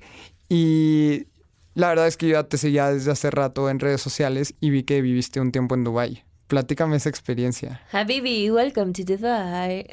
y 0.49 1.27
la 1.75 1.89
verdad 1.89 2.07
es 2.07 2.17
que 2.17 2.27
yo 2.27 2.33
ya 2.33 2.43
te 2.43 2.57
seguía 2.57 2.91
desde 2.91 3.11
hace 3.11 3.31
rato 3.31 3.69
en 3.69 3.79
redes 3.79 4.01
sociales 4.01 4.53
y 4.59 4.69
vi 4.69 4.83
que 4.83 5.01
viviste 5.01 5.39
un 5.39 5.51
tiempo 5.51 5.75
en 5.75 5.83
Dubai. 5.83 6.23
Platícame 6.47 6.97
esa 6.97 7.09
experiencia. 7.09 7.81
Habibi, 7.91 8.51
welcome 8.51 8.93
to 8.93 9.03
Dubai. 9.03 9.87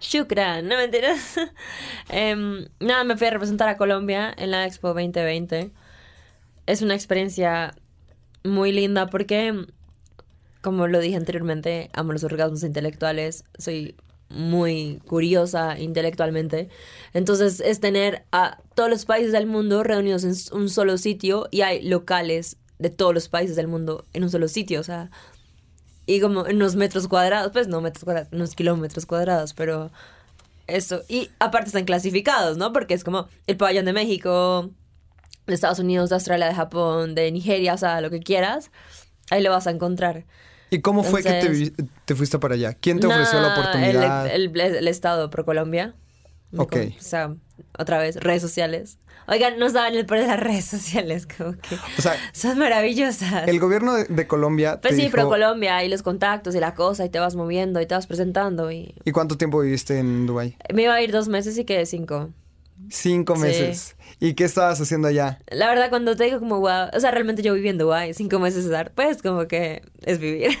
Shukran, 0.00 0.68
no 0.68 0.76
mentiras. 0.76 1.36
Em, 2.10 2.66
nada, 2.80 3.04
me 3.04 3.16
fui 3.16 3.28
a 3.28 3.30
representar 3.30 3.68
a 3.68 3.76
Colombia 3.78 4.34
en 4.36 4.50
la 4.50 4.66
Expo 4.66 4.88
2020. 4.88 5.70
Es 6.66 6.82
una 6.82 6.94
experiencia 6.94 7.74
muy 8.44 8.72
linda 8.72 9.06
porque, 9.06 9.66
como 10.60 10.86
lo 10.86 11.00
dije 11.00 11.16
anteriormente, 11.16 11.88
amo 11.94 12.12
los 12.12 12.24
orgasmos 12.24 12.62
intelectuales. 12.62 13.44
Soy 13.56 13.96
muy 14.32 15.00
curiosa 15.06 15.78
intelectualmente. 15.78 16.68
Entonces 17.14 17.60
es 17.60 17.80
tener 17.80 18.24
a 18.32 18.58
todos 18.74 18.90
los 18.90 19.04
países 19.04 19.32
del 19.32 19.46
mundo 19.46 19.82
reunidos 19.82 20.24
en 20.24 20.34
un 20.56 20.68
solo 20.68 20.98
sitio 20.98 21.48
y 21.50 21.62
hay 21.62 21.82
locales 21.82 22.56
de 22.78 22.90
todos 22.90 23.14
los 23.14 23.28
países 23.28 23.56
del 23.56 23.68
mundo 23.68 24.04
en 24.12 24.24
un 24.24 24.30
solo 24.30 24.48
sitio. 24.48 24.80
O 24.80 24.84
sea, 24.84 25.10
y 26.06 26.20
como 26.20 26.46
en 26.46 26.56
unos 26.56 26.76
metros 26.76 27.08
cuadrados, 27.08 27.52
pues 27.52 27.68
no 27.68 27.80
metros 27.80 28.04
cuadrados, 28.04 28.32
unos 28.32 28.54
kilómetros 28.54 29.06
cuadrados, 29.06 29.54
pero 29.54 29.90
eso. 30.66 31.02
Y 31.08 31.30
aparte 31.38 31.68
están 31.68 31.84
clasificados, 31.84 32.56
¿no? 32.56 32.72
Porque 32.72 32.94
es 32.94 33.04
como 33.04 33.28
el 33.46 33.56
pabellón 33.56 33.84
de 33.84 33.92
México, 33.92 34.70
de 35.46 35.54
Estados 35.54 35.78
Unidos, 35.78 36.10
de 36.10 36.16
Australia, 36.16 36.46
de 36.48 36.54
Japón, 36.54 37.14
de 37.14 37.30
Nigeria, 37.30 37.74
o 37.74 37.78
sea, 37.78 38.00
lo 38.00 38.10
que 38.10 38.20
quieras, 38.20 38.70
ahí 39.30 39.42
lo 39.42 39.50
vas 39.50 39.66
a 39.66 39.70
encontrar. 39.70 40.24
¿Y 40.72 40.80
cómo 40.80 41.04
fue 41.04 41.22
que 41.22 41.28
te, 41.30 41.38
Entonces- 41.40 41.72
te 42.04 42.14
fuiste 42.14 42.38
para 42.38 42.54
allá? 42.54 42.72
¿Quién 42.74 42.98
te 42.98 43.06
ofreció 43.06 43.40
la 43.40 43.52
oportunidad? 43.52 44.26
El, 44.26 44.58
el- 44.58 44.76
el 44.76 44.88
Estado 44.88 45.28
pro 45.30 45.44
Colombia. 45.44 45.94
Ok. 46.56 46.76
O 46.98 47.02
sea, 47.02 47.34
otra 47.78 47.98
vez, 47.98 48.16
redes 48.16 48.42
sociales. 48.42 48.98
Oigan, 49.28 49.58
no 49.58 49.70
saben 49.70 49.94
el 49.94 50.04
poder 50.04 50.22
de 50.24 50.28
las 50.28 50.40
redes 50.40 50.64
sociales, 50.64 51.26
como 51.26 51.52
que 51.52 51.76
O 51.98 52.02
sea, 52.02 52.14
son 52.32 52.58
maravillosas. 52.58 53.46
el 53.48 53.60
gobierno 53.60 53.94
de, 53.94 54.04
de 54.04 54.26
Colombia 54.26 54.74
te 54.80 54.88
Pues 54.88 54.96
sí, 54.96 55.02
dijo- 55.02 55.12
pero 55.12 55.28
Colombia 55.28 55.82
y 55.84 55.88
los 55.88 56.02
contactos 56.02 56.54
y 56.56 56.60
la 56.60 56.74
cosa 56.74 57.04
y 57.04 57.08
te 57.08 57.20
vas 57.20 57.36
moviendo 57.36 57.80
y 57.80 57.86
te 57.86 57.94
vas 57.94 58.06
presentando 58.08 58.70
y 58.72 58.94
¿Y 59.04 59.12
cuánto 59.12 59.36
tiempo 59.38 59.60
viviste 59.60 59.98
en 59.98 60.26
Dubái? 60.26 60.56
me 60.74 60.82
iba 60.82 60.94
a 60.94 61.00
ir 61.02 61.12
dos 61.12 61.28
meses 61.28 61.56
y 61.56 61.64
quedé 61.64 61.86
cinco. 61.86 62.30
Cinco 62.90 63.36
Sí. 63.36 63.42
meses. 63.42 63.96
¿Y 64.20 64.34
qué 64.34 64.44
estabas 64.44 64.80
haciendo 64.80 65.08
allá? 65.08 65.38
La 65.50 65.68
verdad, 65.68 65.88
cuando 65.90 66.14
te 66.16 66.24
digo 66.24 66.38
como 66.38 66.60
wow, 66.60 66.88
o 66.92 67.00
sea, 67.00 67.10
realmente 67.10 67.42
yo 67.42 67.54
viví 67.54 67.68
en 67.68 67.78
Dubái, 67.78 68.14
cinco 68.14 68.38
meses 68.38 68.64
es 68.64 68.70
dar, 68.70 68.92
pues 68.92 69.20
como 69.22 69.46
que 69.48 69.82
es 70.02 70.18
vivir. 70.18 70.50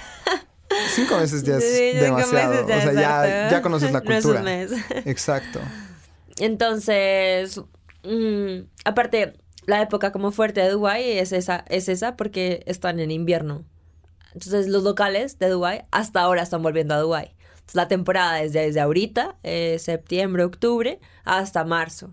Cinco 0.94 1.18
meses 1.18 1.42
ya 1.42 1.58
es 1.58 1.64
Sí, 1.64 1.98
demasiado. 1.98 2.64
meses 2.66 2.66
ya 2.66 2.76
o 2.78 2.80
sea, 2.80 2.92
ya, 2.94 3.50
ya 3.50 3.62
conoces 3.62 3.92
la 3.92 4.00
No 4.04 4.10
es 4.14 4.24
un 4.24 4.32
cultura. 4.32 4.42
mes. 4.42 4.72
Exacto. 5.04 5.60
Entonces, 6.38 7.60
mm, 8.04 8.64
aparte, 8.84 9.34
la 9.66 9.82
época 9.82 10.12
como 10.12 10.32
fuerte 10.32 10.60
de 10.60 10.70
Dubái 10.70 11.18
es 11.18 11.32
esa, 11.32 11.64
es 11.68 11.88
esa 11.88 12.16
porque 12.16 12.62
están 12.66 13.00
en 13.00 13.10
invierno. 13.10 13.64
Entonces, 14.34 14.66
los 14.68 14.82
locales 14.82 15.38
de 15.38 15.48
Dubái 15.50 15.82
hasta 15.90 16.20
ahora 16.22 16.42
están 16.42 16.62
volviendo 16.62 16.94
a 16.94 16.98
Dubái. 16.98 17.34
Entonces, 17.52 17.74
la 17.74 17.88
temporada 17.88 18.42
es 18.42 18.52
desde 18.54 18.80
ahorita, 18.80 19.36
eh, 19.42 19.76
septiembre, 19.78 20.42
octubre, 20.44 21.00
hasta 21.24 21.64
marzo. 21.64 22.10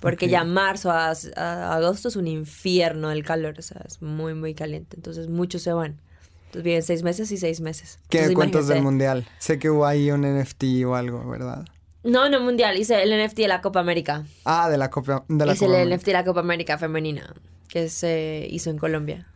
Porque 0.00 0.28
ya 0.28 0.44
marzo 0.44 0.90
a, 0.90 1.12
a 1.36 1.76
agosto 1.76 2.08
es 2.08 2.16
un 2.16 2.26
infierno 2.26 3.10
el 3.10 3.24
calor, 3.24 3.54
o 3.58 3.62
sea, 3.62 3.80
es 3.86 4.02
muy, 4.02 4.34
muy 4.34 4.54
caliente. 4.54 4.96
Entonces, 4.96 5.28
muchos 5.28 5.62
se 5.62 5.72
van. 5.72 6.00
Entonces, 6.46 6.62
viven 6.64 6.82
seis 6.82 7.02
meses 7.02 7.32
y 7.32 7.38
seis 7.38 7.60
meses. 7.60 7.98
¿Qué 8.08 8.18
Entonces, 8.18 8.34
cuentas 8.34 8.68
del 8.68 8.82
mundial? 8.82 9.26
Sé 9.38 9.58
que 9.58 9.70
hubo 9.70 9.86
ahí 9.86 10.10
un 10.10 10.22
NFT 10.22 10.84
o 10.86 10.94
algo, 10.94 11.26
¿verdad? 11.28 11.64
No, 12.02 12.28
no 12.28 12.40
mundial, 12.40 12.76
hice 12.76 13.02
el 13.02 13.24
NFT 13.24 13.38
de 13.38 13.48
la 13.48 13.62
Copa 13.62 13.80
América. 13.80 14.24
Ah, 14.44 14.68
de 14.68 14.76
la 14.76 14.90
Copa 14.90 15.24
de 15.26 15.46
la 15.46 15.52
es 15.54 15.62
el 15.62 15.90
NFT 15.90 16.06
de 16.06 16.12
la 16.12 16.24
Copa 16.24 16.40
América 16.40 16.76
femenina 16.76 17.34
que 17.68 17.88
se 17.88 18.46
hizo 18.50 18.70
en 18.70 18.78
Colombia. 18.78 19.26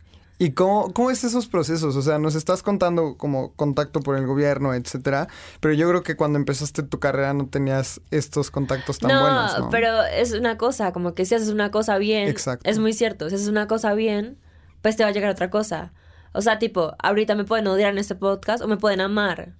¿Y 0.41 0.51
cómo, 0.51 0.93
cómo 0.93 1.11
es 1.11 1.25
esos 1.25 1.47
procesos? 1.47 1.97
O 1.97 2.01
sea, 2.01 2.17
nos 2.17 2.33
estás 2.33 2.63
contando 2.63 3.17
como 3.17 3.51
contacto 3.55 3.99
por 3.99 4.17
el 4.17 4.25
gobierno, 4.25 4.73
etcétera, 4.73 5.27
pero 5.59 5.73
yo 5.73 5.89
creo 5.89 6.01
que 6.01 6.15
cuando 6.15 6.39
empezaste 6.39 6.81
tu 6.81 6.97
carrera 6.97 7.33
no 7.33 7.47
tenías 7.47 7.99
estos 8.09 8.49
contactos 8.49 8.99
tan 8.99 9.11
no, 9.11 9.21
buenos, 9.21 9.59
¿no? 9.59 9.69
pero 9.69 10.01
es 10.05 10.31
una 10.31 10.57
cosa, 10.57 10.93
como 10.93 11.13
que 11.13 11.25
si 11.25 11.35
haces 11.35 11.49
una 11.49 11.71
cosa 11.71 11.97
bien, 11.97 12.29
Exacto. 12.29 12.69
es 12.69 12.79
muy 12.79 12.93
cierto, 12.93 13.27
si 13.27 13.35
haces 13.35 13.49
una 13.49 13.67
cosa 13.67 13.93
bien, 13.93 14.37
pues 14.81 14.95
te 14.95 15.03
va 15.03 15.09
a 15.09 15.11
llegar 15.11 15.29
otra 15.29 15.49
cosa. 15.49 15.91
O 16.31 16.41
sea, 16.41 16.57
tipo, 16.57 16.95
ahorita 16.99 17.35
me 17.35 17.43
pueden 17.43 17.67
odiar 17.67 17.91
en 17.91 17.97
este 17.97 18.15
podcast 18.15 18.63
o 18.63 18.67
me 18.69 18.77
pueden 18.77 19.01
amar. 19.01 19.55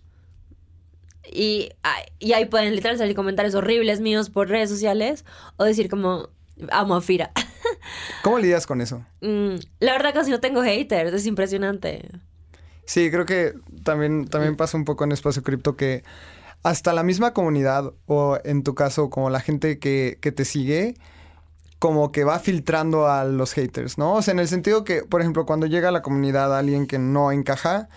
Y, 1.30 1.72
y 2.20 2.32
ahí 2.32 2.46
pueden 2.46 2.74
literal 2.74 2.98
salir 2.98 3.18
comentarios 3.18 3.54
horribles 3.54 4.00
míos 4.00 4.30
por 4.30 4.48
redes 4.48 4.70
sociales 4.70 5.26
o 5.58 5.66
decir 5.66 5.90
como, 5.90 6.30
amo 6.72 6.96
a 6.96 7.02
Fira. 7.02 7.32
¿Cómo 8.24 8.40
lidias 8.40 8.68
con 8.68 8.82
eso? 8.82 9.06
Mm, 9.22 9.56
la 9.80 9.94
verdad 9.94 10.14
casi 10.14 10.32
no 10.32 10.40
tengo 10.40 10.62
haters, 10.62 11.14
es 11.14 11.26
impresionante. 11.26 12.10
Sí, 12.86 13.12
creo 13.12 13.26
que 13.26 13.54
también, 13.84 14.28
también 14.28 14.56
pasa 14.56 14.78
un 14.78 14.86
poco 14.86 15.04
en 15.04 15.12
Espacio 15.12 15.44
Cripto 15.44 15.76
que 15.76 16.04
hasta 16.64 16.94
la 16.94 17.04
misma 17.04 17.34
comunidad, 17.34 17.94
o 18.06 18.38
en 18.44 18.64
tu 18.64 18.76
caso, 18.76 19.10
como 19.10 19.30
la 19.30 19.40
gente 19.40 19.80
que, 19.80 20.18
que 20.22 20.32
te 20.32 20.44
sigue, 20.44 20.96
como 21.80 22.12
que 22.12 22.26
va 22.26 22.40
filtrando 22.40 23.08
a 23.08 23.24
los 23.24 23.54
haters, 23.54 23.98
¿no? 23.98 24.16
O 24.16 24.22
sea, 24.22 24.34
en 24.34 24.40
el 24.40 24.48
sentido 24.48 24.84
que, 24.84 25.04
por 25.04 25.22
ejemplo, 25.22 25.46
cuando 25.46 25.66
llega 25.66 25.90
a 25.90 25.92
la 25.92 26.02
comunidad 26.02 26.58
alguien 26.58 26.88
que 26.88 27.00
no 27.00 27.32
encaja 27.32 27.88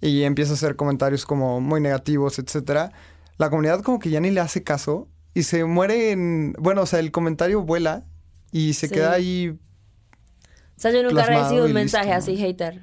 y 0.00 0.24
empieza 0.24 0.52
a 0.52 0.54
hacer 0.54 0.76
comentarios 0.76 1.24
como 1.24 1.60
muy 1.60 1.80
negativos, 1.80 2.38
etcétera, 2.38 2.92
la 3.38 3.48
comunidad 3.48 3.80
como 3.82 3.98
que 3.98 4.10
ya 4.10 4.20
ni 4.20 4.30
le 4.30 4.40
hace 4.40 4.62
caso 4.62 5.08
y 5.32 5.44
se 5.44 5.64
muere 5.64 6.10
en... 6.10 6.54
Bueno, 6.58 6.82
o 6.82 6.86
sea, 6.86 6.98
el 6.98 7.10
comentario 7.10 7.62
vuela 7.62 8.04
y 8.52 8.72
se 8.74 8.88
Sí. 8.88 8.94
queda 8.94 9.12
ahí... 9.12 9.48
O 9.50 10.80
sea, 10.80 10.90
yo 10.92 11.02
nunca 11.02 11.24
recibido 11.26 11.66
un 11.66 11.72
mensaje 11.74 12.06
listo. 12.06 12.18
así 12.18 12.36
hater. 12.36 12.80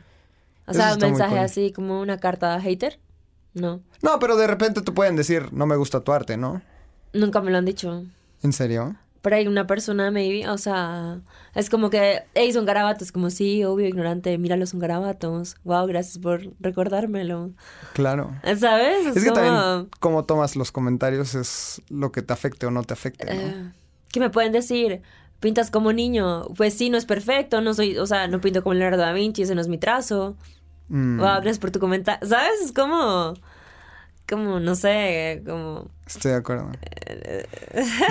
O 0.67 0.73
sea, 0.73 0.93
un 0.93 0.99
mensaje 0.99 1.35
cool. 1.35 1.39
así 1.39 1.71
como 1.71 1.99
una 2.01 2.17
carta 2.19 2.59
hater. 2.61 2.99
No, 3.53 3.81
No, 4.03 4.19
pero 4.19 4.35
de 4.37 4.45
repente 4.45 4.81
te 4.81 4.91
pueden 4.91 5.15
decir, 5.15 5.51
no 5.51 5.65
me 5.65 5.75
gusta 5.75 6.01
tu 6.01 6.11
arte, 6.11 6.37
¿no? 6.37 6.61
nunca 7.13 7.41
me 7.41 7.49
lo 7.49 7.57
han 7.57 7.65
dicho. 7.65 8.03
¿En 8.43 8.53
serio? 8.53 8.95
Pero 9.23 9.35
hay 9.37 9.47
una 9.47 9.65
persona, 9.65 10.11
maybe, 10.11 10.47
o 10.47 10.59
sea, 10.59 11.21
es 11.55 11.71
como 11.71 11.89
que, 11.89 12.21
hey, 12.35 12.53
son 12.53 12.65
garabatos, 12.65 13.11
como 13.11 13.31
sí, 13.31 13.63
obvio, 13.63 13.87
ignorante, 13.87 14.37
míralos, 14.37 14.69
son 14.69 14.79
garabatos. 14.79 15.55
Wow, 15.63 15.87
gracias 15.87 16.19
por 16.19 16.41
recordármelo. 16.59 17.49
Claro. 17.93 18.35
¿Sabes? 18.59 19.07
Es 19.07 19.23
que 19.23 19.29
como, 19.29 19.33
también 19.41 19.89
cómo 19.99 20.25
tomas 20.25 20.55
los 20.55 20.71
comentarios 20.71 21.33
es 21.33 21.81
lo 21.89 22.11
que 22.11 22.21
te 22.21 22.31
afecte 22.33 22.67
o 22.67 22.71
no 22.71 22.83
te 22.83 22.93
afecte, 22.93 23.25
¿no? 23.25 23.31
eh, 23.41 23.71
¿Qué 24.11 24.19
me 24.19 24.29
pueden 24.29 24.51
decir? 24.51 25.01
Pintas 25.39 25.69
como 25.71 25.93
niño. 25.93 26.45
Pues 26.55 26.73
sí, 26.75 26.89
no 26.89 26.97
es 26.97 27.05
perfecto, 27.05 27.61
no 27.61 27.73
soy, 27.73 27.97
o 27.97 28.05
sea, 28.07 28.27
no 28.27 28.41
pinto 28.41 28.63
como 28.63 28.73
Leonardo 28.73 28.97
da 29.03 29.13
Vinci, 29.13 29.43
ese 29.43 29.53
no 29.55 29.61
es 29.61 29.67
mi 29.67 29.77
trazo. 29.77 30.35
Mm, 30.89 31.19
Wow, 31.19 31.27
gracias 31.35 31.59
por 31.59 31.71
tu 31.71 31.79
comentario. 31.79 32.27
¿Sabes? 32.27 32.61
Es 32.63 32.71
como, 32.71 33.33
como, 34.27 34.59
no 34.59 34.75
sé, 34.75 35.43
como... 35.45 35.89
Estoy 36.07 36.31
de 36.31 36.37
acuerdo. 36.37 36.71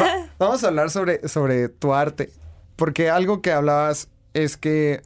Va- 0.00 0.28
vamos 0.38 0.62
a 0.62 0.68
hablar 0.68 0.90
sobre, 0.90 1.26
sobre 1.28 1.68
tu 1.68 1.92
arte. 1.94 2.30
Porque 2.76 3.10
algo 3.10 3.40
que 3.42 3.52
hablabas 3.52 4.08
es 4.34 4.56
que 4.56 5.02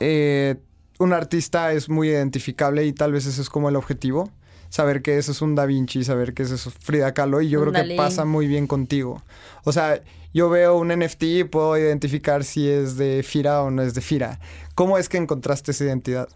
eh, 0.00 0.56
un 0.98 1.12
artista 1.12 1.72
es 1.72 1.88
muy 1.88 2.08
identificable 2.10 2.84
y 2.86 2.92
tal 2.92 3.12
vez 3.12 3.26
ese 3.26 3.40
es 3.42 3.50
como 3.50 3.68
el 3.68 3.76
objetivo. 3.76 4.30
Saber 4.68 5.02
que 5.02 5.18
eso 5.18 5.32
es 5.32 5.40
un 5.40 5.54
Da 5.54 5.66
Vinci, 5.66 6.04
saber 6.04 6.34
que 6.34 6.42
eso 6.42 6.54
es 6.54 6.68
Frida 6.80 7.14
Kahlo. 7.14 7.40
Y 7.40 7.48
yo 7.48 7.60
creo 7.60 7.72
que 7.72 7.94
pasa 7.96 8.24
muy 8.24 8.46
bien 8.46 8.66
contigo. 8.66 9.22
O 9.64 9.72
sea, 9.72 10.00
yo 10.34 10.50
veo 10.50 10.76
un 10.76 10.88
NFT 10.88 11.22
y 11.22 11.44
puedo 11.44 11.76
identificar 11.78 12.44
si 12.44 12.68
es 12.68 12.96
de 12.96 13.22
Fira 13.22 13.62
o 13.62 13.70
no 13.70 13.82
es 13.82 13.94
de 13.94 14.00
Fira. 14.00 14.40
¿Cómo 14.74 14.98
es 14.98 15.08
que 15.08 15.16
encontraste 15.16 15.70
esa 15.70 15.84
identidad? 15.84 16.28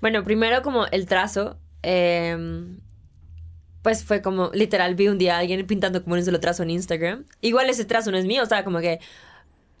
Bueno, 0.00 0.24
primero 0.24 0.62
como 0.62 0.86
el 0.86 1.06
trazo, 1.06 1.56
eh, 1.82 2.66
pues 3.82 4.02
fue 4.02 4.20
como, 4.20 4.50
literal, 4.52 4.96
vi 4.96 5.06
un 5.06 5.16
día 5.16 5.36
a 5.36 5.38
alguien 5.38 5.64
pintando 5.64 6.02
como 6.02 6.16
un 6.16 6.24
solo 6.24 6.40
trazo 6.40 6.64
en 6.64 6.70
Instagram. 6.70 7.24
Igual 7.40 7.70
ese 7.70 7.84
trazo 7.84 8.10
no 8.10 8.18
es 8.18 8.24
mío, 8.24 8.42
o 8.42 8.46
sea, 8.46 8.64
como 8.64 8.80
que 8.80 8.98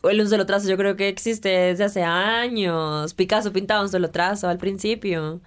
el 0.04 0.20
un 0.20 0.28
solo 0.28 0.46
trazo 0.46 0.68
yo 0.68 0.76
creo 0.76 0.94
que 0.94 1.08
existe 1.08 1.48
desde 1.48 1.82
hace 1.82 2.04
años. 2.04 3.14
Picasso 3.14 3.52
pintaba 3.52 3.82
un 3.82 3.88
solo 3.88 4.10
trazo 4.10 4.48
al 4.48 4.58
principio. 4.58 5.40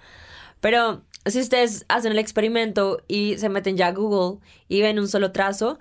Pero 0.60 1.02
si 1.26 1.40
ustedes 1.40 1.84
hacen 1.88 2.12
el 2.12 2.18
experimento 2.18 3.02
y 3.08 3.36
se 3.38 3.48
meten 3.48 3.76
ya 3.76 3.88
a 3.88 3.92
Google 3.92 4.40
y 4.68 4.80
ven 4.80 4.98
un 4.98 5.08
solo 5.08 5.32
trazo, 5.32 5.78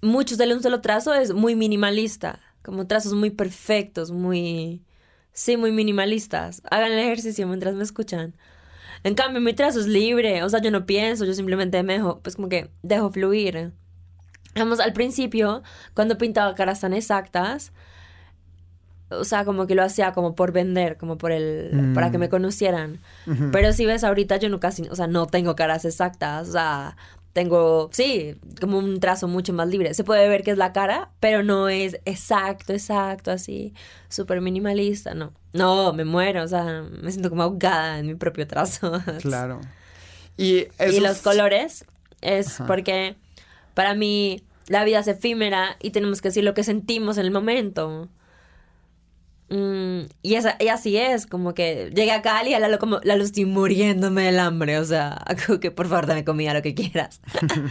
muchos 0.00 0.38
del 0.38 0.52
un 0.52 0.62
solo 0.62 0.80
trazo 0.80 1.14
es 1.14 1.32
muy 1.32 1.54
minimalista, 1.54 2.40
como 2.62 2.86
trazos 2.86 3.12
muy 3.14 3.30
perfectos, 3.30 4.10
muy... 4.10 4.82
Sí, 5.32 5.58
muy 5.58 5.70
minimalistas. 5.70 6.62
Hagan 6.70 6.92
el 6.92 6.98
ejercicio 6.98 7.46
mientras 7.46 7.74
me 7.74 7.82
escuchan. 7.82 8.34
En 9.04 9.14
cambio, 9.14 9.40
mi 9.42 9.52
trazo 9.52 9.80
es 9.80 9.86
libre, 9.86 10.42
o 10.42 10.48
sea, 10.48 10.62
yo 10.62 10.70
no 10.70 10.86
pienso, 10.86 11.26
yo 11.26 11.34
simplemente 11.34 11.82
me 11.82 11.92
dejo, 11.94 12.20
pues 12.22 12.36
como 12.36 12.48
que 12.48 12.70
dejo 12.82 13.10
fluir. 13.10 13.72
Vamos, 14.54 14.80
al 14.80 14.94
principio, 14.94 15.62
cuando 15.94 16.16
pintaba 16.16 16.54
caras 16.54 16.80
tan 16.80 16.94
exactas, 16.94 17.72
o 19.10 19.24
sea, 19.24 19.44
como 19.44 19.66
que 19.66 19.74
lo 19.74 19.82
hacía 19.82 20.12
como 20.12 20.34
por 20.34 20.52
vender, 20.52 20.96
como 20.96 21.16
por 21.18 21.32
el, 21.32 21.70
Mm. 21.72 21.94
para 21.94 22.10
que 22.10 22.18
me 22.18 22.28
conocieran. 22.28 22.98
Ujú. 23.26 23.50
Pero 23.52 23.72
si 23.72 23.86
ves 23.86 24.04
ahorita, 24.04 24.36
yo 24.36 24.48
no 24.48 24.60
casi, 24.60 24.82
o 24.88 24.94
sea, 24.96 25.06
no 25.06 25.26
tengo 25.26 25.54
caras 25.56 25.84
exactas, 25.84 26.48
o 26.48 26.52
sea, 26.52 26.96
tengo, 27.32 27.90
sí, 27.92 28.34
como 28.60 28.78
un 28.78 28.98
trazo 28.98 29.28
mucho 29.28 29.52
más 29.52 29.68
libre. 29.68 29.92
Se 29.92 30.04
puede 30.04 30.26
ver 30.28 30.42
que 30.42 30.50
es 30.52 30.56
la 30.58 30.72
cara, 30.72 31.10
pero 31.20 31.42
no 31.42 31.68
es 31.68 32.00
exacto, 32.06 32.72
exacto, 32.72 33.30
así, 33.30 33.74
súper 34.08 34.40
minimalista, 34.40 35.12
no. 35.14 35.32
No, 35.52 35.92
me 35.92 36.04
muero, 36.04 36.42
o 36.42 36.48
sea, 36.48 36.82
me 37.02 37.10
siento 37.10 37.28
como 37.28 37.42
ahogada 37.42 37.98
en 37.98 38.06
mi 38.06 38.14
propio 38.14 38.46
trazo. 38.46 38.92
Claro. 39.20 39.60
Y, 40.38 40.66
Y 40.90 41.00
los 41.00 41.18
colores 41.22 41.84
es 42.22 42.54
Ajá. 42.54 42.66
porque 42.66 43.16
para 43.74 43.94
mí 43.94 44.42
la 44.68 44.84
vida 44.84 44.98
es 45.00 45.08
efímera 45.08 45.76
y 45.80 45.90
tenemos 45.90 46.20
que 46.22 46.28
decir 46.28 46.42
lo 46.44 46.54
que 46.54 46.64
sentimos 46.64 47.18
en 47.18 47.26
el 47.26 47.30
momento. 47.32 48.08
Mm, 49.48 50.08
y, 50.22 50.34
esa, 50.34 50.56
y 50.58 50.68
así 50.68 50.96
es, 50.96 51.26
como 51.26 51.54
que 51.54 51.92
llegué 51.94 52.10
a 52.10 52.20
Cali 52.20 52.50
y 52.50 52.54
a 52.54 52.60
Lalo 52.60 52.78
como, 52.80 52.98
Lalo 53.04 53.22
estoy 53.22 53.44
muriéndome 53.44 54.24
del 54.24 54.40
hambre, 54.40 54.78
o 54.78 54.84
sea, 54.84 55.24
como 55.46 55.60
que 55.60 55.70
por 55.70 55.86
favor 55.86 56.06
dame 56.06 56.24
comida, 56.24 56.52
lo 56.52 56.62
que 56.62 56.74
quieras. 56.74 57.20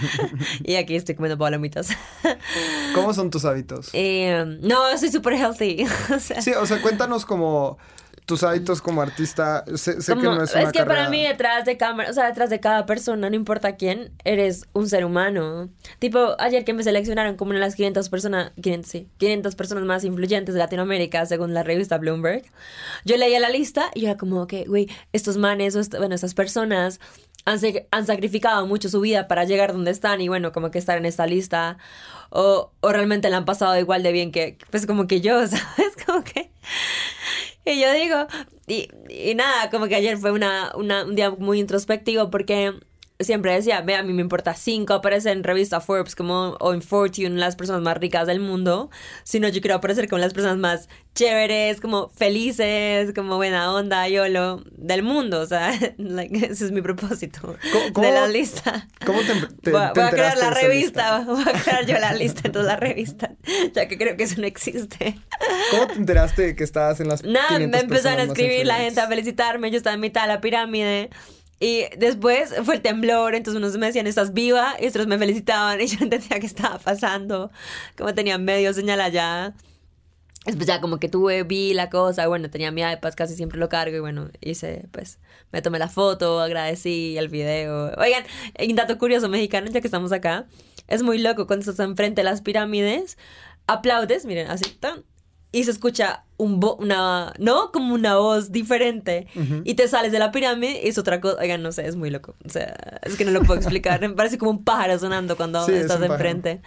y 0.63 0.75
aquí 0.75 0.95
estoy 0.95 1.15
comiendo 1.15 1.37
palomitas. 1.37 1.89
¿Cómo 2.95 3.13
son 3.13 3.29
tus 3.29 3.43
hábitos? 3.43 3.89
Eh, 3.93 4.57
no, 4.61 4.97
soy 4.97 5.11
súper 5.11 5.33
healthy. 5.33 5.85
o 6.15 6.19
sea, 6.19 6.41
Sí, 6.41 6.51
o 6.51 6.65
sea, 6.65 6.81
cuéntanos 6.81 7.25
como 7.25 7.77
tus 8.25 8.41
hábitos 8.43 8.81
como 8.81 9.01
artista, 9.01 9.63
sé, 9.75 10.01
sé 10.01 10.13
que 10.15 10.23
no 10.23 10.43
es 10.43 10.53
una 10.55 10.71
que 10.71 10.79
para 10.85 11.09
mí 11.09 11.23
detrás 11.23 11.63
de 11.65 11.77
cámara, 11.77 12.09
o 12.09 12.13
sea, 12.13 12.25
detrás 12.25 12.49
de 12.49 12.59
cada 12.59 12.85
persona, 12.85 13.29
no 13.29 13.35
importa 13.35 13.75
quién, 13.75 14.11
eres 14.23 14.65
un 14.73 14.89
ser 14.89 15.05
humano. 15.05 15.69
Tipo, 15.99 16.35
ayer 16.39 16.65
que 16.65 16.73
me 16.73 16.81
seleccionaron 16.83 17.35
como 17.35 17.51
una 17.51 17.59
de 17.59 17.65
las 17.65 17.75
500 17.75 18.09
personas, 18.09 18.51
500, 18.61 18.91
sí, 18.91 19.07
500 19.17 19.55
personas 19.55 19.83
más 19.83 20.03
influyentes 20.03 20.53
de 20.55 20.59
Latinoamérica, 20.59 21.25
según 21.27 21.53
la 21.53 21.61
revista 21.63 21.97
Bloomberg, 21.99 22.43
yo 23.05 23.15
leía 23.17 23.39
la 23.39 23.49
lista 23.49 23.91
y 23.93 24.05
era 24.05 24.17
como 24.17 24.47
que, 24.47 24.65
güey, 24.65 24.89
estos 25.13 25.37
manes, 25.37 25.75
o 25.75 25.79
est- 25.79 25.95
bueno, 25.97 26.15
estas 26.15 26.33
personas 26.33 26.99
han, 27.45 27.59
han 27.91 28.05
sacrificado 28.07 28.65
mucho 28.65 28.89
su 28.89 29.01
vida 29.01 29.27
para 29.27 29.43
llegar 29.43 29.71
donde 29.71 29.91
están 29.91 30.19
y 30.19 30.29
bueno, 30.29 30.51
como 30.51 30.71
que 30.71 30.79
estar 30.79 30.97
en 30.97 31.05
esta 31.05 31.27
lista. 31.27 31.77
O, 32.31 32.71
o 32.81 32.91
realmente 32.91 33.29
la 33.29 33.37
han 33.37 33.45
pasado 33.45 33.77
igual 33.79 34.01
de 34.01 34.11
bien 34.11 34.31
que, 34.31 34.57
pues 34.71 34.87
como 34.87 35.05
que 35.05 35.21
yo, 35.21 35.35
¿sabes? 35.47 35.93
Como 36.07 36.23
que... 36.23 36.49
Y 37.65 37.81
yo 37.81 37.91
digo, 37.93 38.27
y, 38.67 38.89
y 39.09 39.35
nada, 39.35 39.69
como 39.71 39.87
que 39.87 39.95
ayer 39.95 40.17
fue 40.17 40.31
una, 40.31 40.71
una- 40.75 41.03
un 41.05 41.15
día 41.15 41.31
muy 41.31 41.59
introspectivo 41.59 42.29
porque 42.29 42.73
siempre 43.19 43.53
decía, 43.53 43.81
ve, 43.81 43.95
a 43.95 44.03
mí 44.03 44.11
me 44.13 44.21
importa 44.21 44.53
cinco, 44.55 44.93
aparece 44.93 45.31
en 45.31 45.43
revista 45.43 45.79
Forbes 45.79 46.15
como, 46.15 46.57
o 46.59 46.73
en 46.73 46.81
Fortune, 46.81 47.29
las 47.31 47.55
personas 47.55 47.81
más 47.81 47.97
ricas 47.97 48.27
del 48.27 48.39
mundo, 48.39 48.89
sino 49.23 49.47
yo 49.47 49.61
quiero 49.61 49.75
aparecer 49.75 50.09
como 50.09 50.19
las 50.19 50.33
personas 50.33 50.57
más 50.57 50.89
chéveres, 51.13 51.79
como 51.79 52.09
felices, 52.09 53.13
como 53.13 53.37
buena 53.37 53.73
onda, 53.73 54.07
yolo, 54.09 54.61
del 54.71 55.01
mundo, 55.01 55.39
o 55.39 55.45
sea, 55.45 55.71
like, 55.97 56.35
ese 56.45 56.65
es 56.65 56.71
mi 56.71 56.81
propósito 56.81 57.55
¿Cómo- 57.71 57.93
cómo- 57.93 58.07
de 58.07 58.13
la 58.13 58.27
lista. 58.27 58.87
¿Cómo 59.05 59.19
te, 59.21 59.33
te- 59.63 59.71
voy, 59.71 59.81
a- 59.81 59.93
te 59.93 59.99
voy 60.01 60.09
a 60.09 60.11
crear 60.11 60.37
la 60.37 60.49
revista, 60.49 61.19
lista? 61.19 61.31
voy 61.33 61.43
a 61.55 61.61
crear 61.63 61.85
yo 61.85 61.99
la 61.99 62.13
lista 62.13 62.41
en 62.43 62.51
todas 62.51 62.67
las 62.67 62.79
revistas, 62.79 63.31
ya 63.73 63.87
que 63.87 63.97
creo 63.97 64.17
que 64.17 64.23
eso 64.23 64.41
no 64.41 64.47
existe. 64.47 65.17
¿Cómo 65.71 65.87
te 65.87 65.93
enteraste 65.93 66.41
de 66.41 66.55
que 66.55 66.63
estabas 66.65 66.99
en 66.99 67.07
las 67.07 67.23
Nada, 67.23 67.47
500 67.47 67.71
me 67.71 67.79
empezaron 67.79 68.19
a 68.19 68.23
escribir 68.23 68.65
la 68.65 68.75
gente 68.75 68.99
a 68.99 69.07
felicitarme, 69.07 69.71
yo 69.71 69.77
estaba 69.77 69.93
en 69.93 70.01
mitad 70.01 70.23
de 70.23 70.27
la 70.27 70.41
pirámide. 70.41 71.09
Y 71.59 71.85
después 71.97 72.53
fue 72.63 72.75
el 72.75 72.81
temblor, 72.81 73.33
entonces 73.33 73.57
unos 73.57 73.77
me 73.77 73.85
decían, 73.87 74.07
estás 74.07 74.33
viva, 74.33 74.75
y 74.79 74.87
otros 74.87 75.07
me 75.07 75.17
felicitaban, 75.17 75.79
y 75.81 75.87
yo 75.87 75.97
entendía 76.01 76.39
qué 76.39 76.45
estaba 76.45 76.79
pasando, 76.79 77.51
como 77.97 78.13
tenía 78.13 78.37
medio 78.37 78.73
señal 78.73 79.01
allá. 79.01 79.53
Después 80.45 80.69
como 80.79 80.99
que 80.99 81.09
tuve, 81.09 81.41
vi 81.41 81.73
la 81.73 81.89
cosa, 81.89 82.27
bueno, 82.27 82.51
tenía 82.51 82.69
mi 82.69 82.81
iPad, 82.81 83.13
casi 83.15 83.35
siempre 83.35 83.57
lo 83.57 83.67
cargo, 83.67 83.95
y 83.95 83.99
bueno, 83.99 84.29
hice, 84.41 84.87
pues, 84.91 85.17
me 85.51 85.61
tomé 85.61 85.79
la 85.79 85.87
foto, 85.87 86.39
agradecí 86.39 87.17
el 87.17 87.29
video. 87.29 87.93
Oigan, 87.97 88.23
un 88.59 88.75
dato 88.75 88.97
curioso 88.99 89.27
mexicano, 89.27 89.71
ya 89.71 89.81
que 89.81 89.87
estamos 89.87 90.11
acá, 90.11 90.45
es 90.87 91.01
muy 91.01 91.17
loco 91.17 91.47
cuando 91.47 91.61
estás 91.69 91.83
enfrente 91.83 92.21
de 92.21 92.25
las 92.25 92.41
pirámides, 92.41 93.17
aplaudes, 93.65 94.25
miren, 94.25 94.51
así, 94.51 94.69
tan, 94.69 95.03
y 95.55 95.63
se 95.63 95.71
escucha 95.71 96.25
un 96.35 96.59
una, 96.79 97.31
¿no? 97.39 97.71
Como 97.71 97.93
una 97.93 98.17
voz 98.17 98.51
diferente. 98.51 99.25
Y 99.63 99.75
te 99.75 99.87
sales 99.87 100.11
de 100.11 100.19
la 100.19 100.31
pirámide 100.33 100.81
y 100.83 100.89
es 100.89 100.97
otra 100.97 101.21
cosa. 101.21 101.37
Oigan, 101.39 101.63
no 101.63 101.71
sé, 101.71 101.87
es 101.87 101.95
muy 101.95 102.09
loco. 102.09 102.35
O 102.45 102.49
sea, 102.49 102.75
es 103.03 103.15
que 103.15 103.23
no 103.23 103.31
lo 103.31 103.41
puedo 103.41 103.55
explicar. 103.61 104.01
Me 104.01 104.09
parece 104.09 104.37
como 104.37 104.51
un 104.51 104.65
pájaro 104.65 104.99
sonando 104.99 105.37
cuando 105.37 105.65
Sí, 105.65 105.71
es 105.71 105.81
estás 105.83 105.95
pájaro. 105.97 106.13
enfrente. 106.15 106.61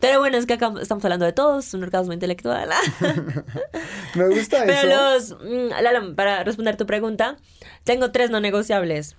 Pero 0.00 0.18
bueno, 0.18 0.36
es 0.36 0.46
que 0.46 0.54
acá 0.54 0.72
estamos 0.82 1.04
hablando 1.04 1.24
de 1.26 1.32
todos, 1.32 1.72
un 1.74 1.84
orgasmo 1.84 2.12
intelectual. 2.12 2.68
Me 4.16 4.28
gusta 4.28 4.64
Pero 4.66 5.16
eso. 5.16 5.38
los, 5.38 5.42
mm, 5.42 5.82
Lalo, 5.82 6.16
para 6.16 6.42
responder 6.42 6.76
tu 6.76 6.86
pregunta, 6.86 7.36
tengo 7.84 8.10
tres 8.10 8.30
no 8.30 8.40
negociables. 8.40 9.16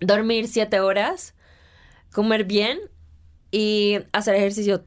Dormir 0.00 0.48
siete 0.48 0.80
horas, 0.80 1.34
comer 2.12 2.42
bien 2.42 2.80
y 3.52 3.98
hacer 4.12 4.34
ejercicio 4.34 4.84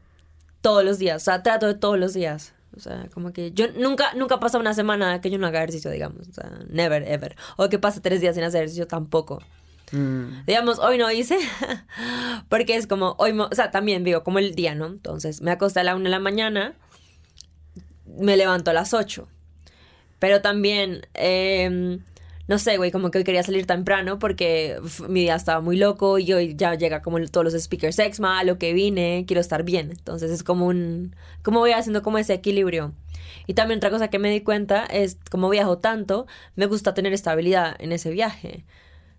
todos 0.59 0.83
los 0.83 0.99
días. 0.99 1.21
O 1.21 1.25
sea, 1.25 1.41
trato 1.41 1.67
de 1.67 1.75
todos 1.75 1.97
los 1.97 2.13
días. 2.13 2.53
O 2.79 2.81
sea, 2.81 3.09
como 3.13 3.33
que 3.33 3.51
yo 3.51 3.67
nunca, 3.73 4.13
nunca 4.13 4.39
pasa 4.39 4.57
una 4.57 4.73
semana 4.73 5.19
que 5.19 5.29
yo 5.29 5.37
no 5.37 5.47
haga 5.47 5.59
ejercicio, 5.59 5.91
digamos. 5.91 6.29
O 6.29 6.33
sea, 6.33 6.49
never, 6.69 7.03
ever. 7.07 7.35
O 7.57 7.67
que 7.67 7.77
pase 7.77 7.99
tres 7.99 8.21
días 8.21 8.35
sin 8.35 8.43
hacer 8.45 8.61
ejercicio 8.61 8.87
tampoco. 8.87 9.41
Mm, 9.91 10.45
Digamos, 10.45 10.79
hoy 10.79 10.97
no 10.97 11.11
hice, 11.11 11.37
porque 12.49 12.75
es 12.75 12.87
como, 12.87 13.15
hoy, 13.17 13.37
o 13.37 13.49
sea, 13.51 13.71
también 13.71 14.03
digo, 14.03 14.23
como 14.23 14.39
el 14.39 14.55
día, 14.55 14.75
¿no? 14.75 14.85
Entonces, 14.85 15.41
me 15.41 15.51
acosté 15.51 15.81
a 15.81 15.83
la 15.83 15.95
una 15.95 16.05
de 16.05 16.09
la 16.11 16.19
mañana, 16.19 16.73
me 18.05 18.37
levanto 18.37 18.71
a 18.71 18.73
las 18.73 18.93
8. 18.93 19.27
Pero 20.19 20.41
también, 20.41 21.07
eh, 21.15 21.99
no 22.49 22.57
sé, 22.57 22.77
güey, 22.77 22.89
como 22.89 23.11
que 23.11 23.19
hoy 23.19 23.23
quería 23.23 23.43
salir 23.43 23.67
temprano 23.67 24.17
porque 24.17 24.79
mi 25.07 25.21
día 25.21 25.35
estaba 25.35 25.61
muy 25.61 25.77
loco 25.77 26.17
y 26.17 26.33
hoy 26.33 26.55
ya 26.55 26.73
llega 26.73 27.03
como 27.03 27.23
todos 27.27 27.53
los 27.53 27.61
speakers 27.61 27.99
exma, 27.99 28.39
a 28.39 28.43
lo 28.43 28.57
que 28.57 28.73
vine, 28.73 29.23
quiero 29.27 29.39
estar 29.39 29.61
bien. 29.61 29.91
Entonces 29.91 30.31
es 30.31 30.41
como 30.41 30.65
un, 30.65 31.15
como 31.43 31.59
voy 31.59 31.73
haciendo 31.73 32.01
como 32.01 32.17
ese 32.17 32.33
equilibrio. 32.33 32.95
Y 33.45 33.53
también 33.53 33.77
otra 33.77 33.91
cosa 33.91 34.07
que 34.07 34.17
me 34.17 34.31
di 34.31 34.41
cuenta 34.41 34.85
es, 34.85 35.19
como 35.29 35.47
viajo 35.47 35.77
tanto, 35.77 36.25
me 36.55 36.65
gusta 36.65 36.95
tener 36.95 37.13
estabilidad 37.13 37.75
en 37.77 37.91
ese 37.91 38.09
viaje. 38.09 38.65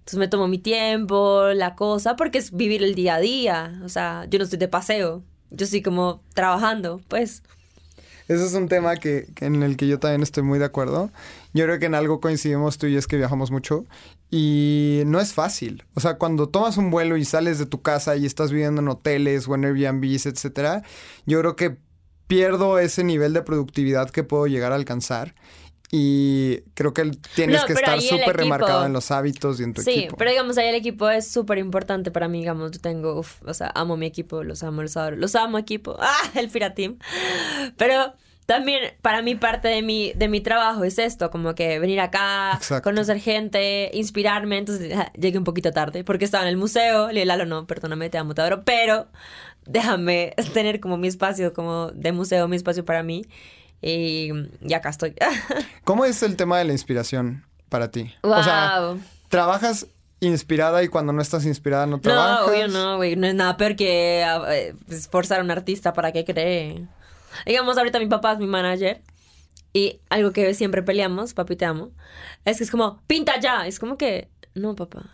Entonces 0.00 0.18
me 0.18 0.26
tomo 0.26 0.48
mi 0.48 0.58
tiempo, 0.58 1.50
la 1.54 1.76
cosa, 1.76 2.16
porque 2.16 2.38
es 2.38 2.50
vivir 2.50 2.82
el 2.82 2.96
día 2.96 3.14
a 3.14 3.20
día. 3.20 3.80
O 3.84 3.88
sea, 3.88 4.26
yo 4.28 4.40
no 4.40 4.44
estoy 4.44 4.58
de 4.58 4.66
paseo, 4.66 5.22
yo 5.50 5.64
estoy 5.66 5.82
como 5.82 6.24
trabajando, 6.34 7.00
pues. 7.06 7.44
Ese 8.30 8.46
es 8.46 8.54
un 8.54 8.68
tema 8.68 8.94
que, 8.94 9.26
que 9.34 9.46
en 9.46 9.64
el 9.64 9.76
que 9.76 9.88
yo 9.88 9.98
también 9.98 10.22
estoy 10.22 10.44
muy 10.44 10.60
de 10.60 10.64
acuerdo. 10.64 11.10
Yo 11.52 11.64
creo 11.64 11.80
que 11.80 11.86
en 11.86 11.96
algo 11.96 12.20
coincidimos 12.20 12.78
tú 12.78 12.86
y 12.86 12.96
es 12.96 13.08
que 13.08 13.16
viajamos 13.16 13.50
mucho 13.50 13.86
y 14.30 15.02
no 15.06 15.18
es 15.18 15.34
fácil. 15.34 15.82
O 15.94 16.00
sea, 16.00 16.14
cuando 16.16 16.48
tomas 16.48 16.76
un 16.76 16.92
vuelo 16.92 17.16
y 17.16 17.24
sales 17.24 17.58
de 17.58 17.66
tu 17.66 17.82
casa 17.82 18.14
y 18.14 18.26
estás 18.26 18.52
viviendo 18.52 18.82
en 18.82 18.86
hoteles 18.86 19.48
o 19.48 19.56
en 19.56 19.64
Airbnbs, 19.64 20.26
etcétera, 20.26 20.84
yo 21.26 21.40
creo 21.40 21.56
que 21.56 21.78
pierdo 22.28 22.78
ese 22.78 23.02
nivel 23.02 23.32
de 23.32 23.42
productividad 23.42 24.10
que 24.10 24.22
puedo 24.22 24.46
llegar 24.46 24.70
a 24.70 24.76
alcanzar. 24.76 25.34
Y 25.92 26.60
creo 26.74 26.94
que 26.94 27.10
tienes 27.34 27.60
No, 27.60 27.66
que 27.66 27.72
estar 27.72 28.00
súper 28.00 28.36
remarcado 28.36 28.86
en 28.86 28.92
los 28.92 29.10
hábitos 29.10 29.58
y 29.58 29.64
en 29.64 29.74
tu 29.74 29.82
Sí, 29.82 29.90
equipo. 30.00 30.16
pero 30.16 30.30
digamos, 30.30 30.56
ahí 30.56 30.68
el 30.68 30.76
equipo 30.76 31.08
es 31.10 31.26
súper 31.28 31.58
importante 31.58 32.12
para 32.12 32.28
mí, 32.28 32.38
digamos, 32.38 32.70
yo 32.70 32.80
tengo, 32.80 33.18
uf, 33.18 33.42
o 33.44 33.54
sea, 33.54 33.72
amo 33.74 33.96
mi 33.96 34.06
equipo, 34.06 34.44
los 34.44 34.62
amo, 34.62 34.82
los 34.82 34.96
adoro, 34.96 35.16
los 35.16 35.34
amo 35.34 35.58
equipo, 35.58 35.96
ah, 36.00 36.30
el 36.36 36.48
Fira 36.48 36.74
Team. 36.74 36.98
Pero 37.76 38.14
también 38.46 38.94
para 39.02 39.20
mí 39.22 39.34
parte 39.34 39.66
de 39.66 39.82
mi, 39.82 40.12
de 40.14 40.28
mi 40.28 40.40
trabajo 40.40 40.84
es 40.84 40.98
esto, 40.98 41.30
como 41.30 41.56
que 41.56 41.80
venir 41.80 41.98
acá, 42.00 42.52
Exacto. 42.54 42.88
conocer 42.88 43.18
gente, 43.20 43.90
inspirarme, 43.92 44.58
entonces 44.58 44.94
ja, 44.94 45.12
llegué 45.14 45.38
un 45.38 45.44
poquito 45.44 45.72
tarde 45.72 46.04
porque 46.04 46.24
estaba 46.24 46.44
en 46.44 46.50
el 46.50 46.56
museo, 46.56 47.08
le 47.08 47.14
dije, 47.14 47.26
Lalo, 47.26 47.46
no, 47.46 47.66
perdóname, 47.66 48.10
te 48.10 48.18
amo, 48.18 48.34
te 48.34 48.42
adoro, 48.42 48.62
pero 48.64 49.08
déjame 49.66 50.34
tener 50.54 50.78
como 50.78 50.96
mi 50.98 51.08
espacio 51.08 51.52
como 51.52 51.90
de 51.90 52.12
museo, 52.12 52.46
mi 52.46 52.54
espacio 52.54 52.84
para 52.84 53.02
mí. 53.02 53.24
Y, 53.82 54.30
y 54.60 54.74
acá 54.74 54.90
estoy. 54.90 55.14
¿Cómo 55.84 56.04
es 56.04 56.22
el 56.22 56.36
tema 56.36 56.58
de 56.58 56.64
la 56.64 56.72
inspiración 56.72 57.44
para 57.68 57.90
ti? 57.90 58.12
O 58.22 58.42
sea, 58.42 58.80
Wow. 58.80 59.00
¿trabajas 59.28 59.86
inspirada 60.20 60.82
y 60.82 60.88
cuando 60.88 61.12
no 61.12 61.22
estás 61.22 61.46
inspirada 61.46 61.86
no 61.86 62.00
trabajas? 62.00 62.40
No, 62.46 62.52
obvio 62.52 62.68
no, 62.68 62.96
güey. 62.96 63.16
No 63.16 63.26
es 63.26 63.34
nada 63.34 63.56
peor 63.56 63.76
que 63.76 64.24
pues, 64.86 65.08
forzar 65.08 65.40
a 65.40 65.42
un 65.42 65.50
artista 65.50 65.92
para 65.92 66.12
que 66.12 66.24
cree. 66.24 66.86
Digamos, 67.46 67.78
ahorita 67.78 67.98
mi 67.98 68.06
papá 68.06 68.32
es 68.32 68.38
mi 68.38 68.46
manager. 68.46 69.00
Y 69.72 70.00
algo 70.10 70.32
que 70.32 70.52
siempre 70.54 70.82
peleamos, 70.82 71.32
papi 71.32 71.54
te 71.54 71.64
amo, 71.64 71.92
es 72.44 72.58
que 72.58 72.64
es 72.64 72.70
como, 72.72 73.00
pinta 73.06 73.38
ya. 73.38 73.68
Es 73.68 73.78
como 73.78 73.96
que, 73.96 74.28
no, 74.54 74.74
papá, 74.74 75.04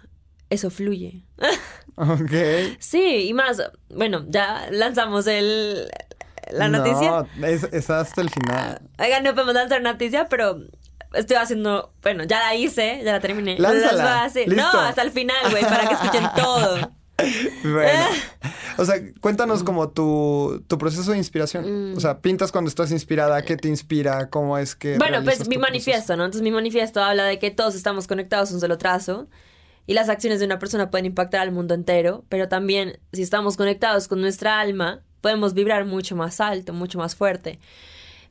eso 0.51 0.71
fluye. 0.71 1.23
Ok. 1.99 2.77
sí, 2.79 3.27
y 3.29 3.33
más, 3.33 3.63
bueno, 3.89 4.27
ya 4.29 4.69
lanzamos 4.71 5.27
el, 5.29 5.89
la 6.53 6.69
noticia. 6.69 7.27
No, 7.37 7.47
es, 7.47 7.65
es 7.73 7.91
hasta 7.91 8.21
el 8.21 8.31
final. 8.31 8.81
Oigan, 8.99 9.23
no 9.25 9.35
podemos 9.35 9.55
lanzar 9.55 9.83
noticia, 9.83 10.27
pero 10.29 10.59
estoy 11.15 11.37
haciendo, 11.37 11.93
bueno, 12.03 12.25
ya 12.25 12.41
la 12.41 12.55
hice, 12.55 13.01
ya 13.05 13.13
la 13.13 13.21
terminé. 13.21 13.59
Lánzala. 13.59 14.25
Hacer- 14.25 14.49
Listo. 14.49 14.63
No, 14.73 14.81
hasta 14.81 15.03
el 15.03 15.11
final, 15.11 15.51
güey, 15.51 15.63
para 15.65 15.89
que 15.89 15.95
escuchen 15.95 16.25
todo. 16.37 16.93
Bueno. 17.63 18.05
O 18.79 18.85
sea, 18.85 18.97
cuéntanos 19.23 19.63
como 19.65 19.89
tu, 19.89 20.63
tu 20.69 20.77
proceso 20.77 21.13
de 21.13 21.17
inspiración. 21.17 21.95
O 21.97 22.01
sea, 22.01 22.19
pintas 22.21 22.53
cuando 22.53 22.69
estás 22.69 22.91
inspirada, 22.93 23.41
¿qué 23.43 23.57
te 23.57 23.69
inspira? 23.69 24.29
¿Cómo 24.29 24.59
es 24.59 24.77
que... 24.77 24.99
Bueno, 24.99 25.25
pues 25.25 25.49
mi 25.49 25.57
manifiesto, 25.57 26.15
¿no? 26.17 26.25
Entonces 26.27 26.43
mi 26.43 26.51
manifiesto 26.51 27.03
habla 27.03 27.25
de 27.25 27.39
que 27.39 27.51
todos 27.51 27.75
estamos 27.75 28.07
conectados 28.07 28.51
a 28.51 28.55
un 28.55 28.61
solo 28.61 28.77
trazo 28.77 29.29
y 29.87 29.95
las 29.95 30.11
acciones 30.11 30.41
de 30.41 30.45
una 30.47 30.59
persona 30.59 30.91
pueden 30.91 31.07
impactar 31.07 31.41
al 31.41 31.53
mundo 31.53 31.73
entero, 31.75 32.25
pero 32.29 32.49
también 32.49 32.99
si 33.15 33.23
estamos 33.23 33.57
conectados 33.57 34.09
con 34.09 34.21
nuestra 34.21 34.61
alma, 34.61 35.01
podemos 35.27 35.55
vibrar 35.55 35.85
mucho 35.87 36.15
más 36.15 36.41
alto, 36.41 36.73
mucho 36.73 36.99
más 36.99 37.17
fuerte. 37.17 37.59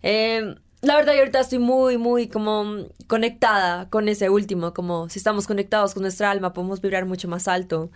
Eh, 0.01 0.55
la 0.81 0.95
verdad, 0.95 1.11
yo 1.11 1.19
ahorita 1.19 1.41
estoy 1.41 1.59
muy, 1.59 1.97
muy 1.97 2.29
como 2.29 2.87
conectada 3.07 3.89
con 3.89 4.07
ese 4.07 4.29
último, 4.29 4.73
como 4.73 5.09
si 5.09 5.19
estamos 5.19 5.45
conectados 5.45 5.93
con 5.93 6.03
nuestra 6.03 6.31
alma, 6.31 6.53
podemos 6.53 6.79
vibrar 6.79 7.05
mucho 7.05 7.27
más 7.27 7.49
alto. 7.49 7.91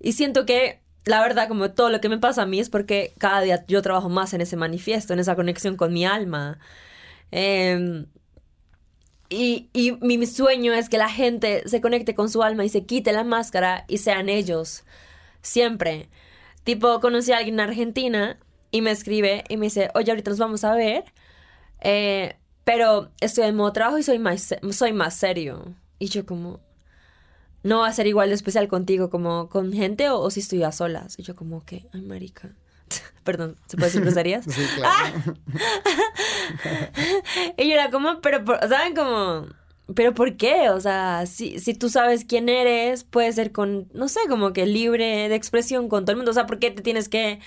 Y 0.00 0.12
siento 0.12 0.44
que, 0.44 0.82
la 1.06 1.22
verdad, 1.22 1.48
como 1.48 1.70
todo 1.70 1.88
lo 1.88 2.02
que 2.02 2.10
me 2.10 2.18
pasa 2.18 2.42
a 2.42 2.46
mí 2.46 2.60
es 2.60 2.68
porque 2.68 3.14
cada 3.16 3.40
día 3.40 3.64
yo 3.68 3.80
trabajo 3.80 4.10
más 4.10 4.34
en 4.34 4.42
ese 4.42 4.56
manifiesto, 4.58 5.14
en 5.14 5.20
esa 5.20 5.34
conexión 5.34 5.78
con 5.78 5.94
mi 5.94 6.04
alma. 6.04 6.58
Em, 7.30 8.04
y, 9.30 9.70
y 9.72 9.92
mi, 10.02 10.18
mi 10.18 10.26
sueño 10.26 10.74
es 10.74 10.90
que 10.90 10.98
la 10.98 11.08
gente 11.08 11.66
se 11.66 11.80
conecte 11.80 12.14
con 12.14 12.28
su 12.28 12.42
alma 12.42 12.66
y 12.66 12.68
se 12.68 12.84
quite 12.84 13.12
la 13.14 13.24
máscara 13.24 13.86
y 13.88 13.96
sean 13.96 14.28
ellos. 14.28 14.84
Siempre. 15.40 16.10
Tipo, 16.64 17.00
conocí 17.00 17.32
a 17.32 17.38
alguien 17.38 17.54
en 17.54 17.60
Argentina 17.60 18.38
y 18.70 18.82
me 18.82 18.90
escribe 18.90 19.44
y 19.48 19.56
me 19.56 19.66
dice, 19.66 19.90
oye, 19.94 20.10
ahorita 20.10 20.30
nos 20.30 20.38
vamos 20.38 20.64
a 20.64 20.74
ver. 20.74 21.04
Eh, 21.80 22.36
pero 22.64 23.10
estoy 23.20 23.44
en 23.44 23.56
modo 23.56 23.72
trabajo 23.72 23.98
y 23.98 24.02
soy 24.02 24.18
más, 24.18 24.54
soy 24.70 24.92
más 24.92 25.14
serio. 25.14 25.74
Y 25.98 26.06
yo 26.06 26.24
como, 26.24 26.60
no 27.62 27.80
va 27.80 27.88
a 27.88 27.92
ser 27.92 28.06
igual 28.06 28.28
de 28.28 28.34
especial 28.34 28.68
contigo 28.68 29.10
como 29.10 29.48
con 29.48 29.72
gente 29.72 30.08
o, 30.10 30.20
o 30.20 30.30
si 30.30 30.40
estoy 30.40 30.62
a 30.62 30.72
solas. 30.72 31.18
Y 31.18 31.22
yo 31.22 31.36
como 31.36 31.64
que, 31.64 31.86
ay, 31.92 32.02
marica. 32.02 32.54
Perdón, 33.24 33.56
¿se 33.66 33.76
puede 33.76 33.88
decir 33.88 34.00
groserías? 34.02 34.44
Sí, 34.44 34.62
claro. 34.76 35.36
Y 37.56 37.68
yo 37.68 37.74
era 37.74 37.90
como, 37.90 38.20
pero, 38.20 38.44
¿saben? 38.68 38.94
Como, 38.94 39.46
pero 39.94 40.14
¿por 40.14 40.36
qué? 40.36 40.70
O 40.70 40.80
sea, 40.80 41.24
si, 41.26 41.58
si 41.58 41.74
tú 41.74 41.88
sabes 41.88 42.24
quién 42.24 42.48
eres, 42.48 43.04
puede 43.04 43.32
ser 43.32 43.52
con, 43.52 43.88
no 43.94 44.08
sé, 44.08 44.20
como 44.28 44.52
que 44.52 44.66
libre 44.66 45.28
de 45.28 45.34
expresión 45.34 45.88
con 45.88 46.04
todo 46.04 46.12
el 46.12 46.16
mundo. 46.18 46.30
O 46.30 46.34
sea, 46.34 46.46
¿por 46.46 46.58
qué 46.58 46.70
te 46.70 46.82
tienes 46.82 47.08
que, 47.08 47.40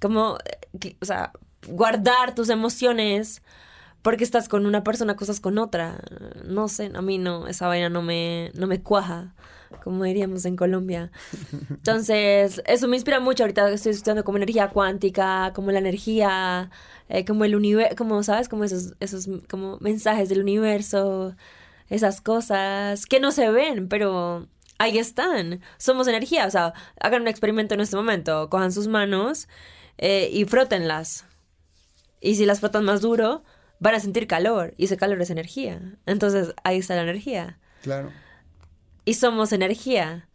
como, 0.00 0.38
eh, 0.44 0.78
que- 0.80 0.96
o 1.00 1.04
sea, 1.04 1.32
guardar 1.68 2.34
tus 2.34 2.48
emociones? 2.50 3.42
Porque 4.02 4.24
estás 4.24 4.48
con 4.48 4.66
una 4.66 4.82
persona, 4.84 5.16
cosas 5.16 5.40
con 5.40 5.58
otra. 5.58 6.00
No 6.44 6.68
sé, 6.68 6.90
a 6.94 7.02
mí 7.02 7.18
no, 7.18 7.46
esa 7.48 7.68
vaina 7.68 7.88
no 7.88 8.02
me, 8.02 8.50
no 8.54 8.66
me 8.66 8.82
cuaja, 8.82 9.34
como 9.84 10.04
diríamos 10.04 10.44
en 10.44 10.56
Colombia. 10.56 11.12
Entonces, 11.70 12.62
eso 12.66 12.88
me 12.88 12.96
inspira 12.96 13.20
mucho 13.20 13.44
ahorita 13.44 13.68
que 13.68 13.74
estoy 13.74 13.92
estudiando 13.92 14.24
como 14.24 14.38
energía 14.38 14.68
cuántica, 14.70 15.52
como 15.54 15.70
la 15.70 15.78
energía, 15.78 16.70
eh, 17.08 17.24
como 17.24 17.44
el 17.44 17.54
universo, 17.54 17.94
como, 17.96 18.22
¿sabes? 18.24 18.48
Como 18.48 18.64
esos, 18.64 18.94
esos 19.00 19.28
como 19.48 19.78
mensajes 19.80 20.28
del 20.28 20.40
universo, 20.42 21.36
esas 21.94 22.20
cosas 22.20 23.06
que 23.06 23.20
no 23.20 23.32
se 23.32 23.50
ven, 23.50 23.88
pero 23.88 24.48
ahí 24.78 24.98
están. 24.98 25.60
Somos 25.78 26.08
energía, 26.08 26.46
o 26.46 26.50
sea, 26.50 26.72
hagan 27.00 27.22
un 27.22 27.28
experimento 27.28 27.74
en 27.74 27.80
este 27.80 27.96
momento, 27.96 28.48
cojan 28.50 28.72
sus 28.72 28.88
manos 28.88 29.46
eh, 29.98 30.28
y 30.32 30.44
frótenlas. 30.46 31.26
Y 32.20 32.36
si 32.36 32.46
las 32.46 32.60
frotan 32.60 32.84
más 32.84 33.00
duro, 33.00 33.44
van 33.78 33.94
a 33.94 34.00
sentir 34.00 34.26
calor, 34.26 34.74
y 34.76 34.84
ese 34.86 34.96
calor 34.96 35.20
es 35.20 35.30
energía. 35.30 35.80
Entonces, 36.06 36.54
ahí 36.64 36.78
está 36.78 36.94
la 36.94 37.02
energía 37.02 37.58
Claro. 37.82 38.10
y 39.04 39.14
somos 39.14 39.52
energía. 39.52 40.28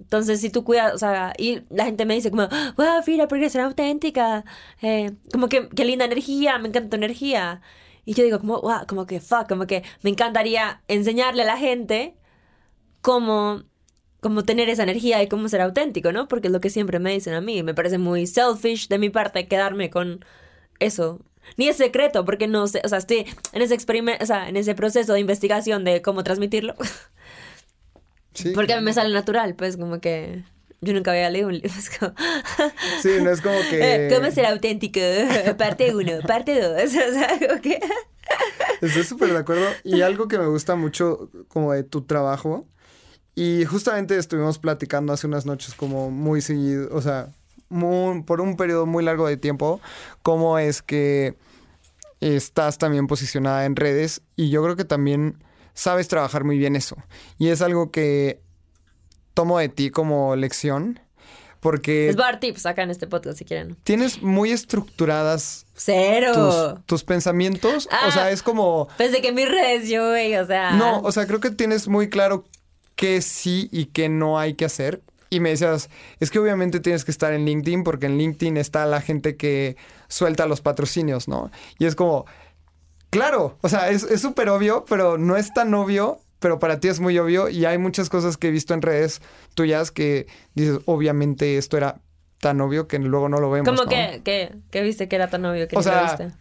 Entonces, 0.00 0.40
si 0.40 0.50
tú 0.50 0.64
cuidas, 0.64 0.94
o 0.94 0.98
sea, 0.98 1.32
y 1.38 1.62
la 1.70 1.84
gente 1.84 2.04
me 2.06 2.14
dice 2.14 2.30
como, 2.30 2.48
wow, 2.76 3.02
Fira, 3.04 3.28
porque 3.28 3.44
eres 3.44 3.56
auténtica, 3.56 4.44
eh, 4.82 5.12
como 5.32 5.48
que, 5.48 5.68
qué 5.68 5.84
linda 5.84 6.04
energía, 6.04 6.58
me 6.58 6.68
encanta 6.68 6.90
tu 6.90 6.96
energía. 6.96 7.60
Y 8.04 8.14
yo 8.14 8.24
digo 8.24 8.38
como, 8.38 8.60
wow, 8.60 8.86
como 8.86 9.06
que, 9.06 9.20
fuck, 9.20 9.48
como 9.48 9.66
que 9.66 9.82
me 10.02 10.10
encantaría 10.10 10.82
enseñarle 10.88 11.42
a 11.42 11.46
la 11.46 11.56
gente 11.56 12.16
cómo, 13.00 13.62
cómo 14.20 14.44
tener 14.44 14.68
esa 14.68 14.82
energía 14.82 15.22
y 15.22 15.28
cómo 15.28 15.48
ser 15.48 15.60
auténtico, 15.60 16.12
¿no? 16.12 16.28
Porque 16.28 16.48
es 16.48 16.52
lo 16.52 16.60
que 16.60 16.70
siempre 16.70 16.98
me 16.98 17.12
dicen 17.12 17.34
a 17.34 17.40
mí. 17.40 17.62
Me 17.62 17.74
parece 17.74 17.98
muy 17.98 18.26
selfish 18.26 18.88
de 18.88 18.98
mi 18.98 19.10
parte 19.10 19.48
quedarme 19.48 19.90
con 19.90 20.24
eso. 20.78 21.20
Ni 21.56 21.68
es 21.68 21.76
secreto, 21.76 22.24
porque 22.24 22.46
no 22.46 22.66
sé, 22.66 22.82
o 22.84 22.88
sea, 22.88 22.98
estoy 22.98 23.26
en 23.52 23.62
ese 23.62 23.74
experimento, 23.74 24.22
o 24.22 24.26
sea, 24.26 24.48
en 24.48 24.56
ese 24.56 24.74
proceso 24.74 25.12
de 25.14 25.20
investigación 25.20 25.84
de 25.84 26.02
cómo 26.02 26.22
transmitirlo. 26.22 26.74
Sí. 28.32 28.52
Porque 28.54 28.74
a 28.74 28.76
mí 28.76 28.84
me 28.84 28.92
sale 28.92 29.12
natural, 29.12 29.56
pues 29.56 29.76
como 29.76 30.00
que 30.00 30.44
yo 30.80 30.92
nunca 30.94 31.10
había 31.12 31.28
leído 31.30 31.48
un 31.48 31.54
libro. 31.54 31.70
es 31.78 31.90
como, 31.98 32.12
Sí, 33.02 33.10
no 33.22 33.30
es 33.30 33.40
como 33.40 33.58
que. 33.70 34.06
Eh, 34.06 34.14
¿Cómo 34.14 34.30
ser 34.30 34.46
auténtico? 34.46 35.00
Parte 35.58 35.94
1, 35.94 36.20
parte 36.26 36.60
2. 36.60 36.82
O 36.84 36.88
sea, 37.12 37.38
como 37.48 37.60
que... 37.60 37.80
Estoy 38.80 39.04
súper 39.04 39.32
de 39.32 39.38
acuerdo. 39.38 39.66
Y 39.84 40.02
algo 40.02 40.28
que 40.28 40.38
me 40.38 40.46
gusta 40.46 40.76
mucho 40.76 41.30
como 41.48 41.72
de 41.72 41.82
tu 41.82 42.02
trabajo. 42.02 42.66
Y 43.34 43.64
justamente 43.64 44.16
estuvimos 44.16 44.58
platicando 44.58 45.12
hace 45.12 45.26
unas 45.26 45.46
noches 45.46 45.74
como 45.74 46.10
muy 46.10 46.40
seguido, 46.40 46.88
o 46.94 47.00
sea, 47.00 47.28
muy- 47.68 48.22
por 48.22 48.40
un 48.40 48.56
periodo 48.56 48.86
muy 48.86 49.04
largo 49.04 49.26
de 49.28 49.36
tiempo, 49.36 49.80
cómo 50.22 50.58
es 50.58 50.82
que 50.82 51.36
estás 52.20 52.76
también 52.78 53.06
posicionada 53.06 53.64
en 53.64 53.76
redes 53.76 54.20
y 54.36 54.50
yo 54.50 54.62
creo 54.62 54.76
que 54.76 54.84
también 54.84 55.42
sabes 55.74 56.08
trabajar 56.08 56.44
muy 56.44 56.58
bien 56.58 56.76
eso. 56.76 56.96
Y 57.38 57.48
es 57.48 57.62
algo 57.62 57.90
que 57.90 58.40
tomo 59.34 59.58
de 59.58 59.68
ti 59.68 59.90
como 59.90 60.36
lección 60.36 61.00
porque 61.60 62.08
a 62.10 62.14
dar 62.14 62.40
tips 62.40 62.64
acá 62.64 62.82
en 62.84 62.90
este 62.90 63.06
podcast 63.06 63.38
si 63.38 63.44
quieren. 63.44 63.76
tienes 63.84 64.22
muy 64.22 64.50
estructuradas 64.50 65.66
Cero. 65.74 66.32
tus, 66.76 66.86
tus 66.86 67.04
pensamientos. 67.04 67.86
O 67.86 67.90
Ah. 67.92 68.10
sea, 68.10 68.30
es 68.30 68.42
como... 68.42 68.88
Pensé 68.96 69.20
que 69.20 69.28
en 69.28 69.34
mis 69.34 69.48
redes 69.48 69.88
yo, 69.88 70.08
güey, 70.08 70.34
o 70.36 70.46
sea... 70.46 70.72
No, 70.72 71.00
o 71.00 71.12
sea, 71.12 71.26
creo 71.26 71.40
que 71.40 71.50
tienes 71.50 71.86
muy 71.86 72.08
claro 72.08 72.44
qué 72.96 73.20
sí 73.20 73.68
y 73.72 73.86
qué 73.86 74.08
no 74.08 74.38
hay 74.38 74.54
que 74.54 74.64
hacer. 74.64 75.02
Y 75.28 75.40
me 75.40 75.50
decías, 75.50 75.90
es 76.18 76.30
que 76.30 76.38
obviamente 76.38 76.80
tienes 76.80 77.04
que 77.04 77.10
estar 77.10 77.32
en 77.34 77.44
LinkedIn 77.44 77.84
porque 77.84 78.06
en 78.06 78.16
LinkedIn 78.16 78.56
está 78.56 78.84
la 78.86 79.00
gente 79.02 79.36
que 79.36 79.76
suelta 80.08 80.46
los 80.46 80.60
patrocinios, 80.62 81.28
¿no? 81.28 81.50
Y 81.78 81.84
es 81.84 81.94
como, 81.94 82.24
claro, 83.10 83.58
o 83.60 83.68
sea, 83.68 83.90
es 83.90 84.02
es 84.04 84.20
súper 84.22 84.48
obvio, 84.48 84.84
pero 84.88 85.18
no 85.18 85.36
es 85.36 85.52
tan 85.52 85.72
obvio, 85.74 86.20
pero 86.40 86.58
para 86.58 86.80
ti 86.80 86.88
es 86.88 86.98
muy 86.98 87.16
obvio. 87.18 87.48
Y 87.48 87.64
hay 87.64 87.78
muchas 87.78 88.08
cosas 88.10 88.36
que 88.36 88.48
he 88.48 88.50
visto 88.50 88.74
en 88.74 88.82
redes 88.82 89.22
tuyas 89.54 89.90
que 89.92 90.26
dices, 90.54 90.80
obviamente 90.86 91.56
esto 91.56 91.76
era 91.76 92.00
tan 92.40 92.60
obvio 92.60 92.88
que 92.88 92.98
luego 92.98 93.28
no 93.28 93.38
lo 93.38 93.50
vemos. 93.50 93.68
Como 93.68 93.84
¿no? 93.84 93.88
que, 93.88 94.22
que, 94.24 94.54
que 94.70 94.82
viste 94.82 95.08
que 95.08 95.16
era 95.16 95.28
tan 95.30 95.44
obvio 95.44 95.68
que 95.68 95.76
O 95.76 95.82
lo 95.82 96.02
viste. 96.02 96.32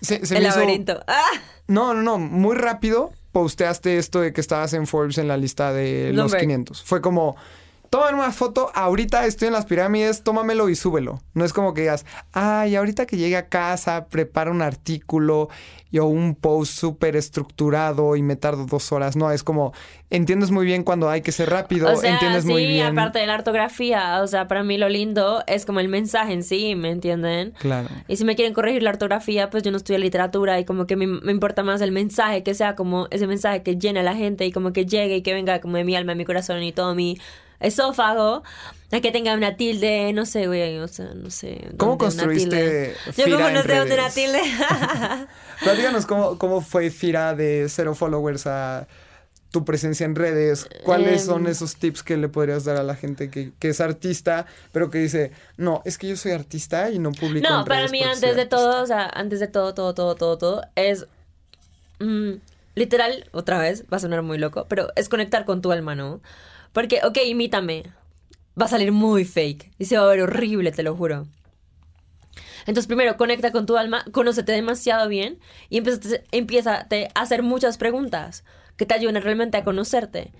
Se, 0.00 0.24
se 0.24 0.36
El 0.36 0.42
me 0.44 0.48
hizo- 0.48 0.58
laberinto. 0.60 1.00
¡Ah! 1.06 1.20
No, 1.68 1.92
no, 1.94 2.02
no, 2.02 2.18
muy 2.18 2.56
rápido 2.56 3.12
posteaste 3.32 3.96
esto 3.98 4.20
de 4.20 4.32
que 4.32 4.40
estabas 4.42 4.72
en 4.74 4.86
Forbes 4.86 5.16
en 5.18 5.26
la 5.26 5.36
lista 5.38 5.72
de 5.72 6.08
los 6.12 6.30
Bloomberg. 6.30 6.40
500. 6.42 6.82
Fue 6.84 7.00
como, 7.00 7.34
tómame 7.92 8.14
una 8.14 8.32
foto, 8.32 8.70
ahorita 8.74 9.26
estoy 9.26 9.48
en 9.48 9.52
las 9.52 9.66
pirámides, 9.66 10.22
tómamelo 10.22 10.70
y 10.70 10.76
súbelo. 10.76 11.20
No 11.34 11.44
es 11.44 11.52
como 11.52 11.74
que 11.74 11.82
digas, 11.82 12.06
ay, 12.32 12.74
ahorita 12.74 13.04
que 13.04 13.18
llegue 13.18 13.36
a 13.36 13.50
casa, 13.50 14.06
prepara 14.08 14.50
un 14.50 14.62
artículo 14.62 15.50
y, 15.90 15.98
o 15.98 16.06
un 16.06 16.34
post 16.34 16.72
súper 16.72 17.16
estructurado 17.16 18.16
y 18.16 18.22
me 18.22 18.36
tardo 18.36 18.64
dos 18.64 18.92
horas. 18.92 19.14
No, 19.14 19.30
es 19.30 19.44
como, 19.44 19.74
entiendes 20.08 20.50
muy 20.50 20.64
bien 20.64 20.84
cuando 20.84 21.10
hay 21.10 21.20
que 21.20 21.32
ser 21.32 21.50
rápido, 21.50 21.92
O 21.92 21.96
sea, 21.96 22.14
entiendes 22.14 22.44
sí, 22.44 22.50
muy 22.50 22.66
bien. 22.66 22.98
aparte 22.98 23.18
de 23.18 23.26
la 23.26 23.34
ortografía, 23.34 24.22
o 24.22 24.26
sea, 24.26 24.48
para 24.48 24.62
mí 24.62 24.78
lo 24.78 24.88
lindo 24.88 25.44
es 25.46 25.66
como 25.66 25.78
el 25.78 25.88
mensaje 25.88 26.32
en 26.32 26.44
sí, 26.44 26.74
¿me 26.74 26.88
entienden? 26.92 27.52
Claro. 27.58 27.90
Y 28.08 28.16
si 28.16 28.24
me 28.24 28.36
quieren 28.36 28.54
corregir 28.54 28.82
la 28.82 28.88
ortografía, 28.88 29.50
pues 29.50 29.64
yo 29.64 29.70
no 29.70 29.76
estudio 29.76 29.98
literatura 29.98 30.58
y 30.58 30.64
como 30.64 30.86
que 30.86 30.96
me, 30.96 31.06
me 31.06 31.30
importa 31.30 31.62
más 31.62 31.82
el 31.82 31.92
mensaje, 31.92 32.42
que 32.42 32.54
sea 32.54 32.74
como 32.74 33.06
ese 33.10 33.26
mensaje 33.26 33.62
que 33.62 33.76
llene 33.76 34.00
a 34.00 34.02
la 34.02 34.14
gente 34.14 34.46
y 34.46 34.50
como 34.50 34.72
que 34.72 34.86
llegue 34.86 35.16
y 35.16 35.22
que 35.22 35.34
venga 35.34 35.60
como 35.60 35.76
de 35.76 35.84
mi 35.84 35.94
alma, 35.94 36.14
mi 36.14 36.24
corazón 36.24 36.62
y 36.62 36.72
todo 36.72 36.94
mi 36.94 37.18
esófago, 37.62 38.42
a 38.90 39.00
que 39.00 39.10
tenga 39.10 39.34
una 39.34 39.56
tilde, 39.56 40.12
no 40.12 40.26
sé, 40.26 40.46
güey, 40.46 40.78
o 40.78 40.88
sea, 40.88 41.14
no 41.14 41.30
sé. 41.30 41.68
¿Cómo 41.78 41.96
construiste 41.98 42.50
tilde. 42.50 42.94
Yo 43.16 43.24
como 43.24 43.36
Fira 43.46 43.50
no 43.52 43.62
dónde 43.62 43.94
una 43.94 44.10
tilde. 44.10 44.40
Platícanos 45.62 46.06
cómo, 46.06 46.38
cómo 46.38 46.60
fue 46.60 46.90
Fira 46.90 47.34
de 47.34 47.66
cero 47.68 47.94
followers 47.94 48.46
a 48.46 48.86
tu 49.50 49.64
presencia 49.64 50.04
en 50.06 50.14
redes. 50.14 50.66
¿Cuáles 50.84 51.20
Em. 51.22 51.26
son 51.26 51.46
esos 51.46 51.76
tips 51.76 52.02
que 52.02 52.16
le 52.16 52.28
podrías 52.28 52.64
dar 52.64 52.76
a 52.78 52.82
la 52.82 52.94
gente 52.96 53.30
que, 53.30 53.52
que 53.58 53.68
es 53.68 53.80
artista, 53.80 54.46
pero 54.72 54.90
que 54.90 54.98
dice, 54.98 55.30
no, 55.58 55.82
es 55.84 55.98
que 55.98 56.08
yo 56.08 56.16
soy 56.16 56.32
artista 56.32 56.90
y 56.90 56.98
no 56.98 57.12
publico 57.12 57.46
No, 57.48 57.60
en 57.60 57.64
para 57.66 57.80
redes 57.80 57.92
mí 57.92 58.02
antes 58.02 58.20
de 58.20 58.28
artista"? 58.42 58.48
todo, 58.56 58.82
o 58.82 58.86
sea, 58.86 59.10
antes 59.12 59.40
de 59.40 59.48
todo, 59.48 59.74
todo, 59.74 59.94
todo, 59.94 60.14
todo, 60.14 60.38
todo, 60.38 60.62
es 60.74 61.06
mm, 62.00 62.32
literal, 62.74 63.28
otra 63.32 63.58
vez, 63.58 63.84
va 63.92 63.98
a 63.98 64.00
sonar 64.00 64.22
muy 64.22 64.38
loco, 64.38 64.64
pero 64.68 64.88
es 64.96 65.08
conectar 65.10 65.44
con 65.44 65.60
tu 65.60 65.70
alma, 65.70 65.94
¿no? 65.94 66.20
Porque, 66.72 67.00
ok, 67.04 67.18
imítame, 67.26 67.84
va 68.60 68.66
a 68.66 68.68
salir 68.68 68.92
muy 68.92 69.24
fake 69.24 69.72
y 69.78 69.84
se 69.84 69.96
va 69.96 70.04
a 70.04 70.08
ver 70.08 70.22
horrible, 70.22 70.72
te 70.72 70.82
lo 70.82 70.96
juro. 70.96 71.26
Entonces, 72.60 72.86
primero, 72.86 73.16
conecta 73.16 73.52
con 73.52 73.66
tu 73.66 73.76
alma, 73.76 74.04
conócete 74.12 74.52
demasiado 74.52 75.08
bien 75.08 75.38
y 75.68 75.82
empieza, 76.30 76.86
a 77.14 77.20
hacer 77.20 77.42
muchas 77.42 77.76
preguntas 77.76 78.44
que 78.76 78.86
te 78.86 78.94
ayuden 78.94 79.20
realmente 79.20 79.56
a 79.56 79.64
conocerte. 79.64 80.32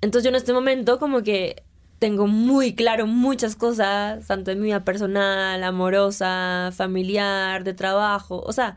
Entonces, 0.00 0.24
yo 0.24 0.30
en 0.30 0.36
este 0.36 0.52
momento, 0.52 0.98
como 0.98 1.22
que 1.22 1.64
tengo 1.98 2.26
muy 2.26 2.74
claro 2.74 3.06
muchas 3.06 3.56
cosas, 3.56 4.26
tanto 4.26 4.50
en 4.50 4.60
mi 4.60 4.66
vida 4.66 4.84
personal, 4.84 5.62
amorosa, 5.62 6.70
familiar, 6.74 7.64
de 7.64 7.74
trabajo, 7.74 8.40
o 8.40 8.52
sea, 8.52 8.76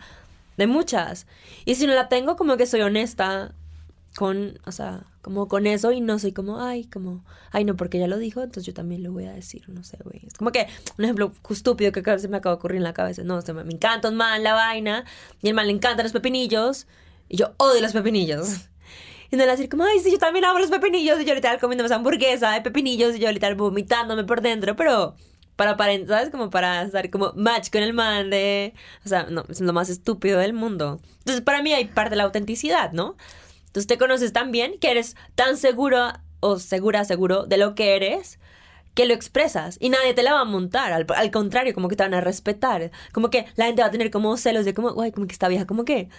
de 0.58 0.68
muchas. 0.68 1.28
Y 1.66 1.76
si 1.76 1.88
no 1.88 1.94
la 1.94 2.10
tengo, 2.10 2.36
como 2.36 2.58
que 2.58 2.66
soy 2.66 2.82
honesta 2.82 3.54
con, 4.18 4.60
o 4.66 4.72
sea, 4.72 5.04
como 5.24 5.48
con 5.48 5.66
eso 5.68 5.94
y 5.94 6.02
no 6.02 6.20
soy 6.20 6.34
como, 6.34 6.60
ay, 6.60 6.84
como, 6.84 7.24
ay, 7.52 7.64
no, 7.64 7.78
porque 7.78 7.98
ya 7.98 8.08
lo 8.08 8.18
dijo, 8.18 8.42
entonces 8.42 8.66
yo 8.66 8.74
también 8.74 9.04
lo 9.04 9.14
voy 9.14 9.26
a 9.26 9.32
decir, 9.32 9.64
no 9.70 9.82
sé, 9.82 9.98
güey. 10.04 10.22
Es 10.28 10.34
como 10.34 10.52
que 10.52 10.68
un 10.98 11.06
ejemplo 11.06 11.32
estúpido 11.50 11.94
que 11.94 12.20
se 12.20 12.28
me 12.28 12.38
acaba 12.38 12.56
de 12.56 12.60
ocurrir 12.60 12.78
en 12.78 12.84
la 12.84 12.94
cabeza. 12.94 13.24
No, 13.24 13.38
o 13.38 13.42
sea, 13.42 13.54
me 13.54 13.74
encanta 13.74 14.10
un 14.10 14.16
man 14.16 14.44
la 14.44 14.54
vaina 14.54 15.06
y 15.42 15.48
el 15.48 15.54
man 15.54 15.68
le 15.68 15.72
encantan 15.72 16.04
los 16.04 16.12
pepinillos 16.12 16.88
y 17.30 17.38
yo 17.38 17.54
odio 17.58 17.82
los 17.82 17.94
pepinillos. 17.94 18.70
Y 19.32 19.36
no 19.36 19.46
le 19.46 19.50
decir 19.50 19.68
como, 19.68 19.84
ay, 19.84 20.00
sí, 20.00 20.12
yo 20.12 20.20
también 20.20 20.46
amo 20.46 20.60
los 20.60 20.70
pepinillos 20.70 21.20
y 21.20 21.26
yo 21.26 21.32
ahorita 21.32 21.58
comiéndome 21.58 21.88
esa 21.88 21.96
hamburguesa 21.96 22.52
de 22.52 22.62
pepinillos 22.62 23.16
y 23.16 23.20
yo 23.20 23.26
ahorita 23.26 23.52
vomitándome 23.56 24.26
por 24.26 24.42
dentro, 24.42 24.76
pero 24.76 25.16
para 25.56 25.72
aparentar, 25.72 26.18
¿sabes? 26.18 26.30
Como 26.30 26.52
para 26.52 26.84
estar 26.84 27.10
como 27.10 27.34
match 27.36 27.72
con 27.72 27.82
el 27.82 27.94
man 27.94 28.30
de... 28.30 28.76
O 29.04 29.10
sea, 29.10 29.24
no, 29.24 29.44
es 29.50 29.60
lo 29.60 29.74
más 29.74 29.90
estúpido 29.90 30.38
del 30.38 30.54
mundo. 30.54 31.00
Entonces, 31.20 31.42
para 31.42 31.64
mí 31.64 31.74
hay 31.74 31.86
parte 31.86 32.12
de 32.12 32.18
la 32.18 32.26
autenticidad, 32.26 32.92
¿no? 32.92 33.16
Entonces 33.74 33.88
te 33.88 33.98
conoces 33.98 34.32
tan 34.34 34.52
bien 34.52 34.78
que 34.80 34.92
eres 34.92 35.16
tan 35.34 35.58
seguro 35.58 36.14
o 36.42 36.60
segura, 36.60 37.06
seguro 37.06 37.48
de 37.48 37.58
lo 37.58 37.74
que 37.74 37.96
eres 37.96 38.40
que 38.94 39.08
lo 39.08 39.16
expresas 39.16 39.78
y 39.80 39.90
nadie 39.90 40.14
te 40.14 40.22
la 40.22 40.34
va 40.34 40.42
a 40.42 40.46
montar. 40.46 40.94
Al, 40.94 41.08
al 41.16 41.32
contrario, 41.32 41.74
como 41.74 41.88
que 41.88 41.96
te 41.96 42.04
van 42.04 42.14
a 42.14 42.22
respetar. 42.22 42.92
Como 43.12 43.32
que 43.32 43.48
la 43.56 43.66
gente 43.66 43.82
va 43.82 43.88
a 43.88 43.92
tener 43.92 44.12
como 44.12 44.38
celos 44.38 44.64
de 44.66 44.76
como, 44.76 44.94
guay, 44.94 45.12
como 45.12 45.26
que 45.26 45.34
esta 45.34 45.48
vieja, 45.48 45.66
como 45.66 45.86
que 45.86 46.10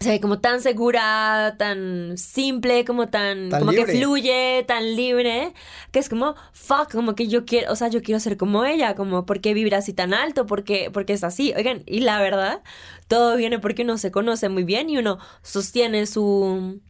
se 0.00 0.08
ve 0.08 0.20
como 0.20 0.40
tan 0.40 0.62
segura, 0.62 1.56
tan 1.58 2.16
simple, 2.16 2.86
como 2.86 3.08
tan, 3.10 3.50
Tan 3.50 3.60
como 3.60 3.72
libre. 3.72 3.92
que 3.92 3.98
fluye, 3.98 4.64
tan 4.66 4.96
libre, 4.96 5.52
que 5.92 5.98
es 5.98 6.08
como, 6.08 6.36
fuck, 6.52 6.90
como 6.90 7.14
que 7.14 7.28
yo 7.28 7.44
quiero, 7.44 7.70
o 7.70 7.76
sea, 7.76 7.88
yo 7.88 8.00
quiero 8.02 8.18
ser 8.18 8.38
como 8.38 8.64
ella, 8.64 8.94
como, 8.94 9.26
¿por 9.26 9.40
qué 9.42 9.52
vibra 9.52 9.78
así 9.78 9.92
tan 9.92 10.14
alto? 10.14 10.46
¿Por 10.46 10.64
qué, 10.64 10.90
porque 10.90 11.12
es 11.12 11.22
así? 11.22 11.52
Oigan, 11.54 11.82
y 11.86 12.00
la 12.00 12.20
verdad, 12.22 12.62
todo 13.08 13.36
viene 13.36 13.58
porque 13.58 13.82
uno 13.82 13.98
se 13.98 14.10
conoce 14.10 14.48
muy 14.48 14.64
bien 14.64 14.88
y 14.88 14.96
uno 14.96 15.18
sostiene 15.42 16.06
su, 16.06 16.80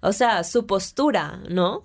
o 0.00 0.12
sea, 0.12 0.42
su 0.42 0.66
postura, 0.66 1.40
¿no? 1.50 1.84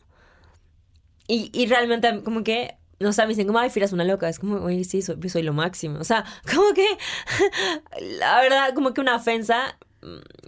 Y, 1.27 1.49
y 1.53 1.65
realmente 1.67 2.23
como 2.23 2.43
que, 2.43 2.75
no 2.99 3.13
sé, 3.13 3.23
me 3.23 3.29
dicen 3.29 3.47
como, 3.47 3.59
ay, 3.59 3.69
Fira 3.69 3.85
es 3.85 3.93
una 3.93 4.03
loca. 4.03 4.29
Es 4.29 4.37
como, 4.39 4.57
oye, 4.63 4.83
sí, 4.83 5.01
soy, 5.01 5.17
soy 5.29 5.41
lo 5.43 5.53
máximo. 5.53 5.97
O 5.99 6.03
sea, 6.03 6.23
como 6.53 6.73
que, 6.73 6.85
la 8.19 8.41
verdad, 8.41 8.73
como 8.75 8.93
que 8.93 9.01
una 9.01 9.15
ofensa, 9.15 9.77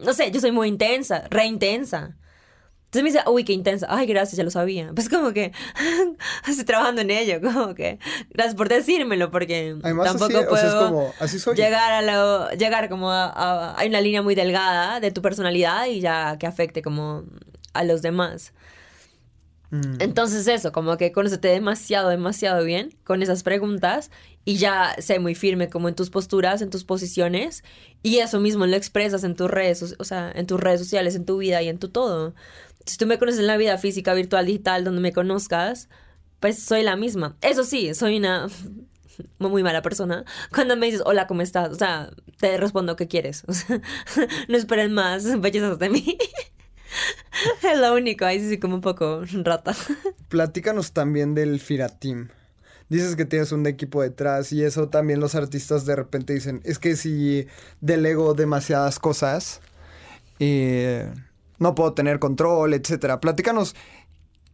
no 0.03 0.13
sé, 0.13 0.31
yo 0.31 0.39
soy 0.39 0.51
muy 0.51 0.67
intensa, 0.67 1.25
re 1.29 1.45
intensa. 1.45 2.15
Entonces 2.85 3.03
me 3.03 3.09
dice, 3.19 3.29
uy, 3.29 3.43
qué 3.43 3.53
intensa. 3.53 3.87
Ay, 3.89 4.05
gracias, 4.05 4.37
ya 4.37 4.43
lo 4.43 4.51
sabía. 4.51 4.91
Pues 4.93 5.09
como 5.09 5.33
que 5.33 5.51
estoy 6.47 6.63
trabajando 6.65 7.01
en 7.01 7.09
ello, 7.09 7.41
como 7.41 7.73
que 7.73 7.97
gracias 8.29 8.53
por 8.55 8.69
decírmelo, 8.69 9.31
porque 9.31 9.75
Además, 9.81 10.05
tampoco 10.05 10.25
así, 10.37 10.45
o 10.45 10.47
puedo 10.49 10.61
sea, 10.61 10.69
es 10.69 10.75
como, 10.75 11.13
así 11.19 11.39
soy. 11.39 11.55
llegar 11.55 11.91
a 11.91 12.01
lo, 12.03 12.51
llegar 12.51 12.89
como 12.89 13.09
a, 13.11 13.25
a- 13.25 13.79
hay 13.79 13.89
una 13.89 13.99
línea 13.99 14.21
muy 14.21 14.35
delgada 14.35 14.99
de 14.99 15.09
tu 15.11 15.23
personalidad 15.23 15.87
y 15.87 16.01
ya 16.01 16.37
que 16.37 16.45
afecte 16.45 16.83
como 16.83 17.23
a 17.73 17.83
los 17.83 18.03
demás. 18.03 18.53
Mm. 19.71 19.95
Entonces 19.99 20.45
eso, 20.47 20.71
como 20.71 20.95
que 20.97 21.11
conócete 21.11 21.47
demasiado, 21.47 22.09
demasiado 22.09 22.63
bien 22.63 22.95
con 23.03 23.23
esas 23.23 23.41
preguntas 23.41 24.11
y 24.45 24.57
ya 24.57 24.95
sé 24.99 25.19
muy 25.19 25.35
firme 25.35 25.69
como 25.69 25.87
en 25.89 25.95
tus 25.95 26.09
posturas, 26.09 26.61
en 26.61 26.69
tus 26.69 26.83
posiciones 26.83 27.63
y 28.01 28.17
eso 28.17 28.39
mismo 28.39 28.65
lo 28.65 28.75
expresas 28.75 29.23
en 29.23 29.35
tus 29.35 29.49
redes, 29.49 29.95
o 29.97 30.03
sea, 30.03 30.31
en 30.35 30.45
tus 30.47 30.59
redes 30.59 30.81
sociales, 30.81 31.15
en 31.15 31.25
tu 31.25 31.37
vida 31.37 31.61
y 31.61 31.69
en 31.69 31.79
tu 31.79 31.89
todo. 31.89 32.35
Si 32.85 32.97
tú 32.97 33.07
me 33.07 33.17
conoces 33.17 33.39
en 33.39 33.47
la 33.47 33.57
vida 33.57 33.77
física, 33.77 34.13
virtual, 34.13 34.45
digital, 34.45 34.83
donde 34.83 35.01
me 35.01 35.13
conozcas, 35.13 35.87
pues 36.41 36.59
soy 36.59 36.83
la 36.83 36.97
misma. 36.97 37.37
Eso 37.41 37.63
sí, 37.63 37.93
soy 37.93 38.17
una 38.17 38.49
muy 39.39 39.63
mala 39.63 39.81
persona. 39.81 40.25
Cuando 40.53 40.75
me 40.75 40.87
dices, 40.87 41.01
hola, 41.05 41.27
¿cómo 41.27 41.41
estás? 41.41 41.71
O 41.71 41.75
sea, 41.75 42.09
te 42.39 42.57
respondo, 42.57 42.95
¿qué 42.95 43.07
quieres? 43.07 43.43
No 44.49 44.57
esperen 44.57 44.93
más 44.93 45.39
bellezas 45.41 45.79
de 45.79 45.89
mí. 45.89 46.17
es 47.63 47.79
lo 47.79 47.93
único, 47.93 48.25
ahí 48.25 48.41
sí 48.41 48.59
como 48.59 48.75
un 48.75 48.81
poco 48.81 49.21
rata. 49.43 49.73
Platícanos 50.27 50.91
también 50.91 51.33
del 51.33 51.61
Fira 51.61 51.87
Team. 51.87 52.29
Dices 52.93 53.15
que 53.15 53.25
tienes 53.25 53.51
un 53.51 53.65
equipo 53.65 54.03
detrás 54.03 54.53
y 54.53 54.63
eso 54.63 54.87
también 54.87 55.19
los 55.19 55.33
artistas 55.33 55.83
de 55.87 55.95
repente 55.95 56.31
dicen, 56.31 56.61
es 56.63 56.77
que 56.77 56.95
si 56.95 57.47
delego 57.81 58.35
demasiadas 58.35 58.99
cosas, 58.99 59.61
eh, 60.37 61.11
no 61.57 61.73
puedo 61.73 61.93
tener 61.93 62.19
control, 62.19 62.75
etcétera. 62.75 63.19
Platícanos 63.19 63.75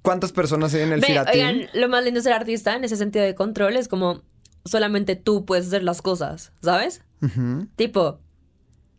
cuántas 0.04 0.32
personas 0.32 0.74
hay 0.74 0.84
en 0.84 0.94
el 0.94 1.02
Ve, 1.02 1.20
oigan, 1.34 1.68
lo 1.74 1.90
más 1.90 2.02
lindo 2.02 2.20
de 2.20 2.24
ser 2.24 2.32
artista 2.32 2.78
en 2.78 2.86
ese 2.86 2.96
sentido 2.96 3.26
de 3.26 3.36
control 3.36 3.76
es 3.76 3.90
como 3.90 4.22
solamente 4.64 5.18
tú 5.18 5.44
puedes 5.44 5.68
hacer 5.68 5.84
las 5.84 6.02
cosas, 6.02 6.54
¿sabes? 6.62 7.02
Tipo, 7.76 8.22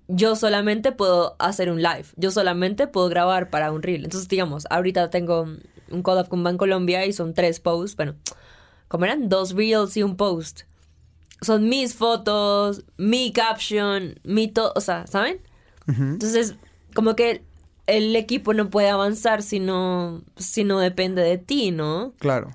yo 0.06 0.36
solamente 0.36 0.92
puedo 0.92 1.36
hacer 1.38 1.70
un 1.70 1.80
live, 1.80 2.04
yo 2.16 2.30
solamente 2.30 2.88
puedo 2.88 3.08
grabar 3.08 3.48
para 3.48 3.72
un 3.72 3.82
reel. 3.82 4.04
Entonces, 4.04 4.28
digamos, 4.28 4.66
ahorita 4.68 5.08
tengo 5.08 5.48
un 5.90 6.02
collab 6.02 6.28
con 6.28 6.44
Bancolombia 6.44 7.06
y 7.06 7.14
son 7.14 7.32
tres 7.32 7.58
posts, 7.58 7.96
bueno, 7.96 8.16
como 8.90 9.04
eran 9.04 9.28
dos 9.28 9.54
reels 9.54 9.96
y 9.96 10.02
un 10.02 10.16
post. 10.16 10.62
Son 11.42 11.68
mis 11.68 11.94
fotos, 11.94 12.82
mi 12.96 13.32
caption, 13.32 14.18
mi 14.24 14.48
todo, 14.48 14.72
o 14.74 14.80
sea, 14.80 15.06
¿saben? 15.06 15.40
Entonces, 15.86 16.56
como 16.92 17.14
que 17.14 17.44
el 17.86 18.16
equipo 18.16 18.52
no 18.52 18.68
puede 18.68 18.90
avanzar 18.90 19.42
si 19.44 19.60
no, 19.60 20.22
si 20.36 20.64
no 20.64 20.80
depende 20.80 21.22
de 21.22 21.38
ti, 21.38 21.70
¿no? 21.70 22.14
Claro. 22.18 22.50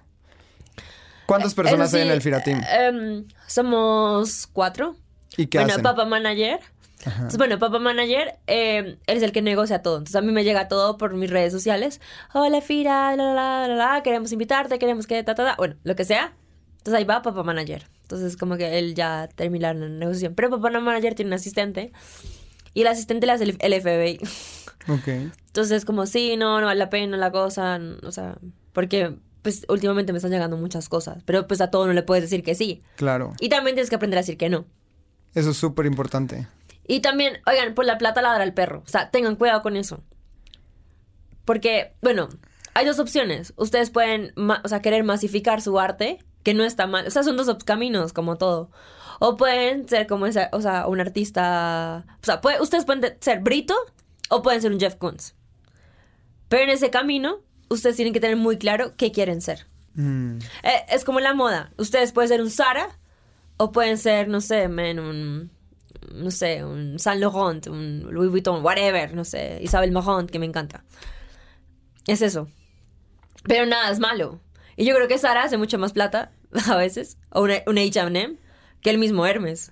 ¿Cuántas 1.26 1.54
personas 1.54 1.88
Eso 1.90 1.98
hay 1.98 2.04
en 2.04 2.12
el 2.12 2.22
Fira 2.22 2.44
Team? 2.44 2.62
em, 2.70 3.26
somos 3.48 4.46
cuatro. 4.52 4.98
¿Y 5.38 5.48
qué 5.48 5.58
bueno, 5.58 5.72
hacen? 5.72 5.84
Papa 5.84 6.04
Manager. 6.04 6.60
Entonces, 7.06 7.38
bueno, 7.38 7.60
Papa 7.60 7.80
Manager, 7.80 8.38
eh, 8.48 8.98
él 9.06 9.18
es 9.18 9.24
el 9.24 9.32
que 9.32 9.42
negocia 9.42 9.82
todo. 9.82 9.98
Entonces, 9.98 10.16
a 10.16 10.22
mí 10.22 10.32
me 10.32 10.44
llega 10.44 10.68
todo 10.68 10.98
por 10.98 11.14
mis 11.14 11.30
redes 11.30 11.54
sociales. 11.54 12.02
Hola, 12.34 12.62
Fira, 12.62 13.16
la, 13.16 13.34
la, 13.34 13.68
la, 13.68 13.76
la, 13.76 14.04
queremos 14.04 14.32
invitarte, 14.32 14.80
queremos 14.80 15.08
que, 15.08 15.24
ta, 15.24 15.36
ta, 15.36 15.46
ta. 15.46 15.56
Bueno, 15.58 15.76
lo 15.84 15.96
que 15.96 16.04
sea. 16.06 16.34
Entonces, 16.78 16.94
ahí 17.00 17.04
va 17.06 17.22
Papa 17.22 17.44
Manager. 17.44 17.88
Entonces, 18.02 18.38
como 18.38 18.58
que 18.58 18.78
él 18.80 18.96
ya 18.96 19.30
termina 19.36 19.74
la 19.74 19.88
negociación. 19.88 20.36
Pero 20.36 20.50
Papa 20.50 20.70
Manager 20.80 21.16
tiene 21.16 21.30
un 21.30 21.34
asistente. 21.34 21.92
Y 22.74 22.82
el 22.82 22.88
asistente 22.88 23.26
le 23.26 23.32
hace 23.34 23.44
el, 23.46 23.58
el 23.60 23.74
FBI. 23.82 24.20
Ok. 24.88 25.08
Entonces, 25.48 25.84
como, 25.84 26.06
sí, 26.06 26.38
no, 26.38 26.60
no 26.60 26.68
vale 26.68 26.78
la 26.78 26.92
pena 26.92 27.18
la 27.18 27.32
cosa. 27.32 27.78
n- 27.78 27.96
O 28.04 28.12
sea, 28.12 28.38
porque, 28.72 29.16
pues, 29.42 29.66
últimamente 29.68 30.12
me 30.12 30.20
están 30.20 30.30
llegando 30.30 30.58
muchas 30.58 30.90
cosas. 30.90 31.24
Pero, 31.26 31.48
pues, 31.48 31.60
a 31.60 31.72
todo 31.72 31.88
no 31.88 31.94
le 31.94 32.04
puedes 32.04 32.24
decir 32.24 32.44
que 32.44 32.54
sí. 32.54 32.84
Claro. 32.96 33.34
Y 33.40 33.50
también 33.50 33.76
tienes 33.76 33.90
que 33.90 33.96
aprender 33.96 34.20
a 34.20 34.22
decir 34.22 34.38
que 34.38 34.48
no. 34.50 34.66
Eso 35.34 35.50
es 35.50 35.58
súper 35.58 35.88
importante. 35.88 36.48
Y 36.88 37.00
también, 37.00 37.40
oigan, 37.48 37.74
por 37.74 37.86
la 37.86 37.98
plata 37.98 38.22
ladra 38.22 38.44
el 38.44 38.54
perro. 38.54 38.84
O 38.86 38.90
sea, 38.90 39.10
tengan 39.12 39.36
cuidado 39.36 39.62
con 39.62 39.76
eso. 39.76 40.04
Porque, 41.46 41.94
bueno, 42.02 42.30
hay 42.74 42.86
dos 42.86 43.00
opciones. 43.00 43.54
Ustedes 43.56 43.90
pueden, 43.90 44.34
o 44.64 44.68
sea, 44.68 44.82
querer 44.82 45.04
masificar 45.04 45.62
su 45.62 45.80
arte, 45.80 46.20
que 46.44 46.54
no 46.54 46.64
está 46.64 46.88
mal. 46.88 47.08
O 47.08 47.12
sea, 47.12 47.24
son 47.24 47.38
dos 47.38 47.52
caminos, 47.64 48.14
como 48.14 48.38
todo. 48.38 48.72
O 49.20 49.38
pueden 49.38 49.88
ser 49.88 50.08
como 50.08 50.26
esa, 50.26 50.50
o 50.52 50.62
sea, 50.62 50.88
un 50.88 51.00
artista. 51.00 52.06
O 52.22 52.26
sea, 52.26 52.42
puede- 52.42 52.62
ustedes 52.62 52.86
pueden 52.86 53.02
de- 53.02 53.18
ser 53.22 53.40
Brito 53.40 53.76
o 54.30 54.42
pueden 54.42 54.62
ser 54.62 54.72
un 54.72 54.80
Jeff 54.80 54.96
Koons. 54.96 55.36
Pero 56.50 56.64
en 56.64 56.70
ese 56.70 56.90
camino, 56.90 57.40
ustedes 57.70 57.96
tienen 57.96 58.14
que 58.14 58.20
tener 58.20 58.36
muy 58.38 58.58
claro 58.58 58.94
qué 58.98 59.12
quieren 59.12 59.42
ser. 59.42 59.68
Mm, 59.96 60.38
Eh, 60.64 60.86
es 60.90 61.06
como 61.06 61.20
la 61.20 61.34
moda. 61.34 61.72
Ustedes 61.78 62.12
pueden 62.12 62.28
ser 62.30 62.42
un 62.42 62.52
Zara 62.52 62.90
o 63.58 63.72
pueden 63.72 63.98
ser, 63.98 64.28
no 64.28 64.42
sé, 64.42 64.68
men, 64.68 65.00
un. 65.00 65.52
No 66.14 66.32
sé, 66.32 66.64
un 66.64 67.00
Saint 67.00 67.22
Laurent, 67.22 67.68
un 67.68 68.08
Louis 68.12 68.30
Vuitton, 68.30 68.64
whatever, 68.64 69.14
no 69.14 69.26
sé, 69.26 69.60
Isabel 69.62 69.92
Marant, 69.92 70.30
que 70.30 70.40
me 70.40 70.46
encanta. 70.46 70.84
Es 72.08 72.22
eso. 72.22 72.48
Pero 73.44 73.66
nada 73.66 73.92
es 73.92 74.00
malo. 74.00 74.40
Y 74.76 74.86
yo 74.86 74.96
creo 74.96 75.08
que 75.08 75.18
Zara 75.18 75.44
hace 75.44 75.58
mucho 75.58 75.78
más 75.78 75.94
plata, 75.94 76.32
a 76.70 76.76
veces, 76.76 77.18
o 77.30 77.42
una, 77.42 77.56
un 77.68 77.78
HM, 77.78 78.38
que 78.82 78.90
el 78.90 78.98
mismo 78.98 79.26
Hermes. 79.26 79.72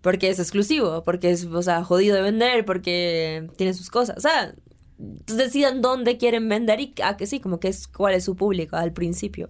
Porque 0.00 0.28
es 0.28 0.38
exclusivo, 0.38 1.02
porque 1.02 1.30
es, 1.30 1.46
o 1.46 1.62
sea, 1.62 1.82
jodido 1.82 2.14
de 2.14 2.22
vender, 2.22 2.64
porque 2.64 3.48
tiene 3.56 3.72
sus 3.72 3.90
cosas. 3.90 4.18
O 4.18 4.20
sea, 4.20 4.54
decidan 4.98 5.82
dónde 5.82 6.18
quieren 6.18 6.48
vender 6.48 6.80
y 6.80 6.94
a 7.02 7.16
que 7.16 7.26
sí, 7.26 7.40
como 7.40 7.58
que 7.58 7.68
es 7.68 7.88
cuál 7.88 8.14
es 8.14 8.24
su 8.24 8.36
público 8.36 8.76
al 8.76 8.92
principio. 8.92 9.48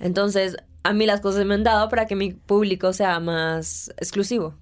Entonces, 0.00 0.56
a 0.82 0.92
mí 0.92 1.06
las 1.06 1.20
cosas 1.20 1.44
me 1.46 1.54
han 1.54 1.64
dado 1.64 1.88
para 1.88 2.06
que 2.06 2.16
mi 2.16 2.32
público 2.32 2.92
sea 2.92 3.20
más 3.20 3.90
exclusivo. 3.96 4.54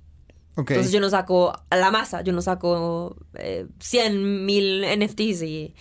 Entonces 0.57 0.93
yo 0.93 1.01
no 1.01 1.09
saco 1.09 1.53
a 1.71 1.77
la 1.77 1.91
masa, 1.91 2.21
yo 2.21 2.33
no 2.33 2.43
saco 2.43 3.17
eh, 3.35 3.67
100 3.81 4.45
mil 4.45 4.83
NFTs 4.83 5.43
y, 5.43 5.75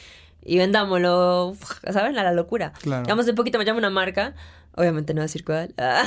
y 0.43 0.57
vendámoslo, 0.57 1.55
¿saben? 1.91 2.17
A 2.17 2.23
la 2.23 2.31
locura. 2.31 2.71
Claro. 2.81 3.03
Digamos, 3.03 3.25
de 3.25 3.33
poquito 3.33 3.57
me 3.57 3.65
llama 3.65 3.79
una 3.79 3.89
marca, 3.89 4.33
obviamente 4.75 5.13
no 5.13 5.19
voy 5.19 5.23
a 5.23 5.27
decir 5.27 5.43
cuál, 5.43 5.73
ah, 5.77 6.05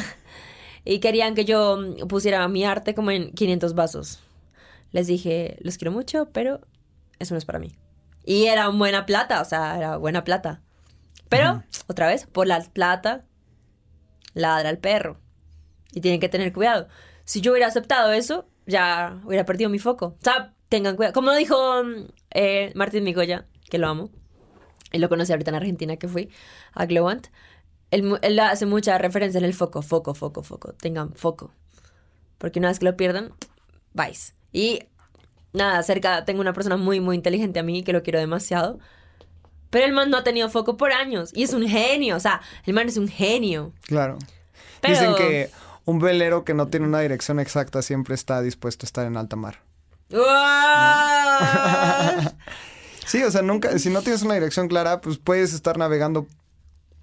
y 0.85 0.99
querían 1.01 1.35
que 1.35 1.45
yo 1.45 1.79
pusiera 2.09 2.47
mi 2.49 2.65
arte 2.65 2.95
como 2.95 3.11
en 3.11 3.33
500 3.33 3.75
vasos. 3.75 4.21
Les 4.93 5.07
dije, 5.07 5.59
los 5.61 5.77
quiero 5.77 5.93
mucho, 5.93 6.29
pero 6.33 6.61
eso 7.19 7.35
no 7.35 7.39
es 7.39 7.45
para 7.45 7.59
mí. 7.59 7.75
Y 8.25 8.47
era 8.47 8.69
buena 8.69 9.07
plata, 9.07 9.41
o 9.41 9.45
sea, 9.45 9.77
era 9.77 9.97
buena 9.97 10.25
plata. 10.25 10.63
Pero, 11.29 11.63
otra 11.89 12.07
vez, 12.07 12.27
por 12.27 12.47
la 12.47 12.61
plata, 12.61 13.23
ladra 14.35 14.71
el 14.71 14.79
perro. 14.79 15.19
Y 15.93 16.01
tienen 16.01 16.21
que 16.21 16.29
tener 16.29 16.53
cuidado. 16.53 16.89
Si 17.25 17.41
yo 17.41 17.53
hubiera 17.53 17.69
aceptado 17.69 18.13
eso, 18.13 18.47
ya 18.67 19.21
hubiera 19.25 19.45
perdido 19.45 19.71
mi 19.71 19.79
foco. 19.79 20.17
O 20.21 20.23
sea, 20.23 20.55
tengan 20.69 20.97
cuidado. 20.97 21.15
Como 21.15 21.33
dijo 21.33 21.83
mm, 21.83 22.07
eh, 22.33 22.73
Martín 22.75 23.05
Migoya, 23.05 23.47
que 23.71 23.79
lo 23.79 23.89
amo, 23.89 24.11
y 24.93 24.99
lo 24.99 25.09
conocí 25.09 25.33
ahorita 25.33 25.51
en 25.51 25.57
Argentina 25.57 25.97
que 25.97 26.09
fui 26.09 26.31
a 26.73 26.87
Glowant, 26.87 27.29
él, 27.91 28.19
él 28.23 28.39
hace 28.41 28.67
mucha 28.67 28.97
referencia 28.99 29.39
en 29.39 29.45
el 29.45 29.55
foco, 29.55 29.83
foco, 29.83 30.15
foco, 30.15 30.43
foco. 30.43 30.73
Tengan 30.75 31.15
foco. 31.15 31.53
Porque 32.39 32.59
una 32.59 32.69
vez 32.69 32.79
que 32.79 32.85
lo 32.85 32.97
pierdan, 32.97 33.33
vais. 33.93 34.35
Y 34.53 34.85
nada, 35.53 35.83
cerca 35.83 36.25
tengo 36.25 36.41
una 36.41 36.53
persona 36.53 36.77
muy, 36.77 37.01
muy 37.01 37.17
inteligente 37.17 37.59
a 37.59 37.63
mí 37.63 37.83
que 37.83 37.93
lo 37.93 38.03
quiero 38.03 38.19
demasiado. 38.19 38.79
Pero 39.75 39.87
el 39.87 39.93
man 39.93 40.09
no 40.09 40.19
ha 40.19 40.23
tenido 40.23 40.49
foco 40.49 40.77
por 40.77 40.93
años. 40.93 41.31
Y 41.35 41.43
es 41.43 41.53
un 41.53 41.69
genio. 41.69 42.15
O 42.15 42.21
sea, 42.21 42.41
el 42.65 42.75
man 42.75 42.89
es 42.89 42.97
un 42.97 43.09
genio. 43.09 43.73
Claro. 43.89 44.19
Pero- 44.81 44.95
Dicen 44.95 45.17
que 45.17 45.51
un 45.85 45.99
velero 45.99 46.45
que 46.45 46.55
no 46.55 46.69
tiene 46.69 46.87
una 46.87 47.01
dirección 47.01 47.41
exacta 47.41 47.83
siempre 47.83 48.15
está 48.15 48.41
dispuesto 48.41 48.85
a 48.85 48.87
estar 48.87 49.05
en 49.05 49.17
alta 49.17 49.35
mar. 49.35 49.63
Sí, 53.07 53.23
o 53.23 53.31
sea, 53.31 53.43
nunca, 53.43 53.79
si 53.79 53.91
no 53.91 54.01
tienes 54.01 54.23
una 54.23 54.33
dirección 54.35 54.67
clara, 54.67 55.03
pues 55.03 55.19
puedes 55.19 55.53
estar 55.53 55.77
navegando 55.77 56.27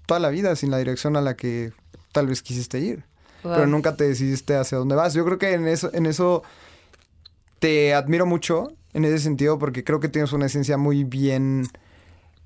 toda 0.06 0.18
la 0.18 0.30
vida 0.30 0.56
sin 0.56 0.70
la 0.70 0.78
dirección 0.78 1.16
a 1.16 1.20
la 1.20 1.36
que 1.36 1.72
tal 2.10 2.26
vez 2.26 2.42
quisiste 2.42 2.80
ir. 2.80 3.04
Wow. 3.44 3.54
Pero 3.54 3.66
nunca 3.68 3.96
te 3.96 4.08
decidiste 4.08 4.56
hacia 4.56 4.78
dónde 4.78 4.96
vas. 4.96 5.14
Yo 5.14 5.24
creo 5.24 5.38
que 5.38 5.52
en 5.52 5.68
eso, 5.68 5.90
en 5.94 6.06
eso 6.06 6.42
te 7.60 7.94
admiro 7.94 8.26
mucho 8.26 8.72
en 8.94 9.04
ese 9.04 9.20
sentido 9.20 9.60
porque 9.60 9.84
creo 9.84 10.00
que 10.00 10.08
tienes 10.08 10.32
una 10.32 10.46
esencia 10.46 10.76
muy 10.76 11.04
bien 11.04 11.68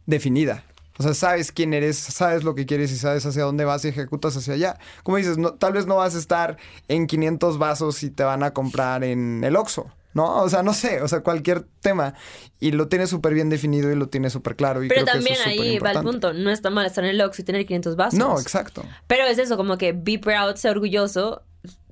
definida. 0.06 0.64
O 0.98 1.02
sea, 1.02 1.12
sabes 1.12 1.52
quién 1.52 1.74
eres, 1.74 1.98
sabes 1.98 2.42
lo 2.42 2.54
que 2.54 2.64
quieres 2.64 2.90
y 2.90 2.96
sabes 2.96 3.26
hacia 3.26 3.42
dónde 3.42 3.66
vas 3.66 3.84
y 3.84 3.88
ejecutas 3.88 4.34
hacia 4.36 4.54
allá. 4.54 4.78
Como 5.02 5.18
dices, 5.18 5.36
no, 5.36 5.52
tal 5.52 5.74
vez 5.74 5.86
no 5.86 5.96
vas 5.96 6.14
a 6.14 6.18
estar 6.18 6.56
en 6.88 7.06
500 7.06 7.58
vasos 7.58 8.02
y 8.02 8.10
te 8.10 8.22
van 8.24 8.42
a 8.42 8.52
comprar 8.52 9.04
en 9.04 9.44
el 9.44 9.56
Oxxo. 9.56 9.90
¿no? 10.14 10.42
O 10.42 10.48
sea, 10.48 10.62
no 10.62 10.72
sé, 10.72 11.02
o 11.02 11.08
sea, 11.08 11.20
cualquier 11.20 11.66
tema. 11.80 12.14
Y 12.58 12.70
lo 12.72 12.88
tiene 12.88 13.06
súper 13.06 13.34
bien 13.34 13.50
definido 13.50 13.92
y 13.92 13.96
lo 13.96 14.08
tiene 14.08 14.30
súper 14.30 14.56
claro. 14.56 14.82
Y 14.82 14.88
Pero 14.88 15.02
creo 15.02 15.14
también 15.14 15.34
que 15.36 15.40
eso 15.42 15.50
es 15.50 15.60
ahí 15.60 15.78
va 15.78 15.90
el 15.92 16.00
punto. 16.00 16.32
No 16.32 16.48
está 16.50 16.70
mal 16.70 16.86
estar 16.86 17.04
en 17.04 17.10
el 17.10 17.20
Oxxo 17.20 17.42
y 17.42 17.44
tener 17.44 17.66
500 17.66 17.96
vasos. 17.96 18.18
No, 18.18 18.40
exacto. 18.40 18.82
Pero 19.06 19.24
es 19.24 19.36
eso, 19.36 19.58
como 19.58 19.76
que 19.76 19.92
be 19.92 20.18
proud, 20.18 20.56
ser 20.56 20.70
orgulloso 20.70 21.42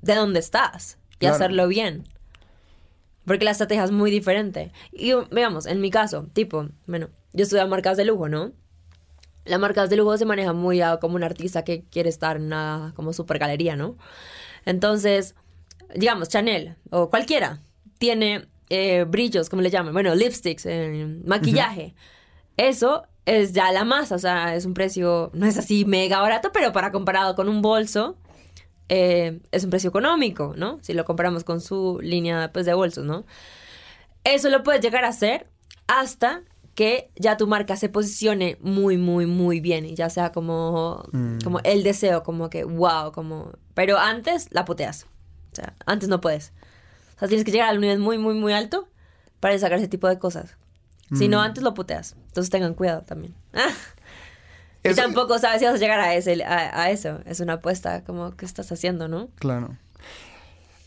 de 0.01 0.15
dónde 0.15 0.39
estás 0.39 0.97
y 1.13 1.17
Claro. 1.17 1.35
hacerlo 1.35 1.67
bien. 1.67 2.07
Porque 3.25 3.45
la 3.45 3.51
estrategia 3.51 3.83
es 3.83 3.91
muy 3.91 4.09
diferente. 4.09 4.71
Y 4.91 5.13
veamos, 5.29 5.67
en 5.67 5.79
mi 5.79 5.91
caso, 5.91 6.27
tipo, 6.33 6.67
bueno, 6.87 7.09
yo 7.35 7.43
estudio 7.43 7.67
marcas 7.67 7.97
de 7.97 8.05
lujo, 8.05 8.29
¿no? 8.29 8.51
Las 9.45 9.59
marcas 9.59 9.89
de 9.89 9.95
lujo 9.97 10.17
se 10.17 10.25
maneja 10.25 10.53
muy 10.53 10.81
a- 10.81 10.97
como 10.97 11.15
un 11.15 11.23
artista 11.23 11.63
que 11.63 11.83
quiere 11.91 12.09
estar 12.09 12.37
en 12.37 12.43
una 12.43 12.93
como 12.95 13.13
super 13.13 13.37
galería, 13.37 13.75
¿no? 13.75 13.97
Entonces, 14.65 15.35
digamos, 15.93 16.29
Chanel 16.29 16.75
o 16.89 17.09
cualquiera 17.09 17.61
tiene 17.99 18.47
eh, 18.69 19.05
brillos, 19.07 19.47
como 19.49 19.61
le 19.61 19.69
llaman, 19.69 19.93
bueno, 19.93 20.15
lipsticks, 20.15 20.65
eh, 20.65 21.05
maquillaje. 21.25 21.93
Eso 22.57 23.03
es 23.25 23.53
ya 23.53 23.71
la 23.71 23.83
masa, 23.85 24.15
o 24.15 24.19
sea, 24.19 24.55
es 24.55 24.65
un 24.65 24.73
precio, 24.73 25.29
no 25.33 25.45
es 25.45 25.57
así 25.59 25.85
mega 25.85 26.19
barato, 26.19 26.51
pero 26.51 26.71
para 26.73 26.91
comparado 26.91 27.35
con 27.35 27.47
un 27.47 27.61
bolso, 27.61 28.17
eh, 28.89 29.39
es 29.51 29.63
un 29.63 29.69
precio 29.69 29.89
económico, 29.89 30.53
¿no? 30.57 30.79
Si 30.81 30.93
lo 30.93 31.05
comparamos 31.05 31.43
con 31.43 31.61
su 31.61 31.99
línea 32.01 32.51
pues, 32.53 32.65
de 32.65 32.73
bolsos, 32.73 33.05
¿no? 33.05 33.25
Eso 34.23 34.49
lo 34.49 34.63
puedes 34.63 34.81
llegar 34.81 35.05
a 35.05 35.09
hacer 35.09 35.47
hasta 35.87 36.41
que 36.75 37.09
ya 37.15 37.37
tu 37.37 37.47
marca 37.47 37.77
se 37.77 37.87
posicione 37.87 38.57
muy, 38.61 38.97
muy, 38.97 39.25
muy 39.25 39.61
bien 39.61 39.85
y 39.85 39.95
ya 39.95 40.09
sea 40.09 40.33
como, 40.33 41.07
como 41.43 41.59
el 41.63 41.83
deseo, 41.83 42.23
como 42.23 42.49
que 42.49 42.65
wow, 42.65 43.13
como... 43.13 43.53
Pero 43.73 43.97
antes 43.97 44.49
la 44.51 44.65
puteas. 44.65 45.07
O 45.53 45.55
sea, 45.55 45.73
antes 45.85 46.09
no 46.09 46.19
puedes. 46.19 46.51
O 47.15 47.19
sea, 47.19 47.29
tienes 47.29 47.45
que 47.45 47.51
llegar 47.51 47.69
a 47.69 47.73
un 47.73 47.79
nivel 47.79 47.99
muy, 47.99 48.17
muy, 48.17 48.33
muy 48.35 48.51
alto 48.51 48.89
para 49.39 49.57
sacar 49.57 49.79
ese 49.79 49.87
tipo 49.87 50.09
de 50.09 50.19
cosas. 50.19 50.57
Si 51.15 51.27
no, 51.27 51.41
antes 51.41 51.63
lo 51.63 51.73
puteas. 51.73 52.15
Entonces 52.27 52.49
tengan 52.49 52.73
cuidado 52.73 53.03
también. 53.03 53.35
y 54.83 54.93
tampoco 54.95 55.39
sabes 55.39 55.59
si 55.59 55.65
vas 55.65 55.75
a 55.75 55.77
llegar 55.77 55.99
a, 55.99 56.13
ese, 56.15 56.43
a, 56.43 56.81
a 56.81 56.89
eso. 56.89 57.19
Es 57.25 57.39
una 57.39 57.53
apuesta, 57.53 58.03
como, 58.03 58.35
¿qué 58.35 58.45
estás 58.45 58.71
haciendo, 58.71 59.07
no? 59.07 59.29
Claro. 59.35 59.77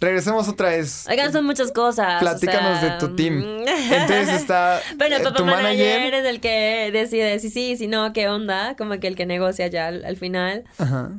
Regresemos 0.00 0.48
otra 0.48 0.70
vez. 0.70 1.06
Oigan, 1.08 1.32
son 1.32 1.44
muchas 1.44 1.72
cosas. 1.72 2.16
o 2.16 2.20
Platícanos 2.20 2.80
sea, 2.80 2.94
de 2.94 2.98
tu 3.00 3.16
team. 3.16 3.34
mm. 3.38 3.68
Entonces 3.68 4.28
está 4.34 4.80
Bueno, 4.96 5.16
eh, 5.16 5.20
papá 5.20 5.36
tu 5.36 5.44
manager, 5.44 5.98
manager. 6.00 6.14
es 6.14 6.24
el 6.26 6.40
que 6.40 6.90
decide 6.92 7.38
si 7.40 7.50
sí, 7.50 7.76
si 7.76 7.86
no, 7.88 8.12
qué 8.12 8.28
onda. 8.28 8.76
Como 8.76 8.98
que 9.00 9.08
el 9.08 9.16
que 9.16 9.26
negocia 9.26 9.66
ya 9.66 9.88
al, 9.88 10.04
al 10.04 10.16
final. 10.16 10.64
Ajá. 10.78 11.10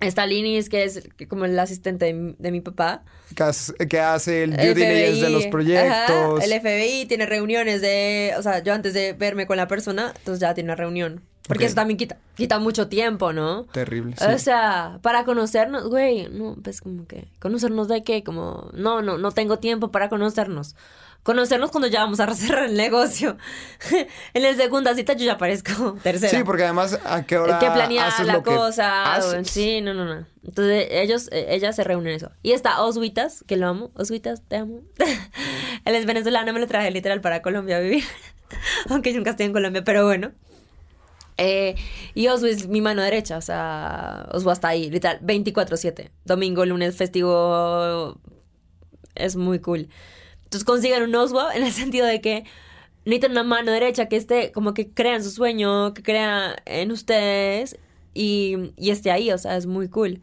Está 0.00 0.24
Linis, 0.26 0.68
que 0.70 0.84
es 0.84 1.02
como 1.28 1.44
el 1.44 1.58
asistente 1.58 2.06
de, 2.06 2.12
mi- 2.14 2.34
de 2.38 2.50
mi 2.50 2.60
papá. 2.62 3.02
Que 3.36 3.42
hace, 3.42 3.74
que 3.86 4.00
hace 4.00 4.44
el 4.44 4.56
due 4.56 4.74
diligence 4.74 5.20
de 5.22 5.30
los 5.30 5.46
proyectos. 5.46 6.40
ajá, 6.42 6.44
el 6.44 6.60
FBI 6.60 7.04
tiene 7.06 7.26
reuniones 7.26 7.80
de. 7.82 8.32
O 8.38 8.42
sea, 8.42 8.62
yo 8.62 8.72
antes 8.72 8.94
de 8.94 9.12
verme 9.12 9.46
con 9.46 9.56
la 9.58 9.68
persona, 9.68 10.12
entonces 10.16 10.40
ya 10.40 10.54
tiene 10.54 10.68
una 10.68 10.76
reunión. 10.76 11.22
Porque 11.46 11.64
eso 11.64 11.74
también 11.74 11.96
quita, 11.96 12.16
quita 12.36 12.58
mucho 12.58 12.88
tiempo, 12.88 13.32
¿no? 13.32 13.64
Terrible. 13.64 14.14
sí. 14.16 14.24
O 14.24 14.38
sea, 14.38 14.98
para 15.02 15.24
conocernos, 15.24 15.88
güey, 15.88 16.28
no, 16.28 16.56
pues 16.62 16.80
como 16.80 17.06
que, 17.06 17.28
¿conocernos 17.40 17.88
de 17.88 18.04
qué? 18.04 18.22
Como, 18.22 18.70
no, 18.72 19.02
no, 19.02 19.18
no 19.18 19.32
tengo 19.32 19.58
tiempo 19.58 19.90
para 19.90 20.08
conocernos. 20.08 20.76
Conocernos 21.22 21.70
cuando 21.70 21.88
ya 21.88 22.00
vamos 22.00 22.20
a 22.20 22.32
cerrar 22.34 22.64
el 22.66 22.76
negocio. 22.76 23.36
en 24.34 24.42
la 24.42 24.54
segunda 24.54 24.94
cita 24.94 25.14
yo 25.14 25.26
ya 25.26 25.32
aparezco 25.32 25.94
tercera. 26.02 26.30
Sí, 26.38 26.44
porque 26.44 26.64
además 26.64 26.98
a 27.04 27.24
qué 27.24 27.36
hora 27.36 27.58
que 27.58 27.66
planear 27.70 28.08
haces 28.08 28.26
la 28.26 28.34
lo 28.34 28.42
cosa. 28.42 29.14
haces? 29.14 29.50
sí, 29.50 29.80
no, 29.80 29.92
no, 29.92 30.04
no. 30.04 30.26
Entonces 30.44 30.86
ellos, 30.90 31.28
eh, 31.32 31.46
ellas 31.50 31.76
se 31.76 31.84
reúnen 31.84 32.10
en 32.10 32.16
eso. 32.16 32.30
Y 32.42 32.52
está 32.52 32.80
Oswitas, 32.82 33.44
que 33.46 33.56
lo 33.56 33.66
amo. 33.68 33.90
Oswitas, 33.94 34.42
te 34.46 34.56
amo. 34.56 34.80
Él 35.84 35.94
es 35.94 36.06
venezolano, 36.06 36.52
me 36.52 36.60
lo 36.60 36.66
traje 36.66 36.90
literal 36.90 37.20
para 37.20 37.42
Colombia 37.42 37.76
a 37.78 37.80
vivir. 37.80 38.04
Aunque 38.88 39.10
yo 39.10 39.18
nunca 39.18 39.30
estoy 39.30 39.46
en 39.46 39.52
Colombia, 39.52 39.84
pero 39.84 40.04
bueno. 40.06 40.32
Eh, 41.42 41.74
y 42.14 42.28
Oswu 42.28 42.48
es 42.48 42.68
mi 42.68 42.82
mano 42.82 43.00
derecha, 43.02 43.38
o 43.38 43.40
sea, 43.40 44.28
Oswu 44.32 44.50
está 44.50 44.68
ahí, 44.68 44.90
literal, 44.90 45.20
24-7. 45.22 46.10
Domingo, 46.26 46.66
lunes, 46.66 46.96
festivo. 46.96 48.20
Es 49.14 49.36
muy 49.36 49.58
cool. 49.60 49.88
Entonces 50.44 50.64
consigan 50.64 51.02
un 51.02 51.14
Oswu 51.14 51.40
en 51.54 51.64
el 51.64 51.72
sentido 51.82 52.06
de 52.06 52.20
que 52.20 52.44
necesitan 53.06 53.32
una 53.32 53.42
mano 53.44 53.72
derecha 53.72 54.06
que 54.06 54.16
esté, 54.16 54.52
como 54.52 54.74
que 54.74 54.90
crea 54.92 55.16
en 55.16 55.24
su 55.24 55.30
sueño, 55.30 55.94
que 55.94 56.02
crea 56.02 56.56
en 56.66 56.92
ustedes 56.92 57.78
y, 58.12 58.72
y 58.76 58.90
esté 58.90 59.10
ahí, 59.10 59.32
o 59.32 59.38
sea, 59.38 59.56
es 59.56 59.64
muy 59.66 59.88
cool. 59.88 60.20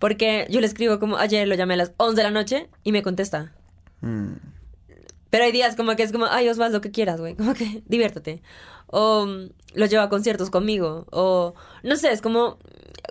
Porque 0.00 0.46
yo 0.50 0.60
le 0.60 0.66
escribo 0.66 0.98
como 0.98 1.16
ayer, 1.16 1.46
lo 1.46 1.54
llamé 1.54 1.74
a 1.74 1.78
las 1.78 1.92
11 1.96 2.16
de 2.16 2.22
la 2.24 2.30
noche 2.32 2.68
y 2.82 2.90
me 2.92 3.02
contesta. 3.02 3.52
Mm, 4.00 4.32
Pero 5.30 5.44
hay 5.44 5.52
días 5.52 5.76
como 5.76 5.94
que 5.96 6.02
es 6.02 6.12
como, 6.12 6.26
ay, 6.26 6.48
Osvaldo, 6.48 6.78
lo 6.78 6.82
que 6.82 6.90
quieras, 6.90 7.20
güey. 7.20 7.34
Como 7.36 7.54
que 7.54 7.82
diviértete. 7.86 8.42
O 8.88 9.26
mm, 9.26 9.48
lo 9.74 9.86
lleva 9.86 10.04
a 10.04 10.08
conciertos 10.08 10.50
conmigo. 10.50 11.06
O 11.10 11.54
no 11.82 11.96
sé, 11.96 12.12
es 12.12 12.20
como. 12.20 12.58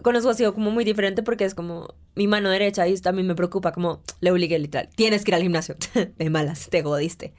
Con 0.03 0.15
Osvaldo 0.15 0.31
ha 0.31 0.37
sido 0.37 0.53
como 0.53 0.71
muy 0.71 0.83
diferente 0.83 1.23
porque 1.23 1.45
es 1.45 1.55
como 1.55 1.95
mi 2.15 2.27
mano 2.27 2.49
derecha 2.49 2.87
y 2.87 2.97
también 2.99 3.27
me 3.27 3.35
preocupa. 3.35 3.71
Como 3.71 4.01
le 4.21 4.31
obligué 4.31 4.59
literal. 4.59 4.89
Tienes 4.95 5.23
que 5.23 5.31
ir 5.31 5.35
al 5.35 5.41
gimnasio. 5.41 5.75
de 6.17 6.29
malas, 6.29 6.69
te 6.69 6.81
godiste. 6.81 7.33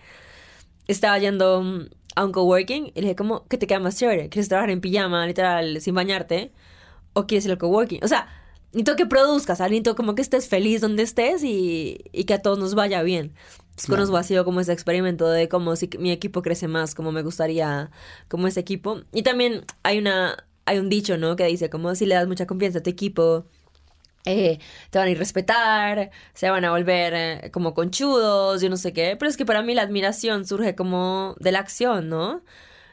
Estaba 0.88 1.18
yendo 1.18 1.62
mm, 1.62 1.88
a 2.16 2.24
un 2.24 2.32
coworking 2.32 2.86
y 2.86 2.94
le 2.94 3.02
dije, 3.02 3.16
como, 3.16 3.46
¿qué 3.48 3.58
te 3.58 3.66
queda 3.66 3.80
más 3.80 3.96
chévere? 3.96 4.28
¿Quieres 4.28 4.48
trabajar 4.48 4.70
en 4.70 4.80
pijama, 4.80 5.26
literal, 5.26 5.80
sin 5.80 5.94
bañarte? 5.94 6.52
¿O 7.12 7.26
quieres 7.26 7.44
ir 7.44 7.50
al 7.50 7.58
coworking? 7.58 8.02
O 8.02 8.08
sea, 8.08 8.28
necesito 8.72 8.96
que 8.96 9.06
produzcas, 9.06 9.60
necesito 9.60 9.96
como 9.96 10.14
que 10.14 10.22
estés 10.22 10.48
feliz 10.48 10.80
donde 10.80 11.02
estés 11.02 11.42
y, 11.42 11.98
y 12.12 12.24
que 12.24 12.34
a 12.34 12.42
todos 12.42 12.58
nos 12.58 12.74
vaya 12.74 13.02
bien. 13.02 13.34
Con 13.76 13.86
Claro. 13.86 14.04
Osvo 14.04 14.16
ha 14.16 14.22
sido 14.22 14.44
como 14.44 14.60
ese 14.60 14.72
experimento 14.72 15.28
de 15.28 15.48
cómo 15.48 15.76
si 15.76 15.90
mi 15.98 16.10
equipo 16.10 16.42
crece 16.42 16.66
más, 16.66 16.94
como 16.94 17.12
me 17.12 17.22
gustaría, 17.22 17.90
como 18.28 18.46
ese 18.46 18.60
equipo. 18.60 19.02
Y 19.12 19.22
también 19.22 19.64
hay 19.82 19.98
una, 19.98 20.46
hay 20.64 20.78
un 20.78 20.88
dicho, 20.88 21.18
¿no? 21.18 21.36
Que 21.36 21.44
dice 21.44 21.68
como 21.68 21.94
si 21.94 22.06
le 22.06 22.14
das 22.14 22.26
mucha 22.26 22.46
confianza 22.46 22.78
a 22.78 22.82
tu 22.82 22.90
equipo, 22.90 23.46
eh, 24.26 24.58
te 24.90 24.98
van 24.98 25.08
a 25.08 25.10
ir 25.10 25.18
respetar, 25.18 26.10
se 26.34 26.50
van 26.50 26.64
a 26.64 26.70
volver 26.70 27.12
eh, 27.14 27.50
como 27.52 27.74
conchudos, 27.74 28.60
yo 28.60 28.68
no 28.68 28.76
sé 28.76 28.92
qué. 28.92 29.16
Pero 29.18 29.30
es 29.30 29.36
que 29.36 29.46
para 29.46 29.62
mí 29.62 29.74
la 29.74 29.82
admiración 29.82 30.46
surge 30.46 30.74
como 30.74 31.36
de 31.38 31.52
la 31.52 31.60
acción, 31.60 32.08
¿no? 32.08 32.42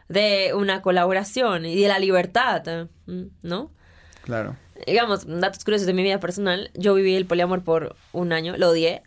De 0.10 0.54
una 0.54 0.82
colaboración 0.82 1.66
y 1.66 1.82
de 1.82 1.88
la 1.88 1.98
libertad, 2.00 2.64
eh, 2.68 2.88
¿no? 3.42 3.72
claro. 4.24 4.56
digamos, 4.88 5.26
datos 5.28 5.64
curiosos 5.64 5.88
de 5.88 5.94
mi 5.94 6.04
vida 6.04 6.20
personal, 6.20 6.72
yo 6.76 6.94
viví 6.94 7.16
el 7.16 7.26
poliamor 7.26 7.64
por 7.64 7.96
un 8.14 8.32
año, 8.32 8.56
lo 8.58 8.70
odié, 8.70 9.04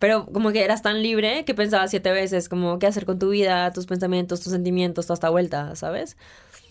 pero 0.00 0.26
como 0.26 0.50
que 0.50 0.64
eras 0.64 0.82
tan 0.82 1.02
libre 1.02 1.44
que 1.44 1.54
pensaba 1.54 1.86
siete 1.86 2.10
veces 2.10 2.48
como 2.48 2.78
qué 2.78 2.86
hacer 2.88 3.04
con 3.04 3.18
tu 3.18 3.28
vida, 3.28 3.70
tus 3.70 3.86
pensamientos, 3.86 4.40
tus 4.40 4.50
sentimientos, 4.50 5.06
toda 5.06 5.14
esta 5.14 5.28
vuelta, 5.30 5.76
¿sabes? 5.76 6.16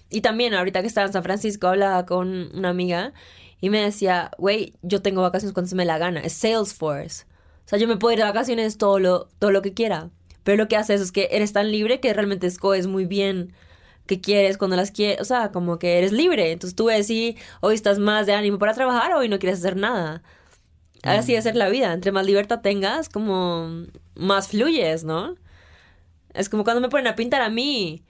Y 0.09 0.21
también 0.21 0.55
ahorita 0.55 0.81
que 0.81 0.87
estaba 0.87 1.07
en 1.07 1.13
San 1.13 1.23
Francisco 1.23 1.67
hablaba 1.67 2.07
con 2.07 2.49
una 2.55 2.69
amiga 2.69 3.13
y 3.61 3.69
me 3.69 3.81
decía, 3.81 4.31
güey, 4.39 4.73
yo 4.81 5.03
tengo 5.03 5.21
vacaciones 5.21 5.53
cuando 5.53 5.69
se 5.69 5.75
me 5.75 5.85
la 5.85 5.99
gana, 5.99 6.21
es 6.21 6.33
Salesforce. 6.33 7.25
O 7.65 7.69
sea, 7.69 7.77
yo 7.77 7.87
me 7.87 7.97
puedo 7.97 8.13
ir 8.13 8.19
de 8.19 8.25
vacaciones 8.25 8.79
todo 8.79 8.97
lo, 8.97 9.29
todo 9.37 9.51
lo 9.51 9.61
que 9.61 9.75
quiera. 9.75 10.09
Pero 10.43 10.57
lo 10.57 10.67
que 10.67 10.75
hace 10.75 10.95
eso 10.95 11.03
es 11.03 11.11
que 11.11 11.29
eres 11.31 11.53
tan 11.53 11.71
libre 11.71 11.99
que 11.99 12.11
realmente 12.11 12.47
escoges 12.47 12.87
muy 12.87 13.05
bien 13.05 13.53
qué 14.07 14.19
quieres, 14.19 14.57
cuando 14.57 14.75
las 14.75 14.89
quieres, 14.89 15.21
o 15.21 15.25
sea, 15.25 15.51
como 15.51 15.77
que 15.77 15.99
eres 15.99 16.11
libre. 16.11 16.51
Entonces 16.51 16.75
tú 16.75 16.85
ves 16.85 17.05
si 17.05 17.37
hoy 17.61 17.75
estás 17.75 17.99
más 17.99 18.25
de 18.25 18.33
ánimo 18.33 18.57
para 18.57 18.73
trabajar 18.73 19.13
o 19.13 19.19
hoy 19.19 19.29
no 19.29 19.37
quieres 19.37 19.59
hacer 19.59 19.75
nada. 19.75 20.23
Así 21.03 21.33
es 21.35 21.43
ser 21.45 21.55
la 21.55 21.69
vida. 21.69 21.93
Entre 21.93 22.11
más 22.11 22.25
libertad 22.25 22.59
tengas, 22.61 23.09
como 23.09 23.85
más 24.15 24.47
fluyes, 24.49 25.03
¿no? 25.03 25.35
Es 26.33 26.49
como 26.49 26.63
cuando 26.63 26.81
me 26.81 26.89
ponen 26.89 27.07
a 27.07 27.15
pintar 27.15 27.41
a 27.41 27.49
mí. 27.49 28.03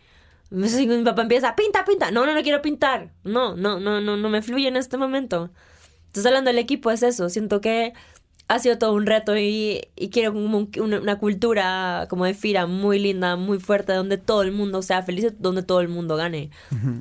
Mi 0.52 1.04
papá 1.04 1.22
empieza, 1.22 1.56
pinta, 1.56 1.86
pinta. 1.86 2.10
No, 2.12 2.26
no, 2.26 2.34
no 2.34 2.42
quiero 2.42 2.62
pintar. 2.62 3.12
No, 3.24 3.56
no, 3.56 3.80
no, 3.80 4.02
no, 4.02 4.18
no 4.18 4.30
me 4.30 4.42
fluye 4.42 4.68
en 4.68 4.76
este 4.78 4.98
momento. 4.98 5.52
Entonces 6.08 6.26
hablando 6.26 6.50
del 6.50 6.58
equipo 6.58 6.90
es 6.92 7.04
eso. 7.04 7.30
Siento 7.30 7.62
que 7.62 7.94
ha 8.48 8.58
sido 8.58 8.80
todo 8.80 8.94
un 8.94 9.06
reto 9.06 9.38
y, 9.38 9.82
y 9.96 10.10
quiero 10.10 10.32
un- 10.32 10.72
una, 10.80 11.00
una 11.00 11.20
cultura 11.20 12.08
como 12.10 12.26
de 12.26 12.34
FIRA 12.34 12.66
muy 12.66 12.98
linda, 12.98 13.36
muy 13.36 13.60
fuerte, 13.60 13.94
donde 13.94 14.18
todo 14.18 14.42
el 14.42 14.52
mundo 14.52 14.82
sea 14.82 15.04
feliz, 15.04 15.34
donde 15.38 15.62
todo 15.62 15.82
el 15.82 15.88
mundo 15.88 16.16
gane. 16.16 16.50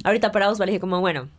Ahorita 0.04 0.30
para 0.30 0.50
Osvaldo 0.50 0.70
dije 0.72 0.80
como, 0.80 1.00
bueno, 1.00 1.30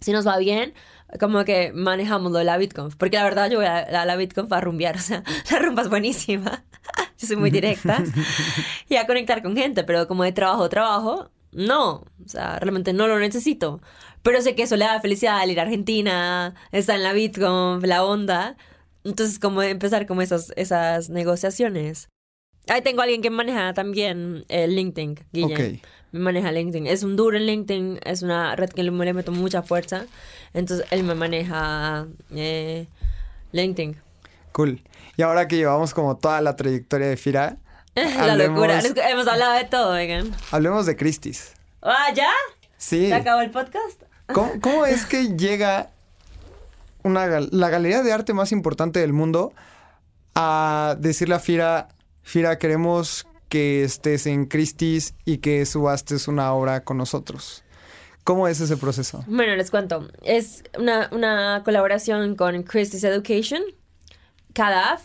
si 0.00 0.12
nos 0.12 0.26
va 0.26 0.36
bien, 0.36 0.74
como 1.18 1.44
que 1.44 1.72
manejamos 1.72 2.30
lo 2.32 2.38
de 2.38 2.44
la 2.44 2.58
BitConf. 2.58 2.96
Porque 2.96 3.16
la 3.16 3.24
verdad 3.24 3.50
yo 3.50 3.58
voy 3.58 3.66
a, 3.66 3.78
a 3.78 4.04
la 4.04 4.16
BitConf 4.16 4.52
a 4.52 4.60
rumbear, 4.60 4.96
o 4.98 5.00
sea, 5.00 5.22
la 5.50 5.58
rumba 5.58 5.82
es 5.82 5.88
buenísima. 5.88 6.64
yo 7.18 7.26
soy 7.26 7.36
muy 7.36 7.50
directa. 7.50 8.02
y 8.88 8.96
a 8.96 9.06
conectar 9.06 9.42
con 9.42 9.56
gente, 9.56 9.84
pero 9.84 10.06
como 10.06 10.24
de 10.24 10.32
trabajo, 10.32 10.68
trabajo, 10.68 11.30
no. 11.52 12.04
O 12.24 12.28
sea, 12.28 12.58
realmente 12.58 12.92
no 12.92 13.06
lo 13.06 13.18
necesito. 13.18 13.80
Pero 14.22 14.42
sé 14.42 14.54
que 14.54 14.64
eso 14.64 14.76
le 14.76 14.84
da 14.84 15.00
felicidad 15.00 15.38
al 15.38 15.50
ir 15.50 15.58
a 15.60 15.62
Argentina, 15.62 16.54
estar 16.72 16.96
en 16.96 17.02
la 17.02 17.12
BitConf, 17.12 17.84
la 17.84 18.04
onda. 18.04 18.56
Entonces, 19.04 19.38
como 19.38 19.62
empezar 19.62 20.06
como 20.06 20.22
esas, 20.22 20.52
esas 20.56 21.08
negociaciones. 21.08 22.08
Ahí 22.68 22.82
tengo 22.82 23.00
a 23.00 23.04
alguien 23.04 23.22
que 23.22 23.30
maneja 23.30 23.72
también 23.72 24.44
eh, 24.48 24.68
LinkedIn, 24.68 25.18
Guillem. 25.32 25.52
Ok. 25.52 25.82
Me 26.12 26.20
maneja 26.20 26.50
LinkedIn. 26.52 26.86
Es 26.86 27.02
un 27.02 27.16
duro 27.16 27.36
en 27.36 27.46
LinkedIn, 27.46 28.00
es 28.04 28.22
una 28.22 28.56
red 28.56 28.70
que 28.70 28.82
le, 28.82 28.90
le 28.90 29.12
meto 29.14 29.32
mucha 29.32 29.62
fuerza. 29.62 30.06
Entonces 30.54 30.86
él 30.90 31.04
me 31.04 31.14
maneja 31.14 32.06
eh, 32.34 32.86
LinkedIn. 33.52 33.96
Cool. 34.52 34.82
Y 35.16 35.22
ahora 35.22 35.46
que 35.48 35.56
llevamos 35.56 35.94
como 35.94 36.16
toda 36.16 36.40
la 36.40 36.56
trayectoria 36.56 37.06
de 37.08 37.16
Fira, 37.16 37.56
La 37.94 38.36
locura. 38.36 38.80
Hemos 38.80 39.26
hablado 39.26 39.54
de 39.54 39.64
todo, 39.64 39.92
oigan. 39.92 40.32
hablemos 40.50 40.86
de 40.86 40.96
Christie's. 40.96 41.52
Ah, 41.82 42.12
¿ya? 42.14 42.30
Sí. 42.76 43.08
¿Se 43.08 43.14
acabó 43.14 43.40
el 43.40 43.50
podcast? 43.50 44.02
¿Cómo, 44.32 44.52
cómo 44.60 44.86
es 44.86 45.06
que 45.06 45.28
llega 45.36 45.90
una, 47.02 47.26
la 47.40 47.68
galería 47.68 48.02
de 48.02 48.12
arte 48.12 48.32
más 48.32 48.52
importante 48.52 49.00
del 49.00 49.12
mundo 49.12 49.52
a 50.34 50.96
decirle 50.98 51.34
a 51.34 51.40
Fira, 51.40 51.88
Fira, 52.22 52.58
queremos 52.58 53.26
que 53.50 53.84
estés 53.84 54.26
en 54.26 54.46
Christie's 54.46 55.14
y 55.26 55.38
que 55.38 55.66
subastes 55.66 56.28
una 56.28 56.54
obra 56.54 56.84
con 56.84 56.96
nosotros? 56.96 57.62
¿Cómo 58.24 58.48
es 58.48 58.60
ese 58.60 58.76
proceso? 58.76 59.24
Bueno, 59.26 59.56
les 59.56 59.70
cuento. 59.70 60.08
Es 60.22 60.62
una, 60.78 61.10
una 61.12 61.62
colaboración 61.64 62.36
con 62.36 62.62
Christie's 62.62 63.04
Education, 63.04 63.62
CADAF 64.54 65.02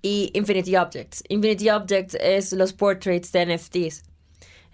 y 0.00 0.30
Infinity 0.34 0.76
Objects. 0.76 1.24
Infinity 1.28 1.70
Objects 1.70 2.16
es 2.20 2.52
los 2.52 2.72
portraits 2.72 3.32
de 3.32 3.46
NFTs. 3.46 4.04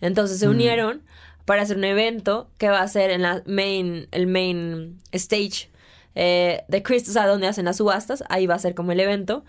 Entonces 0.01 0.39
se 0.39 0.49
unieron 0.49 1.03
para 1.47 1.63
hacer 1.63 1.79
un 1.79 1.85
evento 1.85 2.51
que 2.59 2.69
va 2.69 2.81
a 2.81 2.89
ser 2.89 3.11
en 3.11 3.23
la 3.23 3.43
main, 3.47 4.07
el 4.11 4.27
main 4.27 5.01
stage 5.13 5.71
eh, 6.15 6.63
de 6.69 6.83
Christie's, 6.83 7.11
o 7.11 7.21
sea, 7.21 7.27
donde 7.27 7.47
hacen 7.47 7.65
las 7.65 7.79
subastas. 7.79 8.23
Ahí 8.29 8.47
va 8.47 8.55
a 8.55 8.59
ser 8.59 8.75
como 8.75 8.93
el 8.93 9.01
evento. 9.01 9.45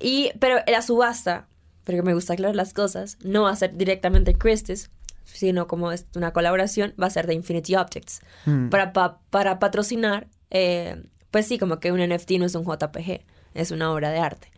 Y, 0.00 0.30
pero 0.40 0.58
la 0.66 0.82
subasta, 0.82 1.48
porque 1.96 2.02
me 2.02 2.12
gusta 2.12 2.34
aclarar 2.34 2.54
las 2.54 2.74
cosas, 2.74 3.16
no 3.24 3.44
va 3.44 3.50
a 3.50 3.56
ser 3.56 3.74
directamente 3.78 4.34
Christie's, 4.34 4.90
sino 5.24 5.66
como 5.66 5.90
es 5.90 6.04
una 6.14 6.34
colaboración, 6.34 6.92
va 7.02 7.06
a 7.06 7.10
ser 7.10 7.26
de 7.26 7.32
Infinity 7.32 7.76
Objects. 7.76 8.20
Para, 8.70 8.92
pa- 8.92 9.20
para 9.30 9.58
patrocinar, 9.58 10.26
eh, 10.50 11.02
pues 11.30 11.46
sí, 11.46 11.58
como 11.58 11.80
que 11.80 11.90
un 11.90 12.00
NFT 12.06 12.32
no 12.32 12.44
es 12.44 12.54
un 12.54 12.64
JPG, 12.64 13.22
es 13.54 13.70
una 13.70 13.90
obra 13.90 14.10
de 14.10 14.18
arte. 14.18 14.48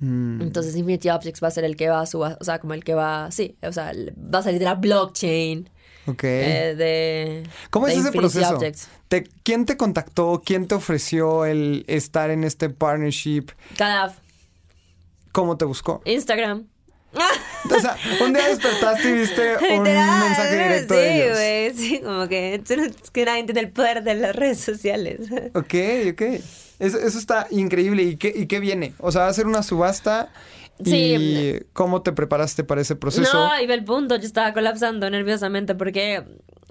Mm, 0.00 0.42
Entonces 0.42 0.74
Infinity 0.74 1.10
Objects 1.10 1.40
va 1.42 1.46
a 1.48 1.50
ser 1.52 1.62
el 1.62 1.76
que 1.76 1.88
va 1.88 2.00
a 2.00 2.06
subastar, 2.06 2.38
o 2.40 2.44
sea, 2.44 2.58
como 2.58 2.74
el 2.74 2.82
que 2.82 2.94
va, 2.94 3.30
sí, 3.30 3.56
o 3.62 3.70
sea, 3.72 3.92
va 4.16 4.40
a 4.40 4.42
salir 4.42 4.58
de 4.58 4.64
la 4.64 4.74
blockchain. 4.74 5.70
ok. 6.06 6.24
eh, 6.24 6.74
de, 6.76 7.42
¿Cómo 7.70 7.86
es 7.86 7.92
ese 7.98 8.08
Infinity 8.08 8.18
proceso? 8.18 8.56
Objects. 8.56 8.88
Te- 9.06 9.24
¿Quién 9.44 9.64
te 9.64 9.76
contactó? 9.76 10.42
¿Quién 10.44 10.66
te 10.66 10.74
ofreció 10.74 11.44
el 11.44 11.84
estar 11.86 12.30
en 12.30 12.42
este 12.42 12.68
partnership? 12.70 13.46
Cada 13.76 14.12
¿Cómo 15.32 15.56
te 15.56 15.64
buscó? 15.64 16.02
Instagram. 16.04 16.66
O 17.14 17.80
sea, 17.80 17.96
un 18.24 18.32
día 18.32 18.48
despertaste 18.48 19.10
y 19.10 19.12
viste 19.12 19.56
un 19.74 19.82
mensaje 19.82 20.62
directo 20.62 20.94
sí, 20.94 21.00
de 21.00 21.24
ellos. 21.24 21.36
güey, 21.36 21.74
sí, 21.74 22.00
como 22.00 22.28
que, 22.28 22.54
es 22.54 23.10
que 23.10 23.24
nadie 23.24 23.40
entiende 23.40 23.60
el 23.60 23.70
poder 23.70 24.02
de 24.02 24.14
las 24.14 24.34
redes 24.34 24.60
sociales. 24.60 25.20
Ok, 25.54 25.74
ok. 26.12 26.22
Eso, 26.78 26.98
eso 26.98 27.18
está 27.18 27.46
increíble. 27.50 28.02
¿Y 28.02 28.16
qué, 28.16 28.32
¿Y 28.34 28.46
qué 28.46 28.60
viene? 28.60 28.94
O 28.98 29.12
sea, 29.12 29.22
va 29.22 29.28
a 29.28 29.34
ser 29.34 29.46
una 29.46 29.62
subasta. 29.62 30.32
Sí. 30.84 31.14
¿Y 31.14 31.60
cómo 31.74 32.02
te 32.02 32.12
preparaste 32.12 32.64
para 32.64 32.80
ese 32.80 32.96
proceso? 32.96 33.32
No, 33.32 33.50
ve 33.50 33.74
el 33.74 33.84
punto, 33.84 34.16
yo 34.16 34.26
estaba 34.26 34.52
colapsando 34.52 35.08
nerviosamente 35.10 35.74
porque 35.74 36.24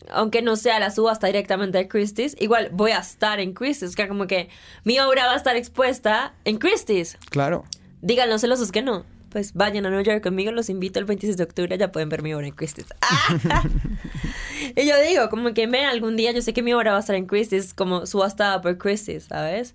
aunque 0.09 0.41
no 0.41 0.55
sea 0.55 0.79
la 0.79 0.91
subasta 0.91 1.27
directamente 1.27 1.77
de 1.77 1.87
Christie's, 1.87 2.35
igual 2.39 2.69
voy 2.73 2.91
a 2.91 2.97
estar 2.97 3.39
en 3.39 3.53
Christie's, 3.53 3.95
que 3.95 4.07
como 4.07 4.27
que 4.27 4.49
mi 4.83 4.99
obra 4.99 5.27
va 5.27 5.33
a 5.33 5.37
estar 5.37 5.55
expuesta 5.55 6.33
en 6.43 6.57
Christie's. 6.57 7.17
Claro. 7.29 7.63
Digan 8.01 8.29
los 8.29 8.41
celosos 8.41 8.71
que 8.71 8.81
no. 8.81 9.05
Pues 9.29 9.53
vayan 9.53 9.85
a 9.85 9.89
New 9.89 10.01
York 10.01 10.21
conmigo, 10.21 10.51
los 10.51 10.69
invito 10.69 10.99
el 10.99 11.05
26 11.05 11.37
de 11.37 11.43
octubre, 11.43 11.77
ya 11.77 11.91
pueden 11.91 12.09
ver 12.09 12.21
mi 12.21 12.33
obra 12.33 12.47
en 12.47 12.53
Christie's. 12.53 12.87
y 14.75 14.85
yo 14.85 15.01
digo, 15.01 15.29
como 15.29 15.53
que 15.53 15.67
me 15.67 15.85
algún 15.85 16.17
día, 16.17 16.31
yo 16.31 16.41
sé 16.41 16.51
que 16.51 16.61
mi 16.61 16.73
obra 16.73 16.91
va 16.91 16.97
a 16.97 16.99
estar 16.99 17.15
en 17.15 17.27
Christie's, 17.27 17.73
como 17.73 18.05
subastada 18.05 18.61
por 18.61 18.77
Christie's, 18.77 19.25
¿sabes? 19.25 19.73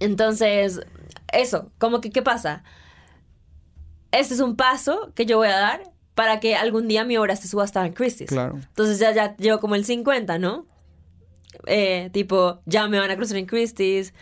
Entonces, 0.00 0.80
eso, 1.32 1.70
como 1.78 2.00
que, 2.00 2.10
¿qué 2.10 2.22
pasa? 2.22 2.64
Este 4.10 4.34
es 4.34 4.40
un 4.40 4.56
paso 4.56 5.12
que 5.14 5.26
yo 5.26 5.36
voy 5.36 5.48
a 5.48 5.58
dar 5.58 5.82
para 6.14 6.40
que 6.40 6.56
algún 6.56 6.88
día 6.88 7.04
mi 7.04 7.16
obra 7.16 7.34
esté 7.34 7.46
subastada 7.46 7.86
en 7.86 7.92
Christie's. 7.92 8.28
Claro. 8.28 8.56
Entonces 8.56 8.98
ya, 8.98 9.12
ya 9.12 9.36
llevo 9.36 9.60
como 9.60 9.76
el 9.76 9.84
50, 9.84 10.38
¿no? 10.38 10.66
Eh, 11.66 12.10
tipo, 12.12 12.60
ya 12.66 12.88
me 12.88 12.98
van 12.98 13.10
a 13.10 13.16
cruzar 13.16 13.36
en 13.36 13.46
Christie's, 13.46 14.14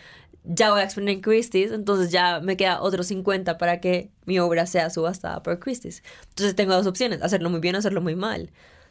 ya 0.49 0.71
voy 0.71 0.79
a 0.79 0.83
exponer 0.83 1.15
en 1.15 1.21
Christie's, 1.21 1.71
entonces 1.71 2.11
ya 2.11 2.39
me 2.39 2.55
queda 2.55 2.81
otro 2.81 3.03
50 3.03 3.57
para 3.57 3.79
que 3.81 4.09
mi 4.25 4.39
obra 4.39 4.65
sea 4.65 4.89
subastada 4.89 5.43
por 5.43 5.59
Christie's. 5.59 6.03
Entonces 6.29 6.55
tengo 6.55 6.73
dos 6.73 6.87
opciones, 6.87 7.21
hacerlo 7.21 7.49
muy 7.49 7.59
bien 7.59 7.75
o 7.75 7.79
hacerlo 7.79 8.01
muy 8.01 8.15
mal. 8.15 8.49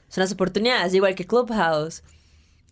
Son 0.08 0.22
las 0.22 0.32
oportunidades, 0.32 0.94
igual 0.94 1.14
que 1.14 1.26
Clubhouse. 1.26 2.02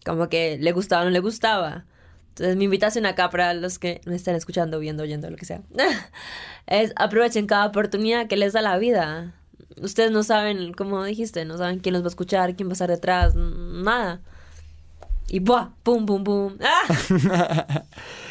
Como 0.05 0.29
que 0.29 0.59
le 0.59 0.73
gustaba 0.73 1.03
o 1.03 1.05
no 1.07 1.11
le 1.11 1.21
gustaba. 1.21 1.87
Entonces 2.31 2.57
mi 2.57 2.65
invitación 2.65 3.07
acá 3.07 3.31
para 3.31 3.55
los 3.55 3.79
que 3.79 4.01
me 4.05 4.17
estén 4.17 4.37
escuchando, 4.37 4.79
viendo, 4.79 5.03
oyendo, 5.03 5.31
lo 5.31 5.37
que 5.37 5.47
sea, 5.47 5.63
es 6.67 6.93
aprovechen 6.97 7.47
cada 7.47 7.67
oportunidad 7.67 8.27
que 8.27 8.37
les 8.37 8.53
da 8.53 8.61
la 8.61 8.77
vida. 8.77 9.35
Ustedes 9.81 10.11
no 10.11 10.23
saben, 10.23 10.73
como 10.73 11.03
dijiste, 11.05 11.45
no 11.45 11.57
saben 11.57 11.79
quién 11.79 11.95
los 11.95 12.03
va 12.03 12.07
a 12.07 12.11
escuchar, 12.11 12.55
quién 12.55 12.69
va 12.69 12.73
a 12.73 12.75
estar 12.75 12.91
detrás, 12.91 13.35
nada. 13.35 14.21
Y 15.29 15.41
¡buah! 15.41 15.71
¡Pum, 15.83 16.05
pum, 16.05 16.23
pum! 16.23 16.59
¡Ah! 16.63 17.85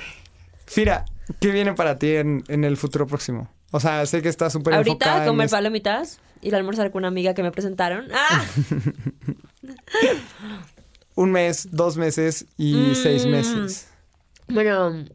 Fira, 0.74 1.06
¿qué 1.40 1.52
viene 1.52 1.74
para 1.74 1.98
ti 2.00 2.16
en, 2.16 2.44
en 2.48 2.64
el 2.64 2.78
futuro 2.78 3.06
próximo? 3.08 3.50
O 3.72 3.80
sea, 3.80 4.06
sé 4.06 4.22
que 4.22 4.30
estás 4.30 4.54
súper 4.54 4.74
Ahorita 4.76 4.92
enfocada 4.94 5.24
en 5.24 5.30
comer 5.30 5.46
es- 5.46 5.52
palomitas, 5.52 6.20
ir 6.42 6.54
a 6.54 6.58
almorzar 6.58 6.92
con 6.92 7.00
una 7.02 7.08
amiga 7.10 7.34
que 7.34 7.44
me 7.44 7.52
presentaron. 7.52 8.08
¡Ah! 8.14 8.46
un 11.16 11.32
mes, 11.32 11.70
dos 11.72 11.98
meses 11.98 12.46
y 12.58 12.74
Mm. 12.74 12.96
seis 12.96 13.26
meses. 13.26 13.88
Bueno, 14.48 15.06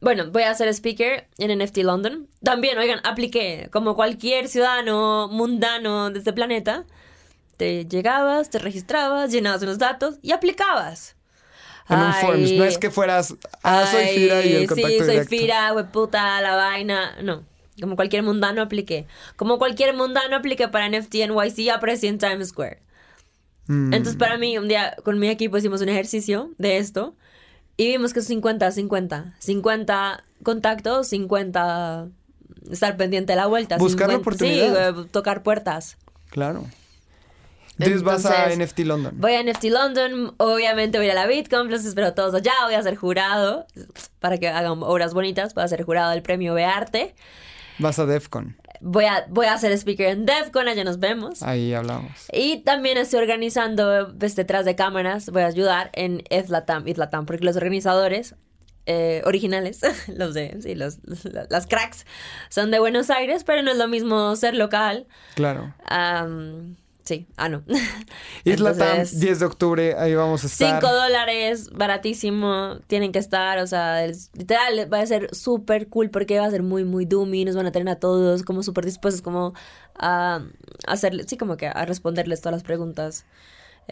bueno, 0.00 0.30
voy 0.30 0.44
a 0.44 0.54
ser 0.54 0.68
speaker 0.68 1.28
en 1.38 1.58
NFT 1.58 1.78
London. 1.78 2.26
También, 2.42 2.78
oigan, 2.78 3.00
apliqué 3.04 3.68
como 3.72 3.94
cualquier 3.94 4.48
ciudadano 4.48 5.28
mundano 5.28 6.10
de 6.10 6.18
este 6.20 6.32
planeta. 6.32 6.84
Te 7.56 7.84
llegabas, 7.86 8.48
te 8.50 8.58
registrabas, 8.58 9.30
llenabas 9.30 9.62
unos 9.62 9.78
datos 9.78 10.18
y 10.22 10.32
aplicabas. 10.32 11.16
En 11.90 11.98
un 11.98 12.14
Forms. 12.14 12.52
No 12.52 12.64
es 12.64 12.78
que 12.78 12.90
fueras, 12.90 13.34
ah, 13.62 13.86
soy 13.90 14.02
ay, 14.02 14.16
Fira 14.16 14.44
y 14.44 14.52
el 14.54 14.66
contacto 14.68 14.88
Sí, 14.88 14.98
soy 14.98 15.08
directo. 15.08 15.28
Fira, 15.28 15.90
puta, 15.92 16.40
la 16.40 16.56
vaina. 16.56 17.16
No, 17.22 17.44
como 17.80 17.96
cualquier 17.96 18.22
mundano 18.22 18.62
apliqué. 18.62 19.06
Como 19.36 19.58
cualquier 19.58 19.94
mundano 19.94 20.36
apliqué 20.36 20.68
para 20.68 20.88
NFT 20.88 21.14
NYC, 21.28 21.70
aparecí 21.70 22.06
en 22.06 22.18
Times 22.18 22.48
Square. 22.48 22.80
Mm, 23.66 23.92
Entonces, 23.92 24.16
para 24.16 24.38
mí, 24.38 24.58
un 24.58 24.68
día 24.68 24.96
con 25.04 25.18
mi 25.18 25.28
equipo 25.28 25.56
hicimos 25.56 25.80
un 25.80 25.88
ejercicio 25.88 26.50
de 26.58 26.78
esto 26.78 27.14
y 27.76 27.88
vimos 27.88 28.12
que 28.12 28.20
es 28.20 28.26
50, 28.26 28.70
50. 28.70 29.34
50 29.38 30.24
contactos, 30.42 31.08
50 31.08 32.08
estar 32.70 32.96
pendiente 32.96 33.32
de 33.32 33.36
la 33.36 33.46
vuelta. 33.46 33.78
Buscar 33.78 34.08
la 34.08 34.14
50 34.14 34.20
oportunidad. 34.20 34.86
Sí, 34.88 34.92
güey, 34.92 35.08
tocar 35.08 35.42
puertas. 35.42 35.96
Claro. 36.30 36.66
Entonces, 37.84 38.02
vas 38.02 38.26
a 38.26 38.48
NFT 38.54 38.80
London. 38.80 39.14
Voy 39.18 39.34
a 39.34 39.42
NFT 39.42 39.64
London, 39.64 40.34
obviamente 40.38 40.98
voy 40.98 41.10
a 41.10 41.14
la 41.14 41.26
Bitcoin, 41.26 41.70
los 41.70 41.84
espero 41.84 42.14
todos 42.14 42.34
allá, 42.34 42.52
voy 42.64 42.74
a 42.74 42.82
ser 42.82 42.96
jurado 42.96 43.66
para 44.18 44.38
que 44.38 44.48
hagan 44.48 44.82
obras 44.82 45.14
bonitas, 45.14 45.54
voy 45.54 45.64
a 45.64 45.68
ser 45.68 45.82
jurado 45.82 46.10
del 46.10 46.22
premio 46.22 46.54
Bearte. 46.54 47.14
Vas 47.78 47.98
a 47.98 48.06
DEFCON. 48.06 48.56
Voy 48.82 49.04
a, 49.04 49.26
voy 49.28 49.46
a 49.46 49.58
ser 49.58 49.72
speaker 49.72 50.08
en 50.08 50.26
DEFCON, 50.26 50.68
allá 50.68 50.84
nos 50.84 50.98
vemos. 50.98 51.42
Ahí 51.42 51.74
hablamos. 51.74 52.12
Y 52.32 52.58
también 52.58 52.98
estoy 52.98 53.20
organizando 53.20 54.14
pues, 54.18 54.36
detrás 54.36 54.64
de 54.64 54.74
cámaras, 54.74 55.30
voy 55.30 55.42
a 55.42 55.46
ayudar 55.46 55.90
en 55.94 56.22
Islatam, 56.30 56.84
porque 57.26 57.44
los 57.44 57.56
organizadores 57.56 58.34
eh, 58.86 59.22
originales, 59.24 59.80
los 60.08 60.34
de, 60.34 60.56
sí, 60.62 60.74
los, 60.74 60.98
las 61.48 61.66
cracks, 61.66 62.06
son 62.48 62.70
de 62.70 62.78
Buenos 62.78 63.10
Aires, 63.10 63.44
pero 63.44 63.62
no 63.62 63.70
es 63.70 63.76
lo 63.76 63.88
mismo 63.88 64.34
ser 64.36 64.54
local. 64.54 65.06
Claro. 65.34 65.74
Am, 65.86 66.76
sí, 67.10 67.26
ah, 67.36 67.48
no. 67.48 67.62
Isla 68.44 68.72
Tam, 68.74 68.88
Entonces, 68.88 69.18
10 69.20 69.40
de 69.40 69.46
octubre, 69.46 69.94
ahí 69.98 70.14
vamos 70.14 70.44
a 70.44 70.46
estar. 70.46 70.80
5 70.80 70.92
dólares, 70.92 71.68
baratísimo, 71.72 72.78
tienen 72.86 73.10
que 73.12 73.18
estar, 73.18 73.58
o 73.58 73.66
sea, 73.66 74.04
es- 74.04 74.30
literal, 74.34 74.92
va 74.92 75.00
a 75.00 75.06
ser 75.06 75.34
súper 75.34 75.88
cool 75.88 76.10
porque 76.10 76.38
va 76.38 76.46
a 76.46 76.50
ser 76.50 76.62
muy, 76.62 76.84
muy 76.84 77.04
doomy, 77.04 77.44
nos 77.44 77.56
van 77.56 77.66
a 77.66 77.72
tener 77.72 77.88
a 77.88 77.98
todos 77.98 78.42
como 78.44 78.62
súper 78.62 78.84
dispuestos 78.84 79.22
como 79.22 79.52
a 79.98 80.42
hacerle, 80.86 81.24
sí, 81.26 81.36
como 81.36 81.56
que 81.56 81.66
a 81.66 81.84
responderles 81.84 82.40
todas 82.40 82.54
las 82.54 82.62
preguntas 82.62 83.24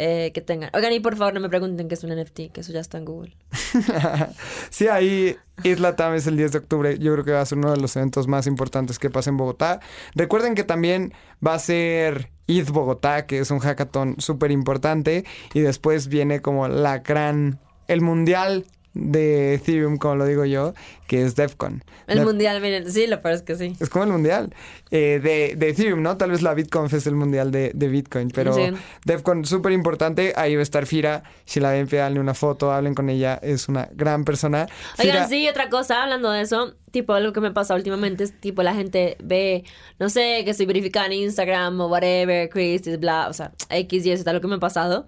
eh, 0.01 0.31
que 0.33 0.41
tengan. 0.41 0.71
Oigan, 0.75 0.93
y 0.93 1.01
por 1.01 1.17
favor 1.17 1.35
no 1.35 1.41
me 1.41 1.49
pregunten 1.49 1.89
qué 1.89 1.95
es 1.95 2.05
un 2.05 2.15
NFT, 2.15 2.53
que 2.53 2.61
eso 2.61 2.73
ya 2.73 2.79
está 2.79 2.99
en 2.99 3.05
Google. 3.05 3.37
sí, 4.71 4.87
ahí 4.87 5.37
Isla 5.65 5.97
Tam 5.97 6.15
es 6.15 6.29
el 6.29 6.37
10 6.37 6.53
de 6.53 6.59
octubre. 6.59 6.99
Yo 7.01 7.13
creo 7.15 7.25
que 7.25 7.33
va 7.33 7.41
a 7.41 7.47
ser 7.47 7.59
uno 7.59 7.73
de 7.73 7.79
los 7.79 7.97
eventos 7.97 8.29
más 8.29 8.47
importantes 8.47 9.01
que 9.01 9.11
pasa 9.11 9.31
en 9.31 9.37
Bogotá. 9.37 9.81
Recuerden 10.15 10.55
que 10.55 10.63
también 10.63 11.13
va 11.45 11.55
a 11.55 11.59
ser 11.59 12.31
ETH 12.47 12.71
Bogotá, 12.71 13.27
que 13.27 13.41
es 13.41 13.51
un 13.51 13.59
hackathon 13.59 14.15
súper 14.19 14.53
importante. 14.53 15.25
Y 15.53 15.63
después 15.63 16.07
viene 16.07 16.41
como 16.43 16.69
la 16.69 17.01
gran, 17.01 17.59
el 17.89 18.01
mundial 18.01 18.67
de 18.99 19.55
Ethereum, 19.55 19.97
como 19.97 20.17
lo 20.17 20.27
digo 20.27 20.45
yo, 20.45 20.75
que 21.07 21.23
es 21.25 21.35
DEFCON. 21.37 21.83
El 22.07 22.19
Def- 22.19 22.27
mundial, 22.27 22.61
miren, 22.61 22.91
sí, 22.91 23.07
lo 23.07 23.23
peor 23.23 23.35
es 23.35 23.43
que 23.43 23.55
sí. 23.57 23.75
Es 23.81 23.89
como 23.89 24.05
el 24.05 24.11
mundial 24.11 24.53
eh, 24.91 25.21
de, 25.23 25.55
de 25.57 25.69
Ethereum, 25.71 26.03
¿no? 26.03 26.17
Tal 26.17 26.31
vez 26.33 26.43
la 26.43 26.53
BitConf 26.55 26.93
es 26.95 27.07
el 27.07 27.15
mundial 27.15 27.51
de, 27.51 27.71
de 27.75 27.89
Bitcoin, 27.89 28.31
pero 28.31 28.53
Sí. 28.55 28.63
DEFCON 29.05 29.45
súper 29.45 29.73
importante. 29.73 30.33
Ahí 30.37 30.55
va 30.55 30.61
a 30.61 30.63
estar 30.63 30.85
Fira. 30.87 31.23
Si 31.45 31.61
la 31.61 31.71
ven, 31.71 31.87
pídanle 31.87 32.21
una 32.21 32.35
foto, 32.35 32.73
hablen 32.73 32.95
con 32.95 33.09
ella. 33.09 33.39
Es 33.43 33.69
una 33.69 33.89
gran 33.93 34.25
persona. 34.25 34.67
Oigan, 34.99 35.17
Fira- 35.17 35.29
sí, 35.29 35.49
otra 35.49 35.69
cosa, 35.71 36.03
hablando 36.03 36.31
de 36.31 36.43
eso, 36.43 36.75
tipo, 36.91 37.13
algo 37.15 37.33
que 37.33 37.41
me 37.41 37.51
pasa 37.53 37.75
últimamente 37.75 38.25
es, 38.25 38.39
tipo, 38.41 38.63
la 38.63 38.75
gente 38.75 39.17
ve, 39.23 39.65
no 39.99 40.09
sé, 40.11 40.43
que 40.45 40.51
estoy 40.51 40.67
verificada 40.67 41.07
en 41.07 41.13
Instagram 41.13 41.81
o 41.81 41.87
whatever, 41.89 42.49
Chris, 42.49 42.83
bla, 42.99 43.29
o 43.29 43.33
sea, 43.33 43.53
X 43.71 44.05
y 44.07 44.11
eso, 44.13 44.25
tal, 44.25 44.35
lo 44.37 44.41
que 44.41 44.49
me 44.49 44.57
ha 44.57 44.59
pasado, 44.59 45.07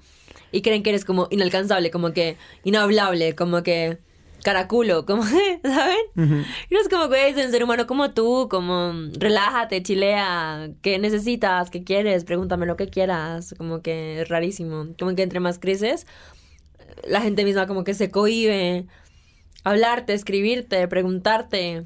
y 0.52 0.62
creen 0.62 0.82
que 0.82 0.90
eres 0.90 1.04
como 1.04 1.28
inalcanzable, 1.30 1.90
como 1.90 2.12
que 2.12 2.36
inhablable, 2.64 3.34
como 3.34 3.62
que 3.62 3.98
caraculo, 4.42 5.06
como, 5.06 5.22
¿saben? 5.62 5.98
Y 6.16 6.74
no 6.74 6.80
es 6.80 6.88
como, 6.88 7.08
güey, 7.08 7.34
soy 7.34 7.44
un 7.44 7.50
ser 7.50 7.62
humano 7.62 7.86
como 7.86 8.10
tú, 8.12 8.48
como, 8.50 8.92
relájate, 9.18 9.82
chilea, 9.82 10.70
¿qué 10.82 10.98
necesitas? 10.98 11.70
¿Qué 11.70 11.84
quieres? 11.84 12.24
Pregúntame 12.24 12.66
lo 12.66 12.76
que 12.76 12.88
quieras, 12.88 13.54
como 13.58 13.82
que 13.82 14.22
es 14.22 14.28
rarísimo, 14.28 14.88
como 14.98 15.14
que 15.14 15.22
entre 15.22 15.40
más 15.40 15.58
creces, 15.58 16.06
la 17.04 17.20
gente 17.20 17.44
misma 17.44 17.66
como 17.66 17.84
que 17.84 17.94
se 17.94 18.10
cohíbe 18.10 18.86
hablarte, 19.64 20.14
escribirte, 20.14 20.86
preguntarte. 20.88 21.84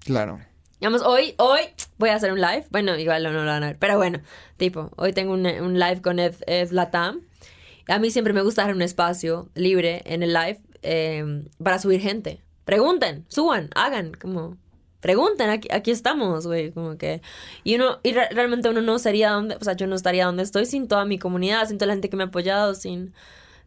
Claro. 0.00 0.40
Digamos, 0.80 1.02
hoy, 1.02 1.34
hoy 1.38 1.60
voy 1.98 2.10
a 2.10 2.16
hacer 2.16 2.32
un 2.32 2.40
live. 2.40 2.66
Bueno, 2.70 2.96
igual 2.98 3.22
no, 3.22 3.32
no 3.32 3.44
lo 3.44 3.50
van 3.50 3.62
a 3.62 3.68
ver. 3.68 3.78
Pero 3.78 3.96
bueno, 3.96 4.20
tipo, 4.56 4.90
hoy 4.96 5.12
tengo 5.12 5.32
un, 5.32 5.46
un 5.46 5.78
live 5.78 6.02
con 6.02 6.18
Ed, 6.18 6.34
Ed 6.46 6.70
Latam. 6.72 7.22
A 7.88 7.98
mí 7.98 8.10
siempre 8.10 8.32
me 8.32 8.42
gusta 8.42 8.62
dar 8.62 8.74
un 8.74 8.82
espacio 8.82 9.48
libre 9.54 10.02
en 10.06 10.22
el 10.22 10.32
live 10.32 10.60
eh, 10.82 11.44
para 11.62 11.78
subir 11.78 12.00
gente. 12.00 12.40
Pregunten, 12.64 13.24
suban, 13.28 13.70
hagan, 13.74 14.12
como... 14.14 14.56
Pregunten, 15.00 15.50
aquí, 15.50 15.68
aquí 15.70 15.90
estamos, 15.90 16.46
güey, 16.46 16.72
como 16.72 16.96
que... 16.96 17.20
Y 17.62 17.74
uno, 17.74 17.98
y 18.02 18.12
re- 18.12 18.30
realmente 18.30 18.70
uno 18.70 18.80
no 18.80 18.98
sería 18.98 19.32
donde... 19.32 19.56
O 19.56 19.62
sea, 19.62 19.74
yo 19.74 19.86
no 19.86 19.96
estaría 19.96 20.24
donde 20.24 20.42
estoy 20.42 20.64
sin 20.64 20.88
toda 20.88 21.04
mi 21.04 21.18
comunidad, 21.18 21.68
sin 21.68 21.76
toda 21.76 21.88
la 21.88 21.92
gente 21.92 22.08
que 22.08 22.16
me 22.16 22.22
ha 22.22 22.26
apoyado, 22.28 22.74
sin... 22.74 23.12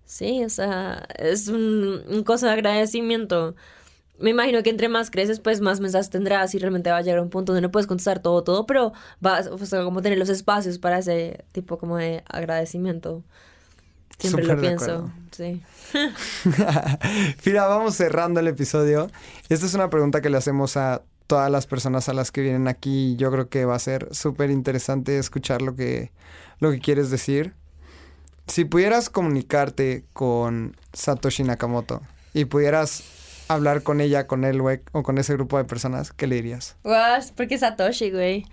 Sí, 0.03 0.43
o 0.43 0.49
sea, 0.49 1.05
es 1.20 1.47
un, 1.47 2.01
un 2.07 2.24
cosa 2.24 2.47
de 2.47 2.53
agradecimiento. 2.53 3.55
Me 4.18 4.32
imagino 4.32 4.63
que 4.63 4.72
entre 4.72 4.89
más 4.89 5.11
creces, 5.11 5.39
pues 5.39 5.61
más 5.61 5.80
mensajes 5.80 6.09
tendrás 6.09 6.55
y 6.55 6.59
realmente 6.59 6.89
va 6.89 6.97
a 6.97 7.01
llegar 7.01 7.20
a 7.20 7.22
un 7.22 7.30
punto 7.30 7.51
donde 7.51 7.61
no 7.61 7.72
puedes 7.72 7.86
contestar 7.86 8.20
todo, 8.20 8.43
todo, 8.43 8.65
pero 8.65 8.93
vas, 9.20 9.45
o 9.45 9.57
sea, 9.59 9.84
como 9.84 10.01
tener 10.01 10.18
los 10.18 10.30
espacios 10.30 10.80
para 10.80 10.97
ese 10.97 11.45
tipo 11.51 11.78
como 11.78 11.97
de 11.97 12.24
agradecimiento. 12.30 13.24
Siempre 14.18 14.43
Súper 14.43 14.55
lo 14.55 14.61
pienso, 14.61 15.11
sí. 15.32 15.61
Fira, 17.38 17.68
vamos 17.68 17.95
cerrando 17.95 18.39
el 18.39 18.47
episodio. 18.47 19.09
Esta 19.47 19.65
es 19.65 19.74
una 19.74 19.89
pregunta 19.89 20.22
que 20.22 20.30
le 20.30 20.38
hacemos 20.38 20.76
a 20.76 21.03
todas 21.28 21.51
las 21.51 21.68
personas 21.68 22.09
a 22.09 22.13
las 22.13 22.32
que 22.32 22.41
vienen 22.41 22.68
aquí. 22.68 23.15
Yo 23.18 23.32
creo 23.32 23.49
que 23.49 23.65
va 23.65 23.76
a 23.76 23.80
ser 23.80 24.07
súper 24.11 24.49
interesante 24.49 25.20
escuchar 25.20 25.61
lo 25.61 25.76
que, 25.76 26.11
lo 26.59 26.72
que 26.72 26.80
quieres 26.80 27.11
decir. 27.11 27.53
Si 28.47 28.65
pudieras 28.65 29.09
comunicarte 29.09 30.05
con 30.13 30.76
Satoshi 30.93 31.43
Nakamoto 31.43 32.01
y 32.34 32.45
pudieras 32.45 33.03
hablar 33.48 33.84
con 33.84 34.02
ella, 34.02 34.28
con 34.28 34.43
él 34.43 34.62
güey, 34.62 34.82
o 34.91 35.04
con 35.04 35.18
ese 35.18 35.34
grupo 35.34 35.58
de 35.58 35.66
personas, 35.66 36.12
¿qué 36.12 36.28
le 36.28 36.36
dirías? 36.36 36.76
What? 36.84 37.24
¿Por 37.36 37.48
qué 37.48 37.58
Satoshi, 37.58 38.12
güey? 38.12 38.45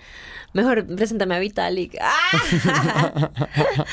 Mejor 0.52 0.86
preséntame 0.86 1.34
a 1.34 1.38
Vitalik. 1.40 1.96
¡Ah! 2.00 3.30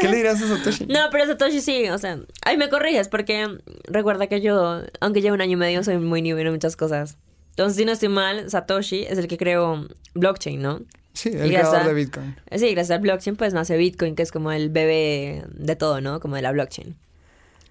¿Qué 0.00 0.08
le 0.08 0.16
dirías 0.16 0.42
a 0.42 0.48
Satoshi? 0.56 0.86
No, 0.86 1.00
pero 1.10 1.26
Satoshi 1.26 1.60
sí, 1.60 1.88
o 1.88 1.98
sea, 1.98 2.18
ahí 2.44 2.56
me 2.56 2.68
corriges 2.68 3.08
porque 3.08 3.48
recuerda 3.84 4.26
que 4.26 4.40
yo, 4.40 4.82
aunque 5.00 5.20
llevo 5.22 5.34
un 5.34 5.40
año 5.40 5.52
y 5.52 5.56
medio, 5.56 5.82
soy 5.84 5.98
muy 5.98 6.22
nuevo 6.22 6.40
en 6.40 6.52
muchas 6.52 6.76
cosas. 6.76 7.16
Entonces, 7.50 7.76
si 7.76 7.84
no 7.84 7.92
estoy 7.92 8.08
mal, 8.08 8.50
Satoshi 8.50 9.04
es 9.04 9.18
el 9.18 9.28
que 9.28 9.38
creó 9.38 9.86
blockchain, 10.14 10.60
¿no? 10.60 10.80
Sí, 11.14 11.30
el 11.30 11.48
creador 11.48 11.76
a- 11.80 11.88
de 11.88 11.94
Bitcoin. 11.94 12.36
Sí, 12.56 12.72
gracias 12.74 12.90
al 12.90 13.00
blockchain 13.00 13.36
pues 13.36 13.54
nace 13.54 13.76
Bitcoin, 13.78 14.14
que 14.14 14.22
es 14.22 14.30
como 14.30 14.52
el 14.52 14.68
bebé 14.68 15.44
de 15.48 15.74
todo, 15.76 16.02
¿no? 16.02 16.20
Como 16.20 16.36
de 16.36 16.42
la 16.42 16.52
blockchain. 16.52 16.94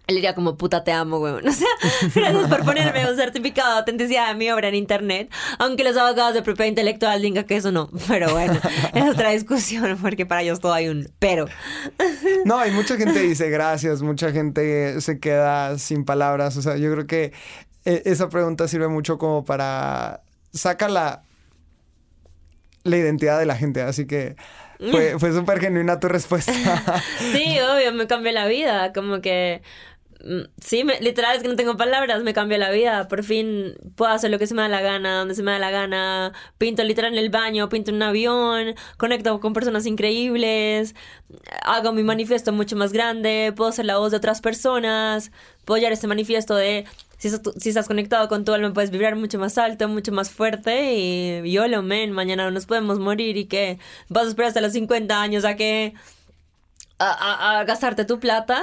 Él 0.08 0.16
diría 0.16 0.36
como, 0.36 0.56
puta, 0.56 0.84
te 0.84 0.92
amo, 0.92 1.20
weón. 1.20 1.48
O 1.48 1.52
sea, 1.52 1.68
gracias 2.14 2.48
por 2.48 2.64
ponerme 2.64 3.10
un 3.10 3.16
certificado 3.16 3.72
de 3.72 3.80
autenticidad 3.80 4.28
de 4.30 4.36
mi 4.36 4.52
obra 4.52 4.68
en 4.68 4.76
internet. 4.76 5.32
Aunque 5.58 5.84
los 5.84 5.98
abogados 5.98 6.34
de 6.34 6.42
propiedad 6.42 6.70
intelectual 6.70 7.22
digan 7.22 7.44
que 7.46 7.56
eso 7.56 7.72
no. 7.72 7.90
Pero 8.08 8.32
bueno, 8.32 8.60
es 8.94 9.10
otra 9.10 9.32
discusión 9.32 9.98
porque 10.02 10.26
para 10.26 10.42
ellos 10.42 10.60
todo 10.60 10.74
hay 10.74 10.88
un 10.90 11.10
pero. 11.20 11.46
No, 12.46 12.66
y 12.66 12.72
mucha 12.72 12.98
gente 12.98 13.20
dice 13.20 13.50
gracias, 13.50 14.02
mucha 14.02 14.32
gente 14.32 15.02
se 15.02 15.20
queda 15.20 15.78
sin 15.80 16.06
palabras. 16.06 16.58
O 16.58 16.62
sea, 16.62 16.78
yo 16.78 16.92
creo 16.92 17.08
que 17.08 17.34
eh, 17.86 18.04
esa 18.06 18.30
pregunta 18.30 18.68
sirve 18.68 18.88
mucho 18.88 19.18
como 19.18 19.46
para 19.46 20.22
saca 20.54 20.88
la, 20.88 21.24
la 22.84 22.98
identidad 22.98 23.40
de 23.40 23.46
la 23.46 23.56
gente. 23.56 23.82
Así 23.82 24.06
que 24.06 24.36
fue, 24.80 25.18
fue 25.20 25.34
súper 25.34 25.60
genuina 25.60 26.00
tu 26.00 26.08
respuesta. 26.08 26.52
Sí, 27.34 27.58
obvio, 27.60 27.94
me 27.94 28.08
cambió 28.08 28.32
la 28.32 28.48
vida. 28.48 28.94
Como 28.94 29.22
que. 29.22 29.62
Sí, 30.60 30.84
me- 30.84 31.00
literal 31.02 31.36
es 31.36 31.44
que 31.44 31.48
no 31.50 31.56
tengo 31.56 31.78
palabras, 31.78 32.24
me 32.24 32.34
cambió 32.34 32.58
la 32.58 32.72
vida. 32.72 33.08
Por 33.08 33.24
fin 33.24 33.76
puedo 33.96 34.12
hacer 34.12 34.32
lo 34.32 34.40
que 34.40 34.48
se 34.48 34.56
me 34.56 34.62
da 34.64 34.68
la 34.70 34.82
gana, 34.82 35.20
donde 35.20 35.36
se 35.36 35.44
me 35.44 35.52
da 35.52 35.60
la 35.60 35.70
gana. 35.72 36.34
Pinto 36.58 36.84
literal 36.84 37.14
en 37.14 37.20
el 37.20 37.30
baño, 37.30 37.70
pinto 37.70 37.92
en 37.92 37.98
un 37.98 38.04
avión, 38.04 38.76
conecto 38.98 39.40
con 39.40 39.54
personas 39.54 39.86
increíbles, 39.86 40.96
hago 41.64 41.92
mi 41.92 42.02
manifiesto 42.04 42.52
mucho 42.54 42.76
más 42.76 42.92
grande, 42.94 43.54
puedo 43.56 43.72
ser 43.72 43.86
la 43.86 43.98
voz 43.98 44.12
de 44.12 44.18
otras 44.18 44.42
personas, 44.42 45.32
puedo 45.66 45.78
llevar 45.78 45.94
este 45.94 46.08
manifiesto 46.08 46.56
de 46.56 46.86
si 47.18 47.28
estás, 47.30 47.54
si 47.58 47.70
estás 47.70 47.88
conectado 47.88 48.28
con 48.28 48.46
tu 48.46 48.54
alma 48.54 48.74
puedes 48.74 48.92
vibrar 48.92 49.16
mucho 49.16 49.38
más 49.40 49.58
alto, 49.58 49.88
mucho 49.88 50.12
más 50.12 50.30
fuerte 50.32 50.94
y 50.96 51.52
yo 51.52 51.68
lo 51.68 51.82
men, 51.84 52.12
mañana 52.12 52.46
no 52.46 52.52
nos 52.52 52.66
podemos 52.66 53.00
morir 53.00 53.38
y 53.38 53.46
que 53.46 53.80
vas 54.10 54.26
a 54.26 54.30
esperar 54.30 54.48
hasta 54.50 54.62
los 54.62 54.74
50 54.74 55.22
años 55.22 55.46
a 55.46 55.56
que 55.56 55.94
a 57.00 57.64
gastarte 57.66 58.06
tu 58.06 58.20
plata. 58.20 58.62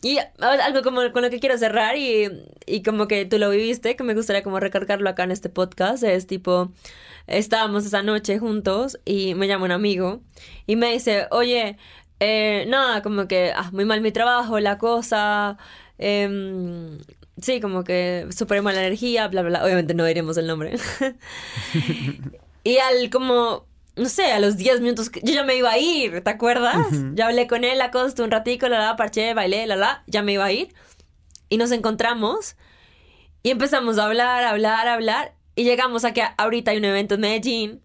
Y 0.00 0.18
algo 0.38 0.82
como 0.82 1.00
con 1.12 1.22
lo 1.22 1.30
que 1.30 1.40
quiero 1.40 1.58
cerrar 1.58 1.96
y, 1.96 2.30
y 2.66 2.82
como 2.82 3.08
que 3.08 3.24
tú 3.24 3.38
lo 3.38 3.50
viviste, 3.50 3.96
que 3.96 4.04
me 4.04 4.14
gustaría 4.14 4.44
como 4.44 4.60
recargarlo 4.60 5.10
acá 5.10 5.24
en 5.24 5.32
este 5.32 5.48
podcast, 5.48 6.04
es 6.04 6.26
tipo, 6.26 6.70
estábamos 7.26 7.84
esa 7.84 8.02
noche 8.02 8.38
juntos 8.38 9.00
y 9.04 9.34
me 9.34 9.48
llama 9.48 9.64
un 9.64 9.72
amigo 9.72 10.20
y 10.66 10.76
me 10.76 10.92
dice, 10.92 11.26
oye, 11.32 11.76
eh, 12.20 12.64
nada, 12.68 13.02
como 13.02 13.26
que 13.28 13.52
ah, 13.54 13.70
muy 13.72 13.84
mal 13.84 14.00
mi 14.00 14.12
trabajo, 14.12 14.60
la 14.60 14.78
cosa, 14.78 15.58
em, 15.98 16.98
sí, 17.40 17.60
como 17.60 17.84
que 17.84 18.26
súper 18.30 18.62
mala 18.62 18.80
energía, 18.80 19.28
bla, 19.28 19.42
bla, 19.42 19.50
bla, 19.50 19.64
obviamente 19.64 19.94
no 19.94 20.04
diremos 20.04 20.36
el 20.38 20.46
nombre. 20.46 20.76
Y 22.64 22.76
al 22.78 23.08
como, 23.10 23.67
no 23.98 24.08
sé, 24.08 24.32
a 24.32 24.38
los 24.40 24.56
10 24.56 24.80
minutos, 24.80 25.10
yo 25.22 25.34
ya 25.34 25.42
me 25.44 25.56
iba 25.56 25.70
a 25.70 25.78
ir, 25.78 26.22
¿te 26.22 26.30
acuerdas? 26.30 26.86
Ya 27.14 27.26
hablé 27.26 27.46
con 27.46 27.64
él, 27.64 27.78
la 27.78 27.86
estuve 27.86 28.24
un 28.24 28.30
ratico, 28.30 28.68
la 28.68 28.78
la, 28.78 28.96
parché, 28.96 29.34
bailé, 29.34 29.66
la 29.66 29.76
la, 29.76 30.02
ya 30.06 30.22
me 30.22 30.32
iba 30.32 30.44
a 30.44 30.52
ir. 30.52 30.74
Y 31.48 31.56
nos 31.56 31.70
encontramos 31.72 32.56
y 33.42 33.50
empezamos 33.50 33.98
a 33.98 34.04
hablar, 34.04 34.44
a 34.44 34.50
hablar, 34.50 34.88
a 34.88 34.94
hablar. 34.94 35.34
Y 35.54 35.64
llegamos 35.64 36.04
a 36.04 36.12
que 36.12 36.22
ahorita 36.36 36.70
hay 36.70 36.78
un 36.78 36.84
evento 36.84 37.16
en 37.16 37.20
Medellín 37.22 37.80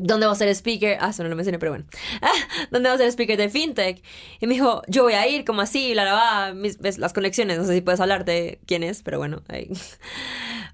donde 0.00 0.26
va 0.26 0.32
a 0.32 0.36
ser 0.36 0.48
speaker, 0.50 0.96
ah, 1.00 1.08
eso 1.10 1.24
no 1.24 1.28
lo 1.28 1.34
mencioné, 1.34 1.58
pero 1.58 1.72
bueno, 1.72 1.84
ah, 2.22 2.30
donde 2.70 2.88
va 2.88 2.94
a 2.94 2.98
ser 2.98 3.08
speaker 3.08 3.36
de 3.36 3.48
FinTech. 3.48 4.00
Y 4.40 4.46
me 4.46 4.54
dijo, 4.54 4.82
yo 4.86 5.02
voy 5.02 5.14
a 5.14 5.26
ir, 5.26 5.44
como 5.44 5.60
así, 5.60 5.92
la 5.94 6.04
la, 6.04 6.12
va, 6.14 6.54
mis- 6.54 6.78
ves 6.78 6.98
las 6.98 7.12
conexiones, 7.12 7.58
no 7.58 7.64
sé 7.64 7.74
si 7.74 7.80
puedes 7.80 7.98
hablar 8.00 8.24
de 8.24 8.60
quién 8.64 8.84
es, 8.84 9.02
pero 9.02 9.18
bueno, 9.18 9.42
ahí. 9.48 9.68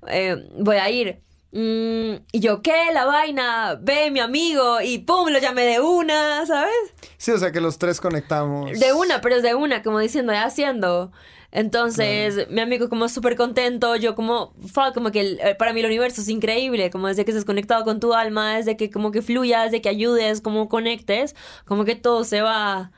Eh, 0.09 0.37
voy 0.59 0.77
a 0.77 0.91
ir. 0.91 1.23
Mm, 1.57 2.17
y 2.33 2.41
yo, 2.41 2.63
¿qué? 2.63 2.89
La 2.93 3.05
vaina, 3.05 3.79
ve 3.81 4.11
mi 4.11 4.19
amigo, 4.19 4.81
y 4.81 4.99
pum, 4.99 5.29
lo 5.29 5.39
llamé 5.39 5.63
de 5.65 5.79
una, 5.81 6.45
¿sabes? 6.47 6.75
sí, 7.17 7.31
o 7.31 7.39
sea 7.39 7.53
que 7.53 7.61
los 7.61 7.79
tres 7.79 8.01
conectamos. 8.01 8.79
De 8.79 8.93
una, 8.93 9.21
pero 9.21 9.37
es 9.37 9.43
de 9.45 9.55
una, 9.55 9.83
como 9.83 10.01
diciendo, 10.01 10.33
ya 10.33 10.45
haciendo. 10.45 11.13
Entonces, 11.53 12.51
mi 12.51 12.61
amigo 12.61 12.89
como 12.89 13.09
súper 13.09 13.37
contento, 13.37 13.95
yo 13.95 14.17
como, 14.17 14.53
como 14.93 15.13
que 15.13 15.21
el- 15.21 15.41
eh, 15.41 15.55
para 15.55 15.73
mí 15.73 15.79
el 15.79 15.87
universo 15.87 16.21
es 16.23 16.29
increíble, 16.29 16.91
como 16.91 17.07
desde 17.07 17.25
que 17.25 17.31
estés 17.31 17.45
conectado 17.45 17.85
con 17.85 18.01
tu 18.01 18.13
alma, 18.15 18.57
desde 18.57 18.77
que 18.77 18.91
como 18.91 19.13
que 19.13 19.23
fluyas, 19.23 19.67
desde 19.71 19.81
que 19.81 19.89
ayudes, 19.89 20.41
como 20.41 20.69
conectes, 20.69 21.37
como 21.65 21.85
que 21.85 21.95
todo 21.95 22.25
se 22.25 22.43
va, 22.43 22.91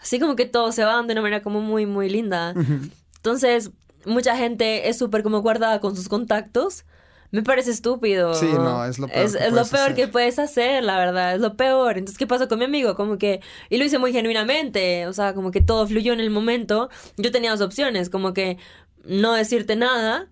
así 0.00 0.18
como 0.18 0.34
que 0.34 0.46
todo 0.46 0.72
se 0.72 0.82
va 0.84 1.00
de 1.00 1.12
una 1.12 1.22
manera 1.22 1.42
como 1.42 1.60
muy, 1.60 1.86
muy 1.86 2.10
linda. 2.10 2.54
Entonces, 3.16 3.70
mucha 4.04 4.36
gente 4.36 4.88
es 4.88 4.98
súper 4.98 5.22
como 5.22 5.40
guardada 5.42 5.78
con 5.80 5.94
sus 5.94 6.08
contactos. 6.08 6.84
Me 7.32 7.42
parece 7.42 7.70
estúpido. 7.70 8.34
Sí, 8.34 8.46
no, 8.46 8.84
es 8.84 8.98
lo 8.98 9.06
peor 9.08 9.24
Es, 9.24 9.36
que 9.36 9.46
es 9.46 9.52
lo 9.52 9.64
peor 9.64 9.82
hacer. 9.84 9.94
que 9.94 10.08
puedes 10.08 10.38
hacer, 10.38 10.82
la 10.82 10.98
verdad, 10.98 11.34
es 11.34 11.40
lo 11.40 11.56
peor. 11.56 11.96
Entonces, 11.98 12.18
¿qué 12.18 12.26
pasó 12.26 12.48
con 12.48 12.58
mi 12.58 12.64
amigo? 12.64 12.96
Como 12.96 13.18
que, 13.18 13.40
y 13.68 13.78
lo 13.78 13.84
hice 13.84 13.98
muy 13.98 14.12
genuinamente, 14.12 15.06
o 15.06 15.12
sea, 15.12 15.32
como 15.34 15.50
que 15.50 15.60
todo 15.60 15.86
fluyó 15.86 16.12
en 16.12 16.20
el 16.20 16.30
momento. 16.30 16.90
Yo 17.16 17.30
tenía 17.30 17.50
dos 17.52 17.60
opciones, 17.60 18.10
como 18.10 18.32
que 18.32 18.58
no 19.04 19.32
decirte 19.34 19.76
nada 19.76 20.28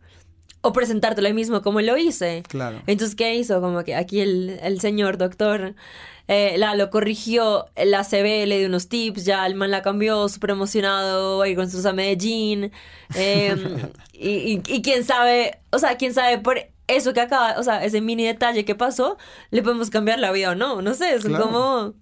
o 0.61 0.73
presentártelo 0.73 1.29
ahí 1.29 1.35
mismo 1.35 1.63
como 1.63 1.81
lo 1.81 1.97
hice. 1.97 2.43
Claro. 2.49 2.83
Entonces, 2.89 3.15
¿qué 3.15 3.35
hizo? 3.37 3.61
Como 3.61 3.85
que 3.85 3.95
aquí 3.95 4.21
el, 4.21 4.59
el 4.61 4.81
señor 4.81 5.17
doctor 5.17 5.77
eh, 6.27 6.57
la, 6.59 6.75
lo 6.75 6.91
corrigió, 6.91 7.67
la 7.77 8.03
CB 8.03 8.45
le 8.47 8.59
dio 8.59 8.67
unos 8.67 8.89
tips, 8.89 9.25
ya 9.25 9.47
el 9.47 9.55
man 9.55 9.71
la 9.71 9.83
cambió, 9.83 10.29
súper 10.29 10.51
emocionado, 10.51 11.39
va 11.39 11.45
a 11.45 11.49
ir 11.49 11.55
con 11.55 11.65
nosotros 11.67 11.87
a 11.87 11.93
Medellín. 11.93 12.73
eh, 13.15 13.55
y, 14.13 14.29
y- 14.31 14.63
y 14.67 14.83
quién 14.83 15.05
sabe, 15.05 15.59
o 15.71 15.79
sea, 15.79 15.97
quién 15.97 16.13
sabe 16.13 16.39
por 16.39 16.59
eso 16.89 17.13
que 17.13 17.21
acaba, 17.21 17.59
o 17.59 17.63
sea, 17.63 17.85
ese 17.85 18.01
mini 18.01 18.25
detalle 18.27 18.65
que 18.65 18.75
pasó, 18.75 19.17
le 19.51 19.63
podemos 19.63 19.91
cambiar 19.91 20.19
la 20.19 20.33
vida 20.33 20.51
o 20.51 20.55
no, 20.55 20.83
no 20.83 20.95
sé, 20.95 21.21
son 21.21 21.31
Claro. 21.31 21.45
como, 21.45 21.95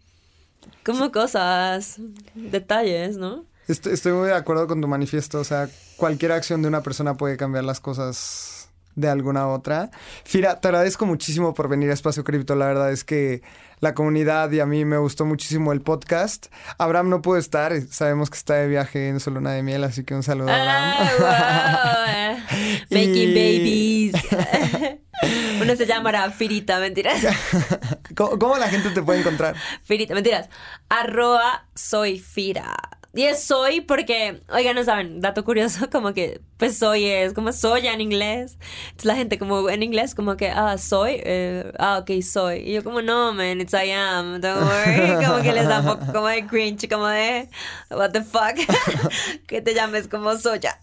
como 0.84 1.12
cosas, 1.12 1.96
detalles, 2.34 3.16
¿no? 3.18 3.44
Estoy, 3.68 3.92
estoy 3.94 4.12
muy 4.12 4.28
de 4.28 4.34
acuerdo 4.34 4.66
con 4.68 4.80
tu 4.80 4.86
manifiesto. 4.88 5.40
O 5.40 5.44
sea, 5.44 5.68
cualquier 5.96 6.30
acción 6.32 6.62
de 6.62 6.68
una 6.68 6.82
persona 6.82 7.16
puede 7.16 7.36
cambiar 7.36 7.64
las 7.64 7.80
cosas 7.80 8.68
de 8.94 9.08
alguna 9.08 9.48
otra. 9.48 9.90
Fira, 10.24 10.60
te 10.60 10.68
agradezco 10.68 11.04
muchísimo 11.04 11.52
por 11.52 11.68
venir 11.68 11.90
a 11.90 11.94
Espacio 11.94 12.22
Cripto. 12.24 12.54
La 12.54 12.66
verdad 12.66 12.92
es 12.92 13.02
que 13.02 13.42
la 13.80 13.92
comunidad 13.92 14.50
y 14.52 14.60
a 14.60 14.66
mí 14.66 14.84
me 14.84 14.96
gustó 14.98 15.24
muchísimo 15.26 15.72
el 15.72 15.82
podcast. 15.82 16.46
Abraham 16.78 17.10
no 17.10 17.20
pudo 17.22 17.36
estar. 17.38 17.72
Sabemos 17.90 18.30
que 18.30 18.38
está 18.38 18.54
de 18.54 18.68
viaje 18.68 19.08
en 19.08 19.18
su 19.20 19.32
luna 19.32 19.50
de 19.50 19.62
miel, 19.64 19.82
así 19.84 20.04
que 20.04 20.14
un 20.14 20.22
saludo 20.22 20.48
a 20.48 20.54
Abraham. 20.54 21.08
Ah, 21.20 22.36
wow. 22.38 22.58
Making 22.90 23.14
Y- 23.16 23.26
babies. 23.34 23.85
Uno 25.60 25.76
se 25.76 25.86
llamará 25.86 26.30
Firita, 26.30 26.78
mentiras. 26.78 27.22
¿Cómo, 28.16 28.38
cómo 28.38 28.56
la 28.56 28.68
gente 28.68 28.90
te 28.90 29.02
puede 29.02 29.20
encontrar? 29.20 29.56
Firita, 29.82 30.14
mentiras. 30.14 30.48
Arroba 30.88 31.68
soy 31.74 32.18
Fira. 32.18 32.74
Y 33.16 33.24
es 33.24 33.42
soy 33.42 33.80
porque, 33.80 34.42
oigan, 34.52 34.76
no 34.76 34.84
saben, 34.84 35.22
dato 35.22 35.42
curioso, 35.42 35.88
como 35.92 36.12
que, 36.12 36.42
pues 36.58 36.76
soy 36.76 37.06
es 37.06 37.32
como 37.32 37.50
soya 37.52 37.94
en 37.94 38.02
inglés. 38.02 38.58
Entonces 38.84 39.06
la 39.06 39.16
gente 39.16 39.38
como 39.38 39.70
en 39.70 39.82
inglés 39.82 40.14
como 40.14 40.36
que, 40.36 40.50
ah, 40.50 40.76
soy, 40.76 41.20
eh, 41.24 41.72
ah, 41.78 41.98
ok, 42.02 42.22
soy. 42.22 42.58
Y 42.58 42.74
yo 42.74 42.84
como, 42.84 43.00
no, 43.00 43.32
man, 43.32 43.60
it's 43.60 43.72
I 43.72 43.90
am, 43.90 44.40
don't 44.40 44.62
worry. 44.62 45.24
Como 45.26 45.42
que 45.42 45.52
les 45.52 45.66
da 45.66 45.80
un 45.80 45.86
poco 45.86 46.12
como 46.12 46.28
de 46.28 46.46
cringe, 46.46 46.88
como 46.88 47.06
de, 47.06 47.48
what 47.90 48.10
the 48.10 48.22
fuck, 48.22 48.54
que 49.46 49.62
te 49.62 49.74
llames 49.74 50.08
como 50.08 50.36
soya. 50.36 50.78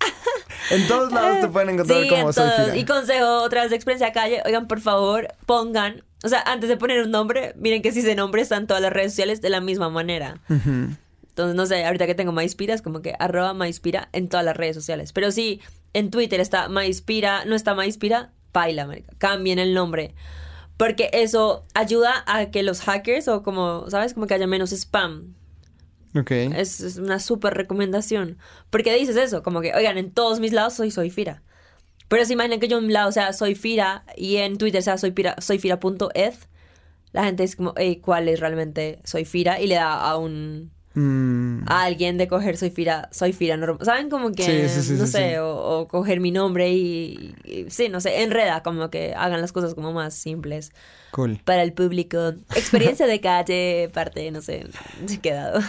En 0.71 0.87
todos 0.87 1.11
lados 1.11 1.41
te 1.41 1.47
pueden 1.47 1.69
encontrar 1.69 2.01
Sí, 2.01 2.09
como 2.09 2.27
en 2.27 2.33
soy 2.33 2.49
todos. 2.49 2.75
Y 2.75 2.85
consejo 2.85 3.43
otra 3.43 3.61
vez 3.61 3.69
de 3.69 3.75
experiencia 3.75 4.11
calle, 4.11 4.41
oigan, 4.45 4.67
por 4.67 4.81
favor, 4.81 5.27
pongan, 5.45 6.03
o 6.23 6.29
sea, 6.29 6.41
antes 6.45 6.69
de 6.69 6.77
poner 6.77 7.03
un 7.03 7.11
nombre, 7.11 7.53
miren 7.57 7.81
que 7.81 7.91
si 7.91 7.99
ese 7.99 8.15
nombre 8.15 8.41
está 8.41 8.55
en 8.57 8.65
todas 8.65 8.81
las 8.81 8.91
redes 8.91 9.11
sociales 9.11 9.41
de 9.41 9.49
la 9.49 9.61
misma 9.61 9.89
manera. 9.89 10.39
Ujú. 10.49 10.95
Entonces, 11.33 11.55
no 11.55 11.65
sé, 11.65 11.83
ahorita 11.83 12.05
que 12.05 12.13
tengo 12.13 12.31
Maispira 12.31 12.75
es 12.75 12.83
como 12.83 13.01
que 13.01 13.15
arroba 13.17 13.55
Maispira 13.55 14.07
en 14.11 14.29
todas 14.29 14.45
las 14.45 14.55
redes 14.55 14.75
sociales. 14.75 15.13
Pero 15.13 15.31
si 15.31 15.61
en 15.93 16.11
Twitter 16.11 16.39
está 16.39 16.69
Maispira, 16.69 17.43
no 17.45 17.55
está 17.55 17.73
Maispira, 17.73 18.33
paila, 18.51 18.85
marica. 18.85 19.15
Cambien 19.17 19.57
el 19.57 19.73
nombre. 19.73 20.13
Porque 20.77 21.09
eso 21.11 21.63
ayuda 21.73 22.23
a 22.27 22.51
que 22.51 22.61
los 22.61 22.81
hackers 22.81 23.27
o 23.29 23.41
como, 23.41 23.89
¿sabes? 23.89 24.13
Como 24.13 24.27
que 24.27 24.35
haya 24.35 24.45
menos 24.45 24.71
spam. 24.73 25.33
Ok. 26.13 26.29
Es, 26.29 26.81
es 26.81 26.97
una 26.97 27.17
súper 27.17 27.55
recomendación. 27.55 28.37
Porque 28.69 28.93
dices 28.93 29.15
eso, 29.15 29.41
como 29.41 29.61
que, 29.61 29.73
oigan, 29.73 29.97
en 29.97 30.11
todos 30.11 30.39
mis 30.39 30.53
lados 30.53 30.75
soy 30.75 30.91
soy 30.91 31.09
Fira. 31.09 31.41
Pero 32.09 32.25
se 32.25 32.33
imaginan 32.33 32.59
que 32.59 32.67
yo 32.67 32.77
en 32.77 32.83
un 32.83 32.93
lado 32.93 33.11
sea 33.11 33.33
soy 33.33 33.55
Fira 33.55 34.05
y 34.15 34.35
en 34.35 34.59
Twitter 34.59 34.83
sea 34.83 34.99
soy 34.99 35.13
Fira, 35.13 35.35
soy 35.39 35.57
Fira.eth. 35.57 36.47
La 37.11 37.23
gente 37.23 37.43
es 37.43 37.55
como, 37.55 37.73
hey, 37.75 37.99
¿cuál 38.03 38.27
es 38.27 38.39
realmente 38.39 38.99
soy 39.03 39.25
Fira? 39.25 39.59
Y 39.59 39.65
le 39.65 39.75
da 39.75 39.95
a 39.95 40.17
un 40.17 40.72
Mm, 40.95 41.63
a 41.67 41.83
alguien 41.85 42.17
de 42.19 42.27
coger 42.27 42.55
soy 42.55 42.69
Fira, 42.69 43.09
soy 43.11 43.33
Fira 43.33 43.57
normal. 43.57 43.79
¿Saben? 43.83 44.09
Como 44.09 44.31
que, 44.31 44.67
Sí, 44.69 44.81
sí, 44.81 44.87
sí, 44.89 44.93
no 44.93 45.07
sé. 45.07 45.39
O, 45.39 45.79
o 45.79 45.87
coger 45.87 46.19
mi 46.19 46.29
nombre 46.31 46.69
y, 46.71 47.33
y- 47.43 47.65
sí, 47.69 47.89
no 47.89 47.99
sé, 47.99 48.21
enreda, 48.23 48.61
como 48.61 48.89
que 48.89 49.13
hagan 49.15 49.41
las 49.41 49.51
cosas 49.51 49.73
como 49.73 49.91
más 49.91 50.13
simples 50.13 50.71
cool. 51.11 51.39
para 51.43 51.63
el 51.63 51.73
público. 51.73 52.33
Experiencia 52.55 53.07
de 53.07 53.19
calle, 53.21 53.89
parte, 53.93 54.29
no 54.31 54.41
sé, 54.41 54.67
quedado. 55.21 55.61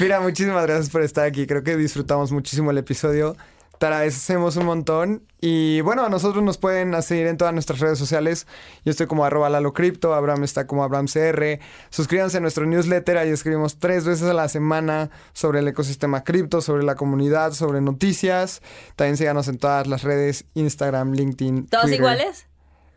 Mira, 0.00 0.20
muchísimas 0.20 0.64
gracias 0.66 0.90
por 0.90 1.02
estar 1.02 1.26
aquí. 1.26 1.46
Creo 1.46 1.62
que 1.64 1.76
disfrutamos 1.76 2.30
muchísimo 2.30 2.70
el 2.70 2.78
episodio. 2.78 3.36
Te 3.78 3.86
agradecemos 3.86 4.56
un 4.56 4.66
montón. 4.66 5.26
Y 5.40 5.80
bueno, 5.82 6.04
a 6.04 6.08
nosotros 6.08 6.42
nos 6.42 6.58
pueden 6.58 7.00
seguir 7.02 7.26
en 7.26 7.36
todas 7.36 7.52
nuestras 7.52 7.80
redes 7.80 7.98
sociales. 7.98 8.46
Yo 8.84 8.90
estoy 8.90 9.06
como 9.06 9.24
arroba 9.24 9.50
Lalo 9.50 9.72
Cripto, 9.72 10.14
Abraham 10.14 10.44
está 10.44 10.66
como 10.66 10.84
Abraham 10.84 11.06
CR. 11.06 11.60
Suscríbanse 11.90 12.38
a 12.38 12.40
nuestro 12.40 12.64
newsletter, 12.64 13.18
ahí 13.18 13.30
escribimos 13.30 13.78
tres 13.78 14.04
veces 14.04 14.28
a 14.28 14.34
la 14.34 14.48
semana 14.48 15.10
sobre 15.32 15.58
el 15.58 15.68
ecosistema 15.68 16.24
cripto, 16.24 16.60
sobre 16.60 16.82
la 16.82 16.94
comunidad, 16.94 17.52
sobre 17.52 17.80
noticias. 17.80 18.62
También 18.96 19.16
síganos 19.16 19.48
en 19.48 19.58
todas 19.58 19.86
las 19.86 20.02
redes, 20.02 20.46
Instagram, 20.54 21.12
LinkedIn. 21.12 21.66
¿Todos 21.66 21.84
Twitter, 21.84 22.00
iguales? 22.00 22.46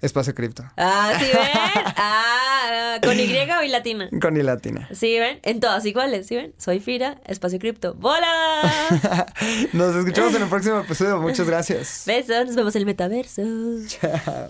Espacio 0.02 0.34
Cripto. 0.36 0.64
Ah, 0.78 1.14
¿sí 1.20 1.26
ven? 1.26 1.84
Ah, 2.00 3.00
¿con 3.04 3.20
Y 3.20 3.24
o 3.24 3.64
y 3.64 3.70
latina? 3.70 4.10
Con 4.22 4.38
y 4.38 4.44
latina. 4.44 4.88
¿Sí 4.94 5.18
ven? 5.20 5.40
En 5.44 5.60
todas 5.60 5.86
iguales, 5.86 6.28
¿sí 6.28 6.36
ven? 6.36 6.54
Soy 6.58 6.80
Fira, 6.80 7.22
Espacio 7.26 7.60
Cripto. 7.60 7.94
¡Bola! 7.96 9.26
Nos 9.74 9.96
escuchamos 9.96 10.36
en 10.36 10.44
el 10.44 10.50
próximo 10.50 10.80
episodio. 10.80 11.22
Muchas 11.22 11.48
gracias. 11.48 12.04
Besos, 12.06 12.48
nos 12.48 12.56
vemos 12.56 12.76
en 12.76 12.82
el 12.82 12.86
metaverso. 12.86 13.42
Chao. 13.88 14.50